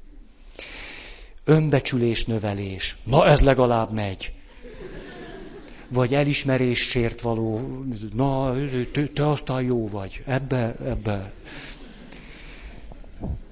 Önbecsülés 1.44 2.26
növelés, 2.26 2.98
na 3.04 3.26
ez 3.28 3.42
legalább 3.42 3.92
megy. 3.92 4.34
Vagy 5.90 6.14
elismerés 6.14 6.80
sért 6.80 7.22
való, 7.22 7.84
na 8.14 8.54
te, 8.92 9.08
te 9.08 9.28
aztán 9.28 9.64
jó 9.64 9.88
vagy, 9.88 10.22
ebbe, 10.26 10.76
ebbe. 10.86 11.34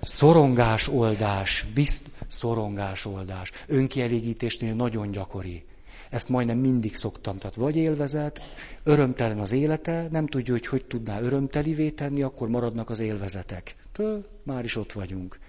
Szorongás 0.02 0.88
oldás, 0.88 1.66
bizt, 1.74 2.06
szorongás 2.28 3.06
oldás. 3.06 3.52
Önkielégítésnél 3.68 4.74
nagyon 4.74 5.12
gyakori. 5.12 5.64
Ezt 6.12 6.30
majdnem 6.30 6.58
mindig 6.58 6.96
szoktam. 6.96 7.38
Tehát 7.38 7.56
vagy 7.56 7.76
élvezet, 7.76 8.40
örömtelen 8.84 9.40
az 9.40 9.52
élete, 9.52 10.08
nem 10.10 10.28
tudja, 10.28 10.54
hogy 10.54 10.68
hogy 10.68 10.86
tudná 10.86 11.22
örömtelivé 11.22 11.90
tenni, 11.90 12.22
akkor 12.22 12.50
maradnak 12.50 12.90
az 12.90 13.00
élvezetek. 13.00 13.76
Től, 13.92 14.26
már 14.44 14.64
is 14.64 14.76
ott 14.76 14.92
vagyunk. 14.92 15.40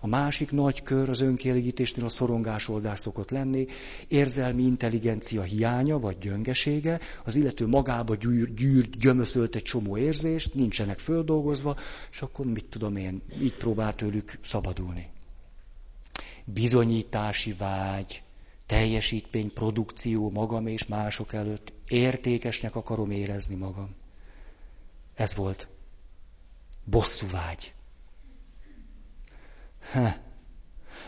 A 0.00 0.06
másik 0.06 0.50
nagy 0.50 0.82
kör 0.82 1.08
az 1.08 1.20
önkielégítésnél 1.20 2.04
a 2.04 2.08
szorongásoldás 2.08 2.98
szokott 3.00 3.30
lenni, 3.30 3.66
érzelmi 4.08 4.62
intelligencia 4.62 5.42
hiánya 5.42 5.98
vagy 5.98 6.18
gyöngesége, 6.18 7.00
az 7.24 7.34
illető 7.34 7.66
magába 7.66 8.14
gyűr, 8.14 8.54
gyűrt, 8.54 8.98
gyömöszölt 8.98 9.54
egy 9.54 9.62
csomó 9.62 9.96
érzést, 9.96 10.54
nincsenek 10.54 10.98
földolgozva, 10.98 11.76
és 12.10 12.22
akkor 12.22 12.46
mit 12.46 12.64
tudom 12.64 12.96
én, 12.96 13.22
így 13.40 13.56
próbál 13.56 13.94
tőlük 13.94 14.38
szabadulni. 14.42 15.10
Bizonyítási 16.44 17.52
vágy, 17.52 18.22
teljesítmény, 18.72 19.52
produkció 19.52 20.30
magam 20.30 20.66
és 20.66 20.86
mások 20.86 21.32
előtt. 21.32 21.72
Értékesnek 21.86 22.76
akarom 22.76 23.10
érezni 23.10 23.54
magam. 23.54 23.94
Ez 25.14 25.34
volt. 25.34 25.68
Bosszúvágy. 26.84 27.72
Ha. 29.92 30.14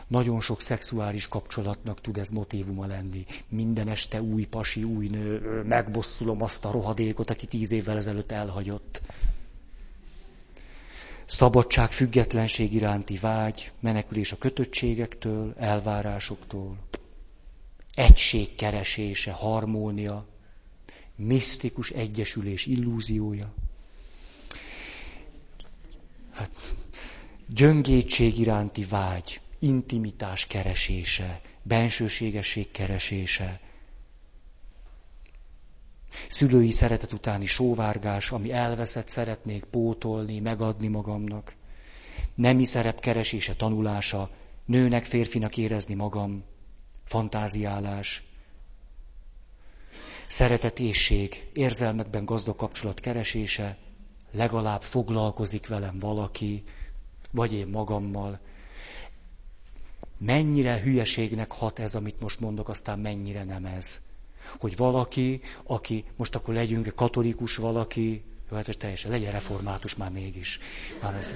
Nagyon 0.06 0.40
sok 0.40 0.60
szexuális 0.60 1.28
kapcsolatnak 1.28 2.00
tud 2.00 2.18
ez 2.18 2.28
motívuma 2.28 2.86
lenni. 2.86 3.24
Minden 3.48 3.88
este 3.88 4.22
új 4.22 4.44
pasi, 4.44 4.82
új 4.82 5.08
nő, 5.08 5.62
megbosszulom 5.62 6.42
azt 6.42 6.64
a 6.64 6.70
rohadékot, 6.70 7.30
aki 7.30 7.46
tíz 7.46 7.72
évvel 7.72 7.96
ezelőtt 7.96 8.32
elhagyott. 8.32 9.00
Szabadság, 11.24 11.90
függetlenség 11.90 12.72
iránti 12.72 13.16
vágy, 13.18 13.72
menekülés 13.80 14.32
a 14.32 14.38
kötöttségektől, 14.38 15.54
elvárásoktól 15.58 16.76
egység 17.94 18.54
keresése, 18.54 19.32
harmónia, 19.32 20.26
misztikus 21.16 21.90
egyesülés 21.90 22.66
illúziója. 22.66 23.54
Hát, 26.32 26.50
gyöngétség 27.46 28.38
iránti 28.38 28.84
vágy, 28.84 29.40
intimitás 29.58 30.46
keresése, 30.46 31.40
bensőségesség 31.62 32.70
keresése, 32.70 33.60
szülői 36.28 36.70
szeretet 36.70 37.12
utáni 37.12 37.46
sóvárgás, 37.46 38.30
ami 38.30 38.52
elveszett, 38.52 39.08
szeretnék 39.08 39.64
pótolni, 39.64 40.40
megadni 40.40 40.88
magamnak, 40.88 41.54
nemi 42.34 42.64
szerep 42.64 43.00
keresése, 43.00 43.54
tanulása, 43.54 44.30
nőnek, 44.64 45.04
férfinak 45.04 45.56
érezni 45.56 45.94
magam, 45.94 46.44
fantáziálás, 47.04 48.22
szeretetészség, 50.26 51.48
érzelmekben 51.52 52.24
gazdag 52.24 52.56
kapcsolat 52.56 53.00
keresése, 53.00 53.76
legalább 54.30 54.82
foglalkozik 54.82 55.66
velem 55.66 55.98
valaki, 55.98 56.62
vagy 57.30 57.52
én 57.52 57.66
magammal. 57.66 58.40
Mennyire 60.18 60.80
hülyeségnek 60.80 61.52
hat 61.52 61.78
ez, 61.78 61.94
amit 61.94 62.20
most 62.20 62.40
mondok, 62.40 62.68
aztán 62.68 62.98
mennyire 62.98 63.44
nem 63.44 63.64
ez. 63.64 64.00
Hogy 64.58 64.76
valaki, 64.76 65.40
aki, 65.64 66.04
most 66.16 66.34
akkor 66.34 66.54
legyünk 66.54 66.92
katolikus 66.94 67.56
valaki, 67.56 68.24
jó, 68.50 68.56
hát 68.56 68.78
teljesen, 68.78 69.10
legyen 69.10 69.32
református 69.32 69.96
már 69.96 70.10
mégis. 70.10 70.58
Már 71.02 71.14
ez, 71.14 71.34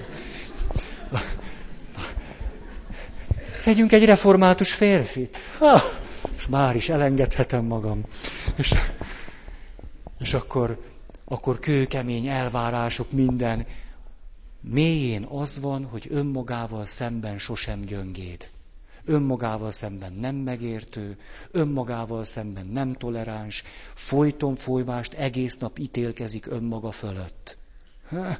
Legyünk 3.69 3.91
egy 3.91 4.05
református 4.05 4.73
férfit. 4.73 5.37
Ha, 5.57 5.81
és 6.37 6.47
már 6.47 6.75
is 6.75 6.89
elengedhetem 6.89 7.65
magam. 7.65 8.03
És, 8.55 8.73
és 10.19 10.33
akkor, 10.33 10.81
akkor 11.25 11.59
kőkemény 11.59 12.27
elvárások, 12.27 13.11
minden. 13.11 13.65
Mélyén 14.61 15.25
az 15.25 15.59
van, 15.59 15.85
hogy 15.85 16.07
önmagával 16.09 16.85
szemben 16.85 17.37
sosem 17.37 17.81
gyöngéd. 17.81 18.49
Önmagával 19.05 19.71
szemben 19.71 20.13
nem 20.13 20.35
megértő, 20.35 21.17
önmagával 21.51 22.23
szemben 22.23 22.65
nem 22.65 22.93
toleráns, 22.93 23.63
folyton 23.93 24.55
folyvást 24.55 25.13
egész 25.13 25.57
nap 25.57 25.79
ítélkezik 25.79 26.45
önmaga 26.47 26.91
fölött. 26.91 27.57
Ha? 28.09 28.37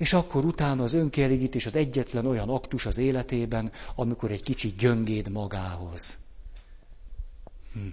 És 0.00 0.12
akkor 0.12 0.44
utána 0.44 0.82
az 0.82 0.92
önkielégítés 0.92 1.66
az 1.66 1.74
egyetlen 1.74 2.26
olyan 2.26 2.48
aktus 2.48 2.86
az 2.86 2.98
életében, 2.98 3.72
amikor 3.94 4.30
egy 4.30 4.42
kicsit 4.42 4.76
gyöngéd 4.76 5.28
magához. 5.28 6.18
Hm. 7.72 7.86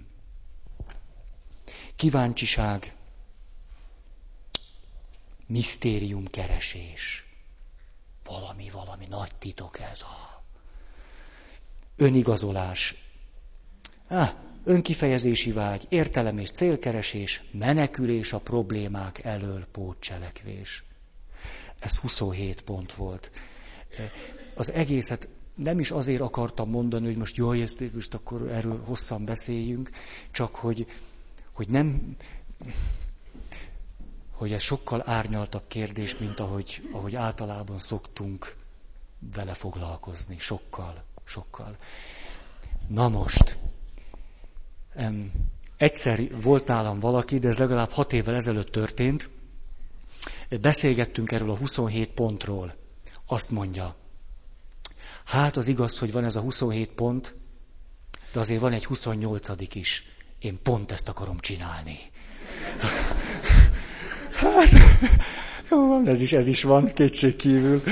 Kíváncsiság, 1.96 2.94
misztériumkeresés. 5.46 7.26
Valami, 8.24 8.70
valami 8.70 9.06
nagy 9.06 9.34
titok 9.38 9.80
ez 9.80 10.02
a 10.02 10.42
önigazolás. 11.96 12.94
Ah, 14.06 14.30
önkifejezési 14.64 15.52
vágy, 15.52 15.86
értelem 15.88 16.38
és 16.38 16.50
célkeresés, 16.50 17.42
menekülés 17.50 18.32
a 18.32 18.38
problémák 18.38 19.24
elől 19.24 19.66
pótcselekvés. 19.72 20.86
Ez 21.78 21.96
27 21.96 22.60
pont 22.60 22.92
volt. 22.92 23.30
Az 24.54 24.72
egészet 24.72 25.28
nem 25.54 25.78
is 25.80 25.90
azért 25.90 26.20
akartam 26.20 26.70
mondani, 26.70 27.06
hogy 27.06 27.16
most 27.16 27.36
jaj, 27.36 27.62
ezt 27.62 27.94
most 27.94 28.14
akkor 28.14 28.48
erről 28.50 28.82
hosszan 28.84 29.24
beszéljünk, 29.24 29.90
csak 30.30 30.54
hogy, 30.54 30.86
hogy 31.52 31.68
nem, 31.68 32.16
hogy 34.30 34.52
ez 34.52 34.62
sokkal 34.62 35.02
árnyaltabb 35.06 35.62
kérdés, 35.68 36.16
mint 36.18 36.40
ahogy, 36.40 36.88
ahogy 36.92 37.14
általában 37.14 37.78
szoktunk 37.78 38.56
vele 39.34 39.54
foglalkozni. 39.54 40.38
Sokkal, 40.38 41.04
sokkal. 41.24 41.76
Na 42.88 43.08
most, 43.08 43.58
em, 44.94 45.32
egyszer 45.76 46.40
volt 46.40 46.66
nálam 46.66 47.00
valaki, 47.00 47.38
de 47.38 47.48
ez 47.48 47.58
legalább 47.58 47.90
hat 47.90 48.12
évvel 48.12 48.34
ezelőtt 48.34 48.70
történt, 48.70 49.28
beszélgettünk 50.60 51.32
erről 51.32 51.50
a 51.50 51.56
27 51.56 52.08
pontról. 52.08 52.74
Azt 53.26 53.50
mondja, 53.50 53.96
hát 55.24 55.56
az 55.56 55.68
igaz, 55.68 55.98
hogy 55.98 56.12
van 56.12 56.24
ez 56.24 56.36
a 56.36 56.40
27 56.40 56.88
pont, 56.90 57.34
de 58.32 58.40
azért 58.40 58.60
van 58.60 58.72
egy 58.72 58.84
28 58.84 59.48
is. 59.74 60.04
Én 60.38 60.58
pont 60.62 60.90
ezt 60.92 61.08
akarom 61.08 61.38
csinálni. 61.38 61.98
Hát, 64.38 64.68
jó 65.70 65.86
van, 65.88 66.08
ez 66.08 66.20
is, 66.20 66.32
ez 66.32 66.46
is 66.48 66.62
van, 66.62 66.92
kétség 66.92 67.36
kívül. 67.36 67.82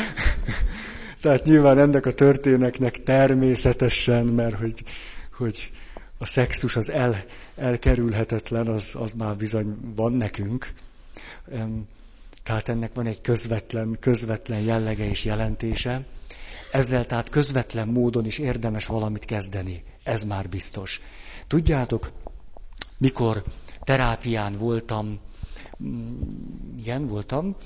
Tehát 1.20 1.44
nyilván 1.44 1.78
ennek 1.78 2.06
a 2.06 2.12
történetnek 2.12 3.02
természetesen, 3.02 4.26
mert 4.26 4.56
hogy, 4.58 4.82
hogy 5.36 5.72
a 6.18 6.26
szexus 6.26 6.76
az 6.76 6.90
el, 6.90 7.24
elkerülhetetlen, 7.56 8.68
az, 8.68 8.94
az 8.98 9.12
már 9.12 9.36
bizony 9.36 9.76
van 9.94 10.12
nekünk. 10.12 10.72
Tehát 12.46 12.68
ennek 12.68 12.94
van 12.94 13.06
egy 13.06 13.20
közvetlen, 13.20 13.96
közvetlen 14.00 14.60
jellege 14.60 15.08
és 15.08 15.24
jelentése. 15.24 16.06
Ezzel 16.72 17.06
tehát 17.06 17.28
közvetlen 17.28 17.88
módon 17.88 18.26
is 18.26 18.38
érdemes 18.38 18.86
valamit 18.86 19.24
kezdeni. 19.24 19.84
Ez 20.02 20.24
már 20.24 20.48
biztos. 20.48 21.00
Tudjátok, 21.46 22.12
mikor 22.98 23.44
terápián 23.84 24.56
voltam, 24.56 25.18
mm, 25.82 26.74
igen, 26.78 27.06
voltam, 27.06 27.56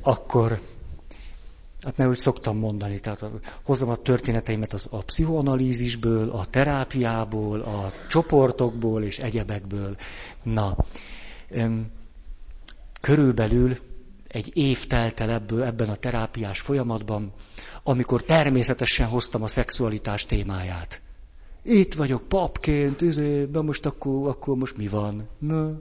akkor, 0.00 0.60
hát 1.82 1.96
mert 1.96 2.10
úgy 2.10 2.18
szoktam 2.18 2.56
mondani, 2.56 3.00
tehát 3.00 3.24
hozom 3.62 3.88
a 3.88 3.96
történeteimet 3.96 4.72
az, 4.72 4.86
a 4.90 5.02
pszichoanalízisből, 5.02 6.30
a 6.30 6.44
terápiából, 6.44 7.60
a 7.60 7.92
csoportokból 8.08 9.02
és 9.04 9.18
egyebekből. 9.18 9.96
Na, 10.42 10.76
körülbelül 13.04 13.76
egy 14.28 14.56
év 14.56 14.86
telt 14.86 15.20
el 15.20 15.30
ebből, 15.30 15.62
ebben 15.62 15.88
a 15.88 15.94
terápiás 15.94 16.60
folyamatban, 16.60 17.32
amikor 17.82 18.22
természetesen 18.22 19.08
hoztam 19.08 19.42
a 19.42 19.48
szexualitás 19.48 20.26
témáját. 20.26 21.02
Itt 21.62 21.94
vagyok 21.94 22.28
papként, 22.28 23.00
izé, 23.00 23.48
na 23.52 23.62
most 23.62 23.86
akkor, 23.86 24.28
akkor 24.28 24.56
most 24.56 24.76
mi 24.76 24.88
van? 24.88 25.28
Na. 25.38 25.80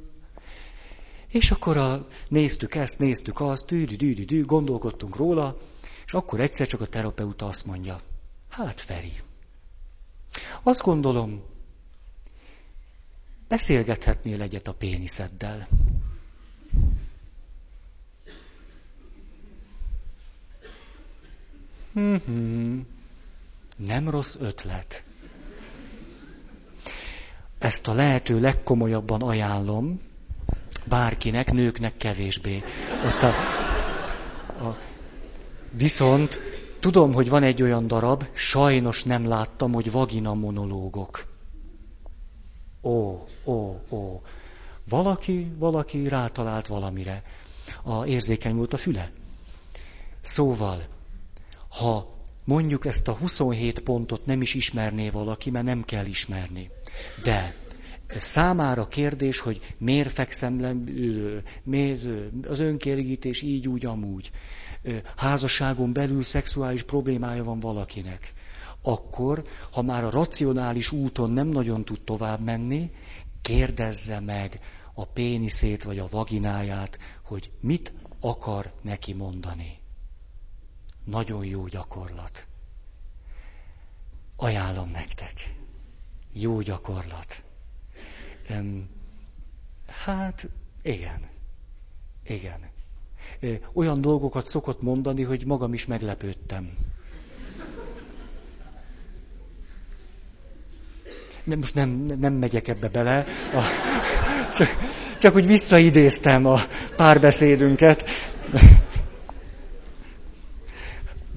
És 1.28 1.51
akkor 1.51 1.78
a, 1.78 2.07
néztük 2.28 2.76
ezt, 2.76 2.99
néztük 2.99 3.39
azt, 3.39 3.65
dű, 3.65 4.45
gondolkodtunk 4.45 5.15
róla, 5.15 5.57
és 6.05 6.13
akkor 6.13 6.39
egyszer 6.39 6.67
csak 6.67 6.82
a 6.82 6.86
terapeuta 6.86 7.45
azt 7.45 7.65
mondja, 7.65 8.01
hát 8.49 8.82
Feri, 8.82 9.13
azt 10.63 10.82
gondolom, 10.82 11.43
beszélgethetnél 13.47 14.41
egyet 14.41 14.67
a 14.67 14.74
péniszeddel. 14.74 15.67
Mm-hmm. 22.00 22.80
Nem 23.78 24.10
rossz 24.10 24.36
ötlet. 24.39 25.04
Ezt 27.58 27.88
a 27.88 27.94
lehető 27.94 28.39
legkomolyabban 28.39 29.22
ajánlom, 29.22 30.02
bárkinek, 30.86 31.52
nőknek 31.52 31.98
kevésbé. 31.98 32.64
Ott 33.06 33.22
a, 33.22 33.28
a, 34.68 34.78
viszont 35.72 36.39
tudom, 36.80 37.14
hogy 37.14 37.30
van 37.30 37.44
egy 37.44 37.62
olyan 37.62 37.88
darab, 37.88 38.26
sajnos 38.34 39.04
nem 39.04 39.28
láttam, 39.28 39.74
hogy 39.74 39.91
vagina 39.91 40.34
monológok. 40.34 41.26
Ó, 42.82 43.28
ó, 43.46 43.80
ó. 43.89 44.22
Valaki, 44.89 45.52
valaki 45.58 46.08
rátalált 46.08 46.68
valamire. 46.68 47.24
A 47.84 48.06
érzékeny 48.06 48.56
volt 48.56 48.74
a 48.74 48.78
füle. 48.78 49.12
Szóval, 50.22 50.84
ha 51.80 52.07
mondjuk 52.43 52.86
ezt 52.86 53.07
a 53.07 53.13
27 53.13 53.80
pontot 53.80 54.26
nem 54.26 54.41
is 54.41 54.53
ismerné 54.53 55.09
valaki, 55.09 55.49
mert 55.49 55.65
nem 55.65 55.84
kell 55.84 56.05
ismerni. 56.05 56.69
De 57.24 57.55
számára 58.15 58.88
kérdés, 58.88 59.39
hogy 59.39 59.61
miért 59.78 60.11
fekszem 60.11 60.61
le, 60.61 60.76
miért 61.63 62.05
az 62.47 62.59
önkielégítés 62.59 63.41
így, 63.41 63.67
úgy, 63.67 63.86
amúgy. 63.86 64.32
Házasságon 65.15 65.93
belül 65.93 66.24
szexuális 66.24 66.84
problémája 66.84 67.43
van 67.43 67.59
valakinek. 67.59 68.34
Akkor, 68.82 69.43
ha 69.71 69.82
már 69.82 70.03
a 70.03 70.09
racionális 70.09 70.91
úton 70.91 71.32
nem 71.32 71.47
nagyon 71.47 71.86
tud 71.86 72.01
tovább 72.01 72.39
menni, 72.39 72.91
kérdezze 73.41 74.19
meg 74.19 74.59
a 74.93 75.05
péniszét 75.05 75.84
vagy 75.84 75.99
a 75.99 76.07
vagináját, 76.11 76.97
hogy 77.24 77.51
mit 77.59 77.93
akar 78.19 78.74
neki 78.82 79.13
mondani. 79.13 79.82
Nagyon 81.04 81.45
jó 81.45 81.66
gyakorlat. 81.66 82.47
Ajánlom 84.36 84.89
nektek. 84.89 85.56
Jó 86.34 86.62
gyakorlat. 86.62 87.43
Hát, 89.88 90.47
igen. 90.82 91.30
Igen. 92.28 92.60
Olyan 93.74 94.01
dolgokat 94.01 94.47
szokott 94.47 94.82
mondani, 94.82 95.24
hogy 95.24 95.45
magam 95.45 95.74
is 95.74 95.86
meglepődtem. 95.86 96.78
Nem, 101.43 101.60
most 101.60 101.76
nem, 101.76 101.89
nem 102.20 102.34
megyek 102.34 102.68
ebbe 102.68 102.89
bele. 102.89 103.26
A, 103.54 103.62
csak, 104.56 104.68
csak 105.20 105.36
úgy 105.36 105.45
visszaidéztem 105.45 106.45
a 106.45 106.60
párbeszédünket 106.95 108.10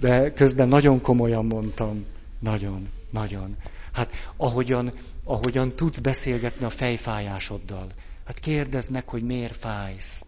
de 0.00 0.32
közben 0.32 0.68
nagyon 0.68 1.00
komolyan 1.00 1.46
mondtam. 1.46 2.04
Nagyon, 2.38 2.88
nagyon. 3.10 3.56
Hát 3.92 4.10
ahogyan, 4.36 4.92
ahogyan 5.24 5.74
tudsz 5.74 5.98
beszélgetni 5.98 6.64
a 6.64 6.70
fejfájásoddal. 6.70 7.86
Hát 8.24 8.38
kérdezd 8.38 8.90
meg, 8.90 9.08
hogy 9.08 9.22
miért 9.22 9.56
fájsz. 9.56 10.26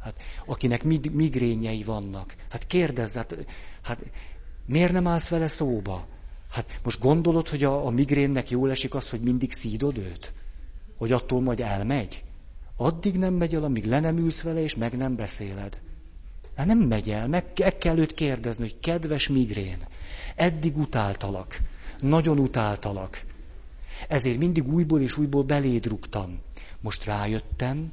Hát 0.00 0.14
akinek 0.46 0.84
migrényei 1.12 1.82
vannak. 1.82 2.34
Hát 2.48 2.66
kérdezz, 2.66 3.14
hát, 3.14 3.36
hát 3.82 4.10
miért 4.66 4.92
nem 4.92 5.06
állsz 5.06 5.28
vele 5.28 5.46
szóba? 5.46 6.06
Hát 6.50 6.80
most 6.82 7.00
gondolod, 7.00 7.48
hogy 7.48 7.64
a, 7.64 7.86
a 7.86 7.90
migrénnek 7.90 8.50
jól 8.50 8.70
esik 8.70 8.94
az, 8.94 9.10
hogy 9.10 9.20
mindig 9.20 9.52
szídod 9.52 9.98
őt? 9.98 10.34
Hogy 10.96 11.12
attól 11.12 11.40
majd 11.40 11.60
elmegy? 11.60 12.24
Addig 12.76 13.18
nem 13.18 13.34
megy 13.34 13.54
el, 13.54 13.64
amíg 13.64 13.84
le 13.84 14.00
nem 14.00 14.16
ülsz 14.16 14.42
vele, 14.42 14.62
és 14.62 14.76
meg 14.76 14.96
nem 14.96 15.16
beszéled. 15.16 15.80
Hát 16.58 16.66
nem 16.66 16.78
megy 16.78 17.10
el, 17.10 17.28
meg 17.28 17.52
kell 17.78 17.98
őt 17.98 18.12
kérdezni, 18.12 18.62
hogy 18.62 18.80
kedves 18.80 19.28
migrén, 19.28 19.86
eddig 20.36 20.76
utáltalak, 20.76 21.60
nagyon 22.00 22.38
utáltalak. 22.38 23.24
Ezért 24.08 24.38
mindig 24.38 24.72
újból 24.72 25.00
és 25.00 25.16
újból 25.16 25.42
beléd 25.42 25.86
rúgtam. 25.86 26.38
Most 26.80 27.04
rájöttem, 27.04 27.92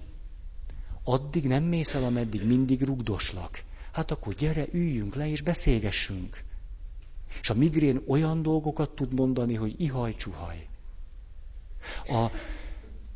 addig 1.04 1.48
nem 1.48 1.64
mész 1.64 1.94
el, 1.94 2.04
ameddig 2.04 2.46
mindig 2.46 2.82
rugdoslak. 2.82 3.64
Hát 3.92 4.12
akkor 4.12 4.34
gyere, 4.34 4.66
üljünk 4.72 5.16
le 5.16 5.30
és 5.30 5.42
beszélgessünk. 5.42 6.44
És 7.42 7.50
a 7.50 7.54
migrén 7.54 8.02
olyan 8.08 8.42
dolgokat 8.42 8.90
tud 8.90 9.14
mondani, 9.14 9.54
hogy 9.56 9.82
ihaj-csuhaj. 9.82 10.68
A, 12.08 12.26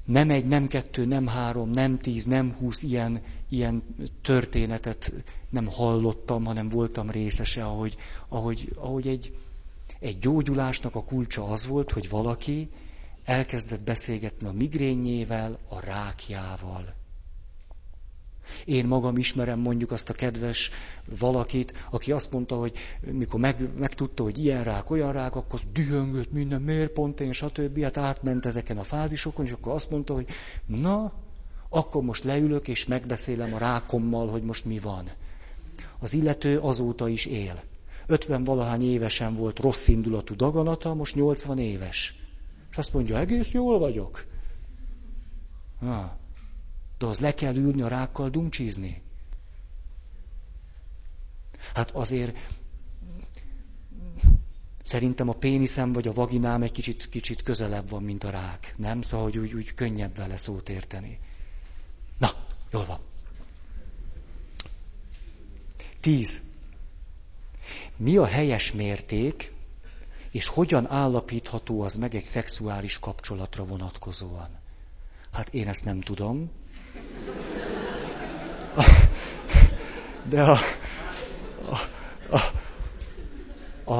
nem 0.09 0.29
egy, 0.29 0.45
nem 0.45 0.67
kettő, 0.67 1.05
nem 1.05 1.27
három, 1.27 1.69
nem 1.69 1.99
tíz, 1.99 2.25
nem 2.25 2.53
húsz 2.59 2.83
ilyen, 2.83 3.21
ilyen 3.49 3.83
történetet 4.21 5.13
nem 5.49 5.67
hallottam, 5.67 6.45
hanem 6.45 6.69
voltam 6.69 7.09
részese, 7.09 7.63
ahogy, 7.63 7.95
ahogy, 8.27 8.71
ahogy 8.75 9.07
egy, 9.07 9.37
egy 9.99 10.19
gyógyulásnak 10.19 10.95
a 10.95 11.03
kulcsa 11.03 11.45
az 11.45 11.67
volt, 11.67 11.91
hogy 11.91 12.09
valaki 12.09 12.69
elkezdett 13.23 13.83
beszélgetni 13.83 14.47
a 14.47 14.51
migrényével, 14.51 15.59
a 15.67 15.79
rákjával. 15.79 16.93
Én 18.65 18.87
magam 18.87 19.17
ismerem 19.17 19.59
mondjuk 19.59 19.91
azt 19.91 20.09
a 20.09 20.13
kedves 20.13 20.69
valakit, 21.19 21.85
aki 21.89 22.11
azt 22.11 22.31
mondta, 22.31 22.55
hogy 22.55 22.73
mikor 23.11 23.39
meg, 23.39 23.69
megtudta, 23.77 24.23
hogy 24.23 24.43
ilyen 24.43 24.63
rák, 24.63 24.89
olyan 24.89 25.11
rák, 25.11 25.35
akkor 25.35 25.59
dühöngött 25.73 26.31
minden, 26.31 26.61
miért 26.61 26.91
pont 26.91 27.19
én, 27.19 27.31
stb. 27.31 27.81
Hát 27.81 27.97
átment 27.97 28.45
ezeken 28.45 28.77
a 28.77 28.83
fázisokon, 28.83 29.45
és 29.45 29.51
akkor 29.51 29.73
azt 29.73 29.89
mondta, 29.89 30.13
hogy 30.13 30.27
na, 30.65 31.13
akkor 31.69 32.03
most 32.03 32.23
leülök, 32.23 32.67
és 32.67 32.85
megbeszélem 32.85 33.53
a 33.53 33.57
rákommal, 33.57 34.27
hogy 34.27 34.43
most 34.43 34.65
mi 34.65 34.79
van. 34.79 35.09
Az 35.99 36.13
illető 36.13 36.59
azóta 36.59 37.07
is 37.07 37.25
él. 37.25 37.63
50 38.07 38.43
valahány 38.43 38.83
évesen 38.83 39.35
volt 39.35 39.59
rossz 39.59 39.87
indulatú 39.87 40.35
daganata, 40.35 40.93
most 40.93 41.15
80 41.15 41.57
éves. 41.57 42.15
És 42.71 42.77
azt 42.77 42.93
mondja, 42.93 43.17
egész 43.17 43.51
jól 43.51 43.79
vagyok. 43.79 44.25
Ha. 45.79 46.17
De 46.99 47.05
az 47.05 47.19
le 47.19 47.33
kell 47.33 47.55
ülni 47.55 47.81
a 47.81 47.87
rákkal 47.87 48.29
dumcsizni. 48.29 49.01
Hát 51.73 51.91
azért 51.91 52.35
szerintem 54.83 55.29
a 55.29 55.33
péniszem 55.33 55.91
vagy 55.91 56.07
a 56.07 56.13
vaginám 56.13 56.61
egy 56.61 56.71
kicsit, 56.71 57.09
kicsit 57.09 57.41
közelebb 57.41 57.89
van, 57.89 58.03
mint 58.03 58.23
a 58.23 58.29
rák. 58.29 58.73
Nem? 58.77 59.01
Szóval, 59.01 59.25
hogy 59.25 59.37
úgy, 59.37 59.53
úgy 59.53 59.73
könnyebb 59.73 60.15
vele 60.15 60.37
szót 60.37 60.69
érteni. 60.69 61.19
Na, 62.17 62.29
jól 62.71 62.85
van. 62.85 62.99
Tíz. 65.99 66.41
Mi 67.95 68.17
a 68.17 68.25
helyes 68.25 68.71
mérték, 68.71 69.53
és 70.31 70.47
hogyan 70.47 70.87
állapítható 70.89 71.81
az 71.81 71.95
meg 71.95 72.15
egy 72.15 72.23
szexuális 72.23 72.99
kapcsolatra 72.99 73.63
vonatkozóan? 73.63 74.47
Hát 75.31 75.53
én 75.53 75.67
ezt 75.67 75.85
nem 75.85 75.99
tudom. 75.99 76.51
De 80.29 80.43
a, 80.43 80.57
a, 82.29 82.37
a, 83.93 83.99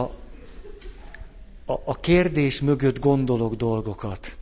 a, 1.66 1.82
a 1.86 1.96
kérdés 2.00 2.62
mögött 2.62 3.00
gondolok 3.00 3.56
dolgokat. 3.56 4.38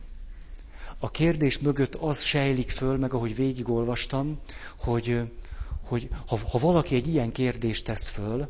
A 0.98 1.10
kérdés 1.10 1.58
mögött 1.58 1.94
az 1.94 2.22
sejlik 2.22 2.70
föl, 2.70 2.96
meg 2.96 3.14
ahogy 3.14 3.34
végigolvastam, 3.34 4.38
hogy, 4.78 5.20
hogy 5.84 6.08
ha, 6.26 6.38
ha 6.50 6.58
valaki 6.58 6.94
egy 6.94 7.06
ilyen 7.06 7.32
kérdést 7.32 7.84
tesz 7.84 8.06
föl, 8.08 8.48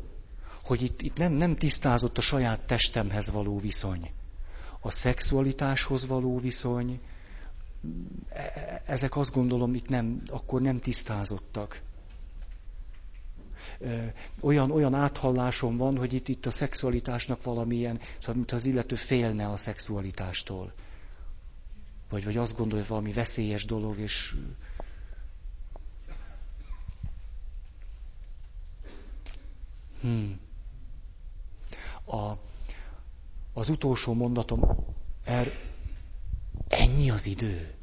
hogy 0.63 0.81
itt, 0.81 1.01
itt 1.01 1.17
nem, 1.17 1.31
nem 1.33 1.55
tisztázott 1.55 2.17
a 2.17 2.21
saját 2.21 2.59
testemhez 2.61 3.31
való 3.31 3.57
viszony, 3.59 4.11
a 4.79 4.91
szexualitáshoz 4.91 6.07
való 6.07 6.39
viszony, 6.39 6.99
ezek 8.85 9.15
azt 9.17 9.33
gondolom 9.33 9.73
itt 9.75 9.89
nem, 9.89 10.21
akkor 10.27 10.61
nem 10.61 10.77
tisztázottak. 10.77 11.81
Olyan, 14.41 14.71
olyan 14.71 14.93
áthallásom 14.93 15.77
van, 15.77 15.97
hogy 15.97 16.13
itt, 16.13 16.27
itt 16.27 16.45
a 16.45 16.51
szexualitásnak 16.51 17.43
valamilyen, 17.43 17.99
szóval 18.17 18.35
mintha 18.35 18.55
az 18.55 18.65
illető 18.65 18.95
félne 18.95 19.47
a 19.49 19.57
szexualitástól. 19.57 20.73
Vagy, 22.09 22.23
vagy 22.23 22.37
azt 22.37 22.55
gondolja, 22.57 22.79
hogy 22.83 22.89
valami 22.89 23.11
veszélyes 23.11 23.65
dolog, 23.65 23.99
és 23.99 24.35
Hmm. 30.01 30.39
A, 32.05 32.31
az 33.53 33.69
utolsó 33.69 34.13
mondatom, 34.13 34.61
er, 35.23 35.68
ennyi 36.99 37.09
az 37.09 37.25
idő. 37.25 37.73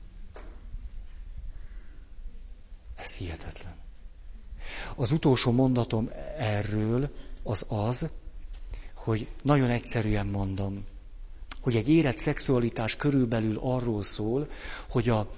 Ez 2.97 3.15
hihetetlen. 3.17 3.75
Az 4.97 5.11
utolsó 5.11 5.51
mondatom 5.51 6.11
erről 6.39 7.11
az 7.43 7.67
az, 7.69 8.09
hogy 8.95 9.29
nagyon 9.43 9.71
egyszerűen 9.71 10.27
mondom, 10.27 10.85
hogy 11.61 11.77
egy 11.77 11.89
érett 11.89 12.19
szexualitás 12.19 12.97
körülbelül 12.97 13.59
arról 13.63 14.03
szól, 14.03 14.51
hogy 14.89 15.09
a 15.09 15.31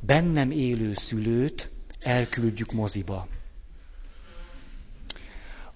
bennem 0.00 0.50
élő 0.50 0.94
szülőt 0.94 1.70
elküldjük 2.00 2.72
moziba 2.72 3.28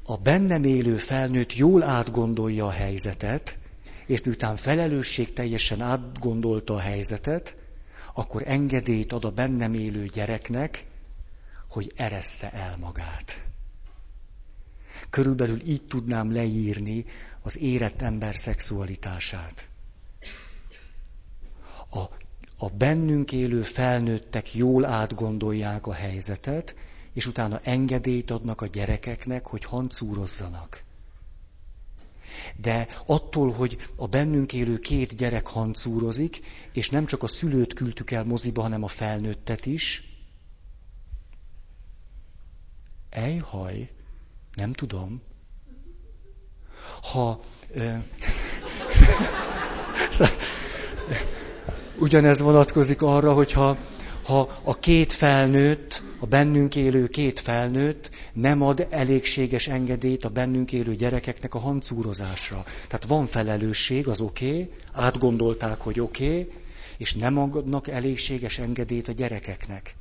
a 0.02 0.16
bennem 0.16 0.64
élő 0.64 0.96
felnőtt 0.96 1.54
jól 1.54 1.82
átgondolja 1.82 2.66
a 2.66 2.70
helyzetet, 2.70 3.58
és 4.10 4.22
miután 4.22 4.56
felelősség 4.56 5.32
teljesen 5.32 5.80
átgondolta 5.80 6.74
a 6.74 6.78
helyzetet, 6.78 7.56
akkor 8.14 8.42
engedélyt 8.46 9.12
ad 9.12 9.24
a 9.24 9.30
bennem 9.30 9.74
élő 9.74 10.06
gyereknek, 10.06 10.86
hogy 11.68 11.92
eressze 11.96 12.52
el 12.52 12.76
magát. 12.76 13.44
Körülbelül 15.10 15.60
így 15.66 15.82
tudnám 15.82 16.32
leírni 16.32 17.04
az 17.42 17.58
érett 17.58 18.02
ember 18.02 18.36
szexualitását. 18.36 19.68
A, 21.90 22.00
a 22.56 22.68
bennünk 22.68 23.32
élő 23.32 23.62
felnőttek 23.62 24.54
jól 24.54 24.84
átgondolják 24.84 25.86
a 25.86 25.92
helyzetet, 25.92 26.74
és 27.12 27.26
utána 27.26 27.60
engedélyt 27.62 28.30
adnak 28.30 28.60
a 28.60 28.66
gyerekeknek, 28.66 29.46
hogy 29.46 29.64
hancúrozzanak. 29.64 30.82
De 32.56 32.88
attól, 33.06 33.52
hogy 33.52 33.78
a 33.96 34.06
bennünk 34.06 34.52
élő 34.52 34.78
két 34.78 35.16
gyerek 35.16 35.46
hancúrozik, 35.46 36.40
és 36.72 36.90
nem 36.90 37.06
csak 37.06 37.22
a 37.22 37.26
szülőt 37.26 37.72
küldtük 37.72 38.10
el 38.10 38.24
moziba, 38.24 38.62
hanem 38.62 38.82
a 38.82 38.88
felnőttet 38.88 39.66
is, 39.66 40.10
Ejhaj, 43.10 43.90
nem 44.54 44.72
tudom. 44.72 45.22
Ha... 47.02 47.40
Ö, 47.74 47.94
ugyanez 51.98 52.40
vonatkozik 52.40 53.02
arra, 53.02 53.32
hogyha 53.32 53.76
ha 54.24 54.60
a 54.62 54.78
két 54.78 55.12
felnőtt, 55.12 56.02
a 56.18 56.26
bennünk 56.26 56.76
élő 56.76 57.08
két 57.08 57.40
felnőtt 57.40 58.10
nem 58.32 58.62
ad 58.62 58.86
elégséges 58.90 59.68
engedélyt 59.68 60.24
a 60.24 60.28
bennünk 60.28 60.72
élő 60.72 60.94
gyerekeknek 60.94 61.54
a 61.54 61.58
hancúrozásra. 61.58 62.64
Tehát 62.88 63.04
van 63.06 63.26
felelősség, 63.26 64.08
az 64.08 64.20
oké, 64.20 64.50
okay, 64.50 64.70
átgondolták, 64.92 65.80
hogy 65.80 66.00
oké, 66.00 66.26
okay, 66.26 66.52
és 66.96 67.14
nem 67.14 67.38
adnak 67.38 67.88
elégséges 67.88 68.58
engedélyt 68.58 69.08
a 69.08 69.12
gyerekeknek. 69.12 69.94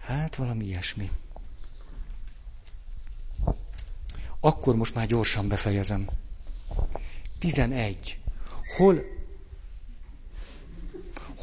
Hát 0.00 0.34
valami 0.36 0.64
ilyesmi. 0.64 1.10
Akkor 4.40 4.76
most 4.76 4.94
már 4.94 5.06
gyorsan 5.06 5.48
befejezem. 5.48 6.08
11. 7.38 8.18
Hol 8.76 9.02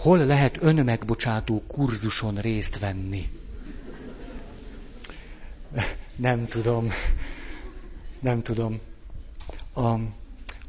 hol 0.06 0.26
lehet 0.26 0.62
önmegbocsátó 0.62 1.64
kurzuson 1.68 2.36
részt 2.36 2.80
venni? 2.80 3.30
Nem 6.16 6.48
tudom. 6.48 6.92
Nem 8.20 8.42
tudom. 8.42 8.80
A, 9.74 9.96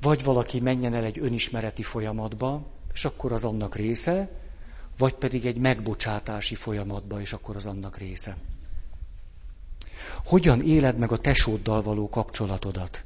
vagy 0.00 0.24
valaki 0.24 0.60
menjen 0.60 0.94
el 0.94 1.04
egy 1.04 1.18
önismereti 1.18 1.82
folyamatba, 1.82 2.66
és 2.92 3.04
akkor 3.04 3.32
az 3.32 3.44
annak 3.44 3.74
része, 3.74 4.30
vagy 4.98 5.14
pedig 5.14 5.46
egy 5.46 5.56
megbocsátási 5.56 6.54
folyamatba, 6.54 7.20
és 7.20 7.32
akkor 7.32 7.56
az 7.56 7.66
annak 7.66 7.98
része. 7.98 8.36
Hogyan 10.24 10.62
éled 10.62 10.98
meg 10.98 11.12
a 11.12 11.18
tesóddal 11.18 11.82
való 11.82 12.08
kapcsolatodat? 12.08 13.04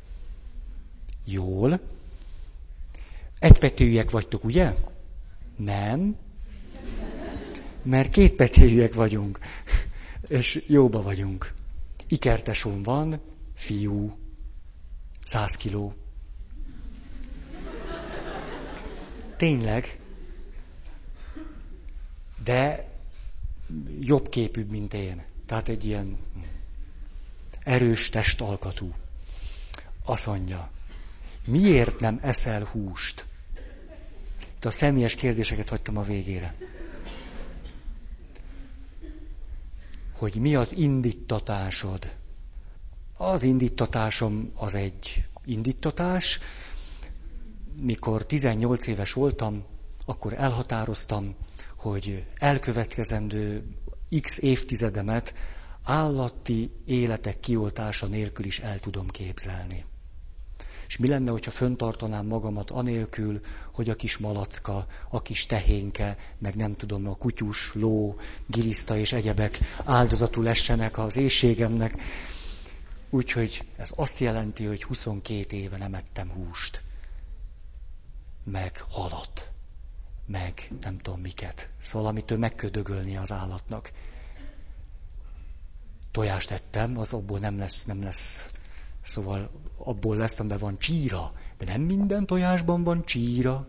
Jól. 1.24 1.80
Egypetűek 3.38 4.10
vagytok, 4.10 4.44
ugye? 4.44 4.74
Nem. 5.56 6.16
Mert 7.82 8.10
kétpetérűek 8.10 8.94
vagyunk, 8.94 9.38
és 10.28 10.64
jóba 10.66 11.02
vagyunk. 11.02 11.54
Ikertesón 12.08 12.82
van, 12.82 13.20
fiú, 13.54 14.18
száz 15.24 15.56
kiló. 15.56 15.94
Tényleg. 19.36 19.98
De 22.44 22.88
jobb 24.00 24.28
képűbb, 24.28 24.70
mint 24.70 24.94
én. 24.94 25.24
Tehát 25.46 25.68
egy 25.68 25.84
ilyen 25.84 26.18
erős 27.64 28.08
testalkatú. 28.08 28.94
Azt 30.04 30.26
mondja, 30.26 30.70
miért 31.44 32.00
nem 32.00 32.18
eszel 32.22 32.64
húst? 32.64 33.26
De 34.60 34.68
a 34.68 34.70
személyes 34.70 35.14
kérdéseket 35.14 35.68
hagytam 35.68 35.96
a 35.96 36.02
végére. 36.02 36.54
Hogy 40.12 40.34
mi 40.34 40.54
az 40.54 40.76
indítatásod? 40.76 42.12
Az 43.16 43.42
indítatásom 43.42 44.50
az 44.54 44.74
egy 44.74 45.24
indítatás. 45.44 46.38
Mikor 47.82 48.26
18 48.26 48.86
éves 48.86 49.12
voltam, 49.12 49.64
akkor 50.04 50.32
elhatároztam, 50.32 51.34
hogy 51.76 52.24
elkövetkezendő 52.34 53.64
x 54.20 54.38
évtizedemet 54.38 55.34
állati 55.82 56.70
életek 56.84 57.40
kioltása 57.40 58.06
nélkül 58.06 58.44
is 58.44 58.58
el 58.58 58.78
tudom 58.78 59.08
képzelni. 59.08 59.84
És 60.90 60.96
mi 60.96 61.08
lenne, 61.08 61.30
hogyha 61.30 61.50
föntartanám 61.50 62.26
magamat 62.26 62.70
anélkül, 62.70 63.40
hogy 63.72 63.90
a 63.90 63.94
kis 63.94 64.18
malacka, 64.18 64.86
a 65.10 65.22
kis 65.22 65.46
tehénke, 65.46 66.16
meg 66.38 66.54
nem 66.54 66.74
tudom, 66.76 67.08
a 67.08 67.16
kutyus, 67.16 67.74
ló, 67.74 68.18
giliszta 68.46 68.96
és 68.96 69.12
egyebek 69.12 69.58
áldozatul 69.84 70.48
essenek 70.48 70.98
az 70.98 71.16
éjségemnek. 71.16 71.94
Úgyhogy 73.10 73.66
ez 73.76 73.92
azt 73.96 74.18
jelenti, 74.18 74.64
hogy 74.64 74.82
22 74.82 75.56
éve 75.56 75.76
nem 75.76 75.94
ettem 75.94 76.30
húst, 76.30 76.82
meg 78.44 78.84
halat, 78.88 79.50
meg 80.26 80.70
nem 80.80 80.98
tudom 80.98 81.20
miket. 81.20 81.70
Szóval 81.80 82.08
amitől 82.08 82.38
megködögölni 82.38 83.16
az 83.16 83.32
állatnak. 83.32 83.92
Tojást 86.10 86.50
ettem, 86.50 86.98
az 86.98 87.12
abból 87.12 87.38
nem 87.38 87.58
lesz, 87.58 87.84
nem 87.84 88.02
lesz 88.02 88.50
Szóval 89.02 89.50
abból 89.76 90.16
lesz, 90.16 90.40
amiben 90.40 90.58
van 90.58 90.78
csíra, 90.78 91.32
de 91.58 91.64
nem 91.64 91.80
minden 91.80 92.26
tojásban 92.26 92.84
van 92.84 93.04
csíra. 93.04 93.66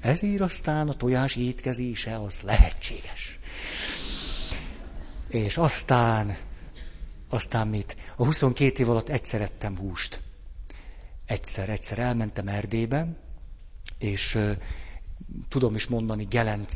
Ezért 0.00 0.40
aztán 0.40 0.88
a 0.88 0.94
tojás 0.94 1.36
étkezése 1.36 2.16
az 2.22 2.40
lehetséges. 2.40 3.38
És 5.28 5.58
aztán, 5.58 6.36
aztán 7.28 7.68
mit? 7.68 7.96
A 8.16 8.24
22 8.24 8.82
év 8.82 8.90
alatt 8.90 9.08
egyszer 9.08 9.40
ettem 9.40 9.76
húst. 9.76 10.22
Egyszer, 11.26 11.68
egyszer 11.68 11.98
elmentem 11.98 12.48
Erdélybe, 12.48 13.16
és 13.98 14.38
tudom 15.48 15.74
is 15.74 15.86
mondani 15.86 16.24
Gelenc, 16.24 16.74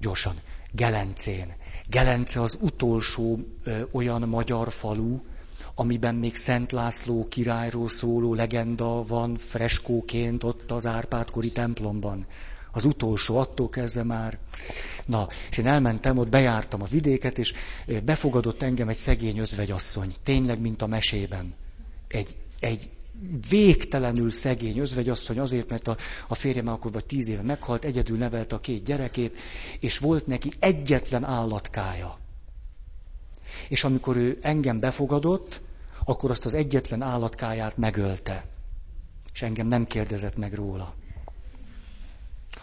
gyorsan, 0.00 0.40
Gelencén. 0.72 1.54
Gelence 1.88 2.40
az 2.40 2.58
utolsó 2.60 3.38
uh, 3.66 3.80
olyan 3.92 4.28
magyar 4.28 4.72
falu, 4.72 5.20
amiben 5.80 6.14
még 6.14 6.36
Szent 6.36 6.72
László 6.72 7.28
királyról 7.28 7.88
szóló 7.88 8.34
legenda 8.34 9.02
van 9.02 9.36
freskóként 9.36 10.44
ott 10.44 10.70
az 10.70 10.86
Árpádkori 10.86 11.52
templomban. 11.52 12.26
Az 12.72 12.84
utolsó, 12.84 13.36
attól 13.36 13.68
kezdve 13.68 14.02
már. 14.02 14.38
Na, 15.06 15.28
és 15.50 15.58
én 15.58 15.66
elmentem, 15.66 16.18
ott 16.18 16.28
bejártam 16.28 16.82
a 16.82 16.86
vidéket, 16.86 17.38
és 17.38 17.52
befogadott 18.04 18.62
engem 18.62 18.88
egy 18.88 18.96
szegény 18.96 19.38
özvegyasszony, 19.38 20.14
tényleg, 20.22 20.60
mint 20.60 20.82
a 20.82 20.86
mesében. 20.86 21.54
Egy, 22.08 22.36
egy 22.60 22.90
végtelenül 23.48 24.30
szegény 24.30 24.78
özvegyasszony 24.78 25.38
azért, 25.38 25.70
mert 25.70 25.88
a, 25.88 25.96
a 26.28 26.34
férjem 26.34 26.68
akkor 26.68 26.92
vagy 26.92 27.04
tíz 27.04 27.28
éve 27.28 27.42
meghalt, 27.42 27.84
egyedül 27.84 28.18
nevelte 28.18 28.54
a 28.56 28.60
két 28.60 28.84
gyerekét, 28.84 29.36
és 29.80 29.98
volt 29.98 30.26
neki 30.26 30.52
egyetlen 30.58 31.24
állatkája. 31.24 32.18
És 33.68 33.84
amikor 33.84 34.16
ő 34.16 34.38
engem 34.40 34.80
befogadott, 34.80 35.66
akkor 36.08 36.30
azt 36.30 36.44
az 36.44 36.54
egyetlen 36.54 37.02
állatkáját 37.02 37.76
megölte. 37.76 38.44
És 39.32 39.42
engem 39.42 39.66
nem 39.66 39.86
kérdezett 39.86 40.36
meg 40.36 40.54
róla. 40.54 40.94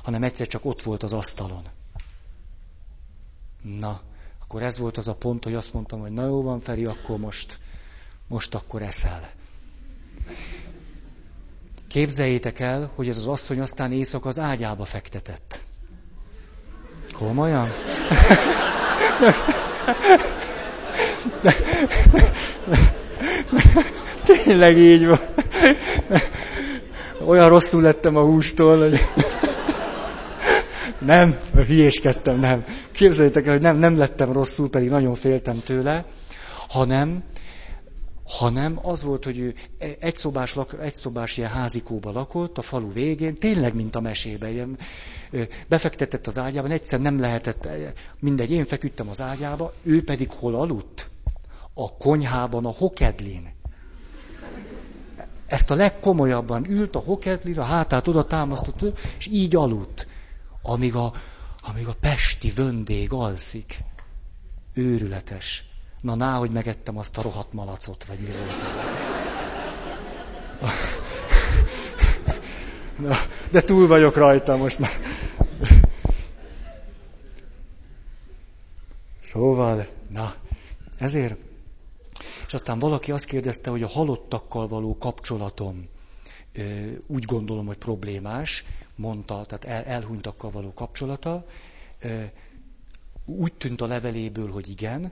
Hanem 0.03 0.23
egyszer 0.23 0.47
csak 0.47 0.65
ott 0.65 0.81
volt 0.81 1.03
az 1.03 1.13
asztalon. 1.13 1.63
Na, 3.61 4.01
akkor 4.39 4.61
ez 4.61 4.77
volt 4.77 4.97
az 4.97 5.07
a 5.07 5.15
pont, 5.15 5.43
hogy 5.43 5.53
azt 5.53 5.73
mondtam, 5.73 5.99
hogy 5.99 6.11
na 6.11 6.25
jó 6.25 6.41
van, 6.41 6.59
Feri, 6.59 6.85
akkor 6.85 7.17
most, 7.17 7.57
most 8.27 8.55
akkor 8.55 8.81
eszel. 8.81 9.29
Képzeljétek 11.87 12.59
el, 12.59 12.91
hogy 12.95 13.09
ez 13.09 13.17
az 13.17 13.27
asszony 13.27 13.59
aztán 13.59 13.91
éjszaka 13.91 14.27
az 14.27 14.39
ágyába 14.39 14.85
fektetett. 14.85 15.61
Komolyan? 17.13 17.69
De, 21.41 21.55
Tényleg 24.43 24.77
így 24.77 25.07
van. 25.07 25.19
Olyan 27.25 27.49
rosszul 27.49 27.81
lettem 27.81 28.15
a 28.15 28.21
hústól, 28.21 28.79
hogy... 28.79 28.99
Nem, 30.99 31.37
hülyéskedtem, 31.67 32.39
nem. 32.39 32.65
Képzeljétek 32.91 33.45
el, 33.45 33.51
hogy 33.51 33.61
nem, 33.61 33.77
nem 33.77 33.97
lettem 33.97 34.31
rosszul, 34.31 34.69
pedig 34.69 34.89
nagyon 34.89 35.15
féltem 35.15 35.61
tőle, 35.65 36.05
hanem, 36.67 37.23
hanem 38.25 38.79
az 38.81 39.03
volt, 39.03 39.23
hogy 39.23 39.39
ő 39.39 39.53
egy 39.99 40.15
szobás, 40.15 40.57
egy 40.81 40.93
szobás 40.93 41.37
ilyen 41.37 41.49
házikóba 41.49 42.11
lakott, 42.11 42.57
a 42.57 42.61
falu 42.61 42.93
végén, 42.93 43.37
tényleg, 43.37 43.73
mint 43.73 43.95
a 43.95 43.99
mesében. 43.99 44.51
Ilyen, 44.51 44.77
befektetett 45.67 46.27
az 46.27 46.37
ágyában, 46.37 46.71
egyszer 46.71 46.99
nem 46.99 47.19
lehetett, 47.19 47.67
mindegy, 48.19 48.51
én 48.51 48.65
feküdtem 48.65 49.09
az 49.09 49.21
ágyába, 49.21 49.73
ő 49.83 50.03
pedig 50.03 50.31
hol 50.31 50.55
aludt? 50.55 51.09
A 51.77 51.95
konyhában 51.97 52.65
a 52.65 52.71
hokedlin. 52.71 53.53
Ezt 55.47 55.71
a 55.71 55.75
legkomolyabban 55.75 56.69
ült 56.69 56.95
a 56.95 56.99
hokedlin, 56.99 57.59
a 57.59 57.63
hátát 57.63 58.07
oda 58.07 58.25
támasztott, 58.25 58.99
és 59.17 59.27
így 59.27 59.55
aludt, 59.55 60.07
amíg 60.61 60.95
a, 60.95 61.13
amíg 61.61 61.87
a 61.87 61.95
pesti 61.99 62.51
vöndég 62.51 63.11
alszik. 63.11 63.79
Őrületes. 64.73 65.63
Na, 66.01 66.15
ná, 66.15 66.37
hogy 66.37 66.51
megettem 66.51 66.97
azt 66.97 67.17
a 67.17 67.21
rohadt 67.21 67.53
malacot, 67.53 68.05
vagy 68.05 68.19
mi 68.19 68.27
volt. 68.31 68.51
Na, 72.97 73.15
de 73.51 73.61
túl 73.61 73.87
vagyok 73.87 74.15
rajta 74.15 74.57
most 74.57 74.79
már. 74.79 74.91
Szóval, 79.23 79.87
na, 80.09 80.33
ezért 80.97 81.35
aztán 82.55 82.79
valaki 82.79 83.11
azt 83.11 83.25
kérdezte, 83.25 83.69
hogy 83.69 83.83
a 83.83 83.87
halottakkal 83.87 84.67
való 84.67 84.97
kapcsolatom 84.97 85.87
úgy 87.07 87.25
gondolom, 87.25 87.65
hogy 87.65 87.77
problémás, 87.77 88.63
mondta, 88.95 89.45
tehát 89.45 89.65
el, 89.65 89.83
elhunytakkal 89.93 90.51
való 90.51 90.73
kapcsolata. 90.73 91.45
Úgy 93.25 93.53
tűnt 93.53 93.81
a 93.81 93.85
leveléből, 93.85 94.51
hogy 94.51 94.69
igen, 94.69 95.11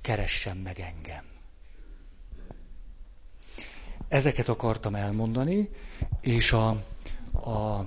keressen 0.00 0.56
meg 0.56 0.78
engem. 0.80 1.24
Ezeket 4.08 4.48
akartam 4.48 4.94
elmondani, 4.94 5.70
és 6.20 6.52
a, 6.52 6.68
a 7.50 7.84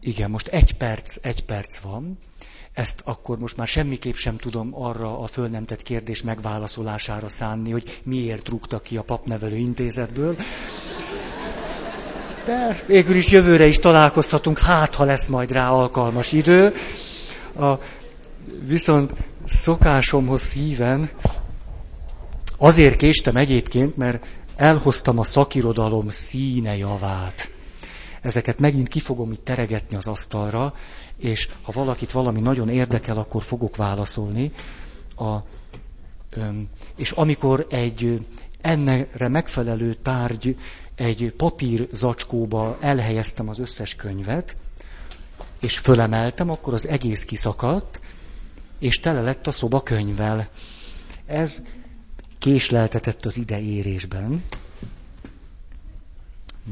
igen, 0.00 0.30
most 0.30 0.46
egy 0.46 0.76
perc, 0.76 1.18
egy 1.22 1.44
perc 1.44 1.78
van, 1.78 2.18
ezt 2.78 3.00
akkor 3.04 3.38
most 3.38 3.56
már 3.56 3.66
semmiképp 3.68 4.14
sem 4.14 4.36
tudom 4.36 4.82
arra 4.82 5.18
a 5.18 5.26
föl 5.26 5.48
nem 5.48 5.64
tett 5.64 5.82
kérdés 5.82 6.22
megválaszolására 6.22 7.28
szánni, 7.28 7.70
hogy 7.70 8.00
miért 8.04 8.48
rúgtak 8.48 8.82
ki 8.82 8.96
a 8.96 9.02
papnevelő 9.02 9.56
intézetből. 9.56 10.36
De 12.44 12.82
végül 12.86 13.16
is 13.16 13.30
jövőre 13.30 13.66
is 13.66 13.78
találkozhatunk, 13.78 14.58
hát 14.58 14.94
ha 14.94 15.04
lesz 15.04 15.26
majd 15.26 15.52
rá 15.52 15.70
alkalmas 15.70 16.32
idő. 16.32 16.72
A, 17.60 17.72
viszont 18.66 19.12
szokásomhoz 19.44 20.52
híven 20.52 21.10
azért 22.58 22.96
késtem 22.96 23.36
egyébként, 23.36 23.96
mert 23.96 24.26
elhoztam 24.56 25.18
a 25.18 25.24
szakirodalom 25.24 26.08
színe 26.08 26.76
javát. 26.76 27.50
Ezeket 28.22 28.58
megint 28.58 28.88
ki 28.88 29.00
fogom 29.00 29.32
itt 29.32 29.44
teregetni 29.44 29.96
az 29.96 30.06
asztalra, 30.06 30.74
és 31.18 31.48
ha 31.62 31.72
valakit 31.72 32.10
valami 32.10 32.40
nagyon 32.40 32.68
érdekel, 32.68 33.18
akkor 33.18 33.42
fogok 33.42 33.76
válaszolni. 33.76 34.52
A, 35.16 35.36
és 36.96 37.10
amikor 37.10 37.66
egy 37.70 38.26
ennek 38.60 39.28
megfelelő 39.28 39.94
tárgy 39.94 40.56
egy 40.94 41.32
papír 41.36 41.88
zacskóba 41.92 42.78
elhelyeztem 42.80 43.48
az 43.48 43.58
összes 43.58 43.94
könyvet, 43.94 44.56
és 45.60 45.78
fölemeltem, 45.78 46.50
akkor 46.50 46.72
az 46.72 46.88
egész 46.88 47.24
kiszakadt, 47.24 48.00
és 48.78 49.00
tele 49.00 49.20
lett 49.20 49.46
a 49.46 49.50
szoba 49.50 49.82
könyvvel. 49.82 50.48
Ez 51.26 51.62
késleltetett 52.38 53.24
az 53.24 53.36
ideérésben. 53.36 54.44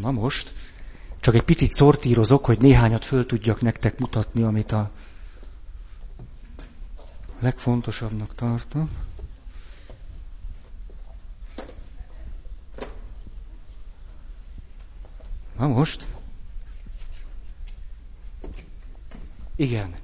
Na 0.01 0.11
most, 0.11 0.53
csak 1.27 1.35
egy 1.35 1.43
picit 1.43 1.71
szortírozok, 1.71 2.45
hogy 2.45 2.59
néhányat 2.59 3.05
föl 3.05 3.27
tudjak 3.27 3.61
nektek 3.61 3.99
mutatni, 3.99 4.43
amit 4.43 4.73
a 4.73 4.91
legfontosabbnak 7.41 8.35
tartom. 8.35 8.91
Na 15.59 15.67
most? 15.67 16.07
Igen. 19.57 19.95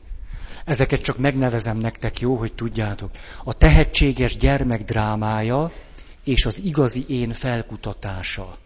Ezeket 0.65 1.01
csak 1.03 1.19
megnevezem 1.19 1.77
nektek, 1.77 2.21
jó, 2.21 2.37
hogy 2.37 2.53
tudjátok. 2.53 3.11
A 3.45 3.53
tehetséges 3.53 4.37
gyermek 4.37 4.85
drámája 4.85 5.73
és 6.25 6.47
az 6.47 6.59
igazi 6.59 7.05
én 7.09 7.33
felkutatása. 7.33 8.59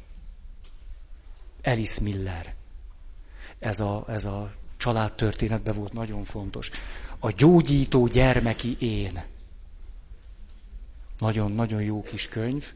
Alice 1.67 2.03
Miller. 2.03 2.55
Ez 3.59 3.81
a, 3.81 4.05
ez 4.09 4.25
a 4.25 4.53
családtörténetben 4.77 5.75
volt 5.75 5.93
nagyon 5.93 6.25
fontos. 6.25 6.71
A 7.19 7.31
gyógyító 7.31 8.07
gyermeki 8.07 8.77
én. 8.81 9.25
Nagyon-nagyon 11.19 11.83
jó 11.83 12.03
kis 12.03 12.29
könyv. 12.29 12.73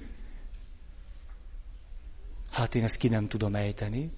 hát 2.50 2.74
én 2.74 2.84
ezt 2.84 2.96
ki 2.96 3.08
nem 3.08 3.28
tudom 3.28 3.54
ejteni. 3.54 4.10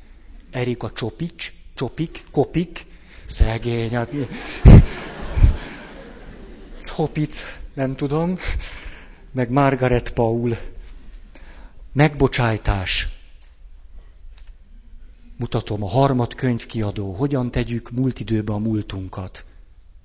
Erika 0.50 0.92
Csopics, 0.92 1.52
Csopik, 1.74 2.24
Kopik, 2.30 2.86
szegény, 3.26 3.94
hát 3.94 4.10
Hopic, 6.82 7.42
nem 7.74 7.94
tudom, 7.96 8.38
meg 9.32 9.50
Margaret 9.50 10.12
Paul. 10.12 10.58
Megbocsájtás. 11.92 13.08
Mutatom, 15.42 15.82
a 15.82 15.88
harmad 15.88 16.34
könyvkiadó. 16.34 17.12
Hogyan 17.12 17.50
tegyük 17.50 17.90
múlt 17.90 18.20
időbe 18.20 18.52
a 18.52 18.58
múltunkat. 18.58 19.44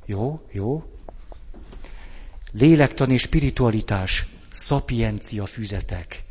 Jó, 0.06 0.42
jó. 0.52 0.84
Lélektan 2.52 3.12
és 3.12 3.22
spiritualitás. 3.22 4.28
Szapiencia 4.54 5.46
füzetek. 5.46 6.24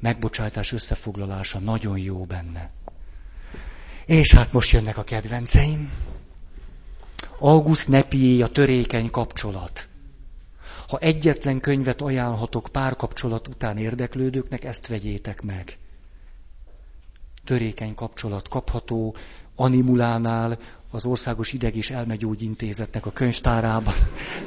Megbocsátás 0.00 0.72
összefoglalása 0.72 1.58
nagyon 1.58 1.98
jó 1.98 2.24
benne. 2.24 2.70
És 4.06 4.34
hát 4.34 4.52
most 4.52 4.70
jönnek 4.70 4.98
a 4.98 5.04
kedvenceim. 5.04 5.92
August 7.38 7.88
Nepié 7.88 8.40
a 8.40 8.48
törékeny 8.48 9.10
kapcsolat. 9.10 9.88
Ha 10.88 10.98
egyetlen 10.98 11.60
könyvet 11.60 12.00
ajánlhatok 12.00 12.68
párkapcsolat 12.72 13.48
után 13.48 13.78
érdeklődőknek, 13.78 14.64
ezt 14.64 14.86
vegyétek 14.86 15.42
meg. 15.42 15.78
Törékeny 17.48 17.94
kapcsolat 17.94 18.48
kapható 18.48 19.14
Animulánál, 19.56 20.58
az 20.90 21.04
Országos 21.04 21.52
Ideg- 21.52 21.74
és 21.74 21.90
Elmegyógyintézetnek 21.90 23.06
a 23.06 23.10
könyvtárában, 23.10 23.94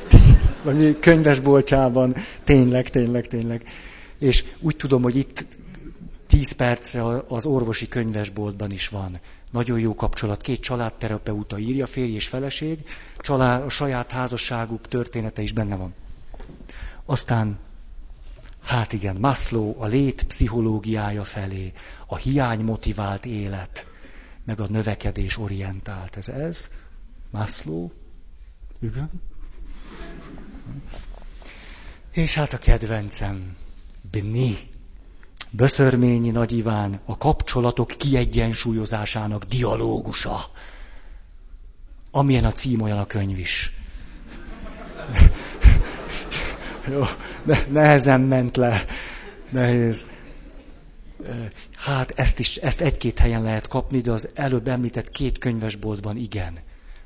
vagy 0.63 0.99
könyvesboltjában, 0.99 2.15
tényleg, 2.43 2.89
tényleg, 2.89 3.27
tényleg. 3.27 3.63
És 4.17 4.43
úgy 4.59 4.75
tudom, 4.75 5.01
hogy 5.01 5.15
itt 5.15 5.45
10 6.27 6.51
percre 6.51 7.03
az 7.27 7.45
orvosi 7.45 7.87
könyvesboltban 7.87 8.71
is 8.71 8.87
van. 8.87 9.19
Nagyon 9.51 9.79
jó 9.79 9.95
kapcsolat, 9.95 10.41
két 10.41 10.59
családterapeuta 10.61 11.57
írja, 11.57 11.85
férj 11.87 12.13
és 12.13 12.27
feleség, 12.27 12.79
család, 13.17 13.63
a 13.63 13.69
saját 13.69 14.11
házasságuk 14.11 14.87
története 14.87 15.41
is 15.41 15.51
benne 15.51 15.75
van. 15.75 15.93
Aztán, 17.05 17.59
hát 18.63 18.93
igen, 18.93 19.15
Maslow 19.15 19.81
a 19.81 19.85
lét 19.85 20.23
pszichológiája 20.23 21.23
felé, 21.23 21.73
a 22.07 22.15
hiány 22.15 22.59
motivált 22.63 23.25
élet, 23.25 23.85
meg 24.45 24.59
a 24.59 24.67
növekedés 24.67 25.37
orientált. 25.37 26.15
Ez 26.15 26.29
ez? 26.29 26.69
Maslow? 27.31 27.89
Igen. 28.79 29.09
És 32.11 32.33
hát 32.33 32.53
a 32.53 32.57
kedvencem, 32.57 33.55
Bni. 34.11 34.57
Böszörményi 35.49 36.29
Nagy 36.29 36.51
Iván, 36.51 37.01
a 37.05 37.17
kapcsolatok 37.17 37.87
kiegyensúlyozásának 37.87 39.43
dialógusa. 39.43 40.37
Amilyen 42.11 42.45
a 42.45 42.51
cím, 42.51 42.81
olyan 42.81 42.97
a 42.97 43.05
könyv 43.05 43.39
is. 43.39 43.80
Jó, 46.89 47.01
ne, 47.43 47.65
nehezen 47.69 48.21
ment 48.21 48.57
le. 48.57 48.85
Nehéz. 49.49 50.07
Hát 51.75 52.11
ezt 52.15 52.39
is, 52.39 52.57
ezt 52.57 52.81
egy-két 52.81 53.19
helyen 53.19 53.43
lehet 53.43 53.67
kapni, 53.67 54.01
de 54.01 54.11
az 54.11 54.29
előbb 54.33 54.67
említett 54.67 55.09
két 55.09 55.37
könyvesboltban 55.37 56.17
igen. 56.17 56.59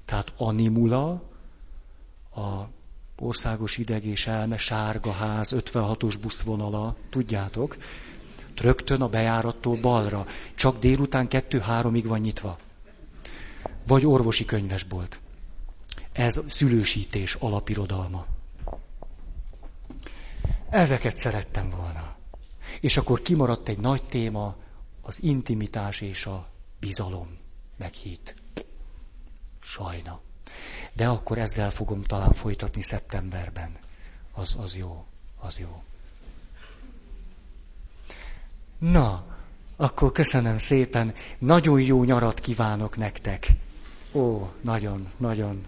Tehát 0.05 0.33
Animula, 0.37 1.09
a 2.35 2.63
országos 3.19 3.77
ideg 3.77 4.05
és 4.05 4.27
elme, 4.27 4.57
sárga 4.57 5.11
ház, 5.11 5.55
56-os 5.57 6.15
buszvonala, 6.21 6.95
tudjátok, 7.09 7.77
rögtön 8.55 9.01
a 9.01 9.07
bejárattól 9.07 9.77
balra, 9.81 10.25
csak 10.55 10.79
délután 10.79 11.27
kettő-háromig 11.27 12.07
van 12.07 12.19
nyitva. 12.19 12.57
Vagy 13.87 14.05
orvosi 14.05 14.45
könyvesbolt. 14.45 15.19
Ez 16.11 16.41
szülősítés 16.47 17.35
alapirodalma. 17.35 18.25
Ezeket 20.69 21.17
szerettem 21.17 21.69
volna. 21.69 22.15
És 22.79 22.97
akkor 22.97 23.21
kimaradt 23.21 23.69
egy 23.69 23.79
nagy 23.79 24.03
téma, 24.03 24.55
az 25.01 25.23
intimitás 25.23 26.01
és 26.01 26.25
a 26.25 26.47
bizalom, 26.79 27.37
meg 27.77 27.93
hit. 27.93 28.35
Sajna. 29.59 30.21
De 30.93 31.07
akkor 31.07 31.37
ezzel 31.37 31.71
fogom 31.71 32.03
talán 32.03 32.33
folytatni 32.33 32.81
szeptemberben. 32.81 33.77
Az, 34.31 34.55
az 34.59 34.75
jó, 34.75 35.05
az 35.39 35.59
jó. 35.59 35.83
Na, 38.77 39.25
akkor 39.75 40.11
köszönöm 40.11 40.57
szépen, 40.57 41.13
nagyon 41.37 41.81
jó 41.81 42.03
nyarat 42.03 42.39
kívánok 42.39 42.97
nektek. 42.97 43.47
Ó, 44.11 44.49
nagyon, 44.61 45.11
nagyon. 45.17 45.65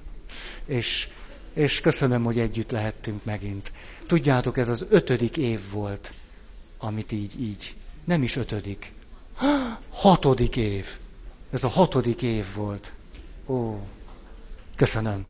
És, 0.66 1.10
és 1.54 1.82
köszönöm, 1.82 2.24
hogy 2.24 2.40
együtt 2.40 2.72
lehettünk 2.72 3.24
megint. 3.24 3.72
Tudjátok, 4.08 4.58
ez 4.58 4.70
az 4.70 4.86
ötödik 4.90 5.38
év 5.38 5.60
volt, 5.72 6.14
amit 6.78 7.12
így, 7.12 7.42
így, 7.42 7.76
nem 8.04 8.24
is 8.24 8.36
ötödik, 8.36 8.94
hatodik 9.90 10.56
év. 10.56 10.86
Ez 11.52 11.64
a 11.64 11.68
hatodik 11.68 12.22
év 12.22 12.46
volt. 12.56 12.94
Ó, 13.48 13.80
köszönöm. 14.76 15.26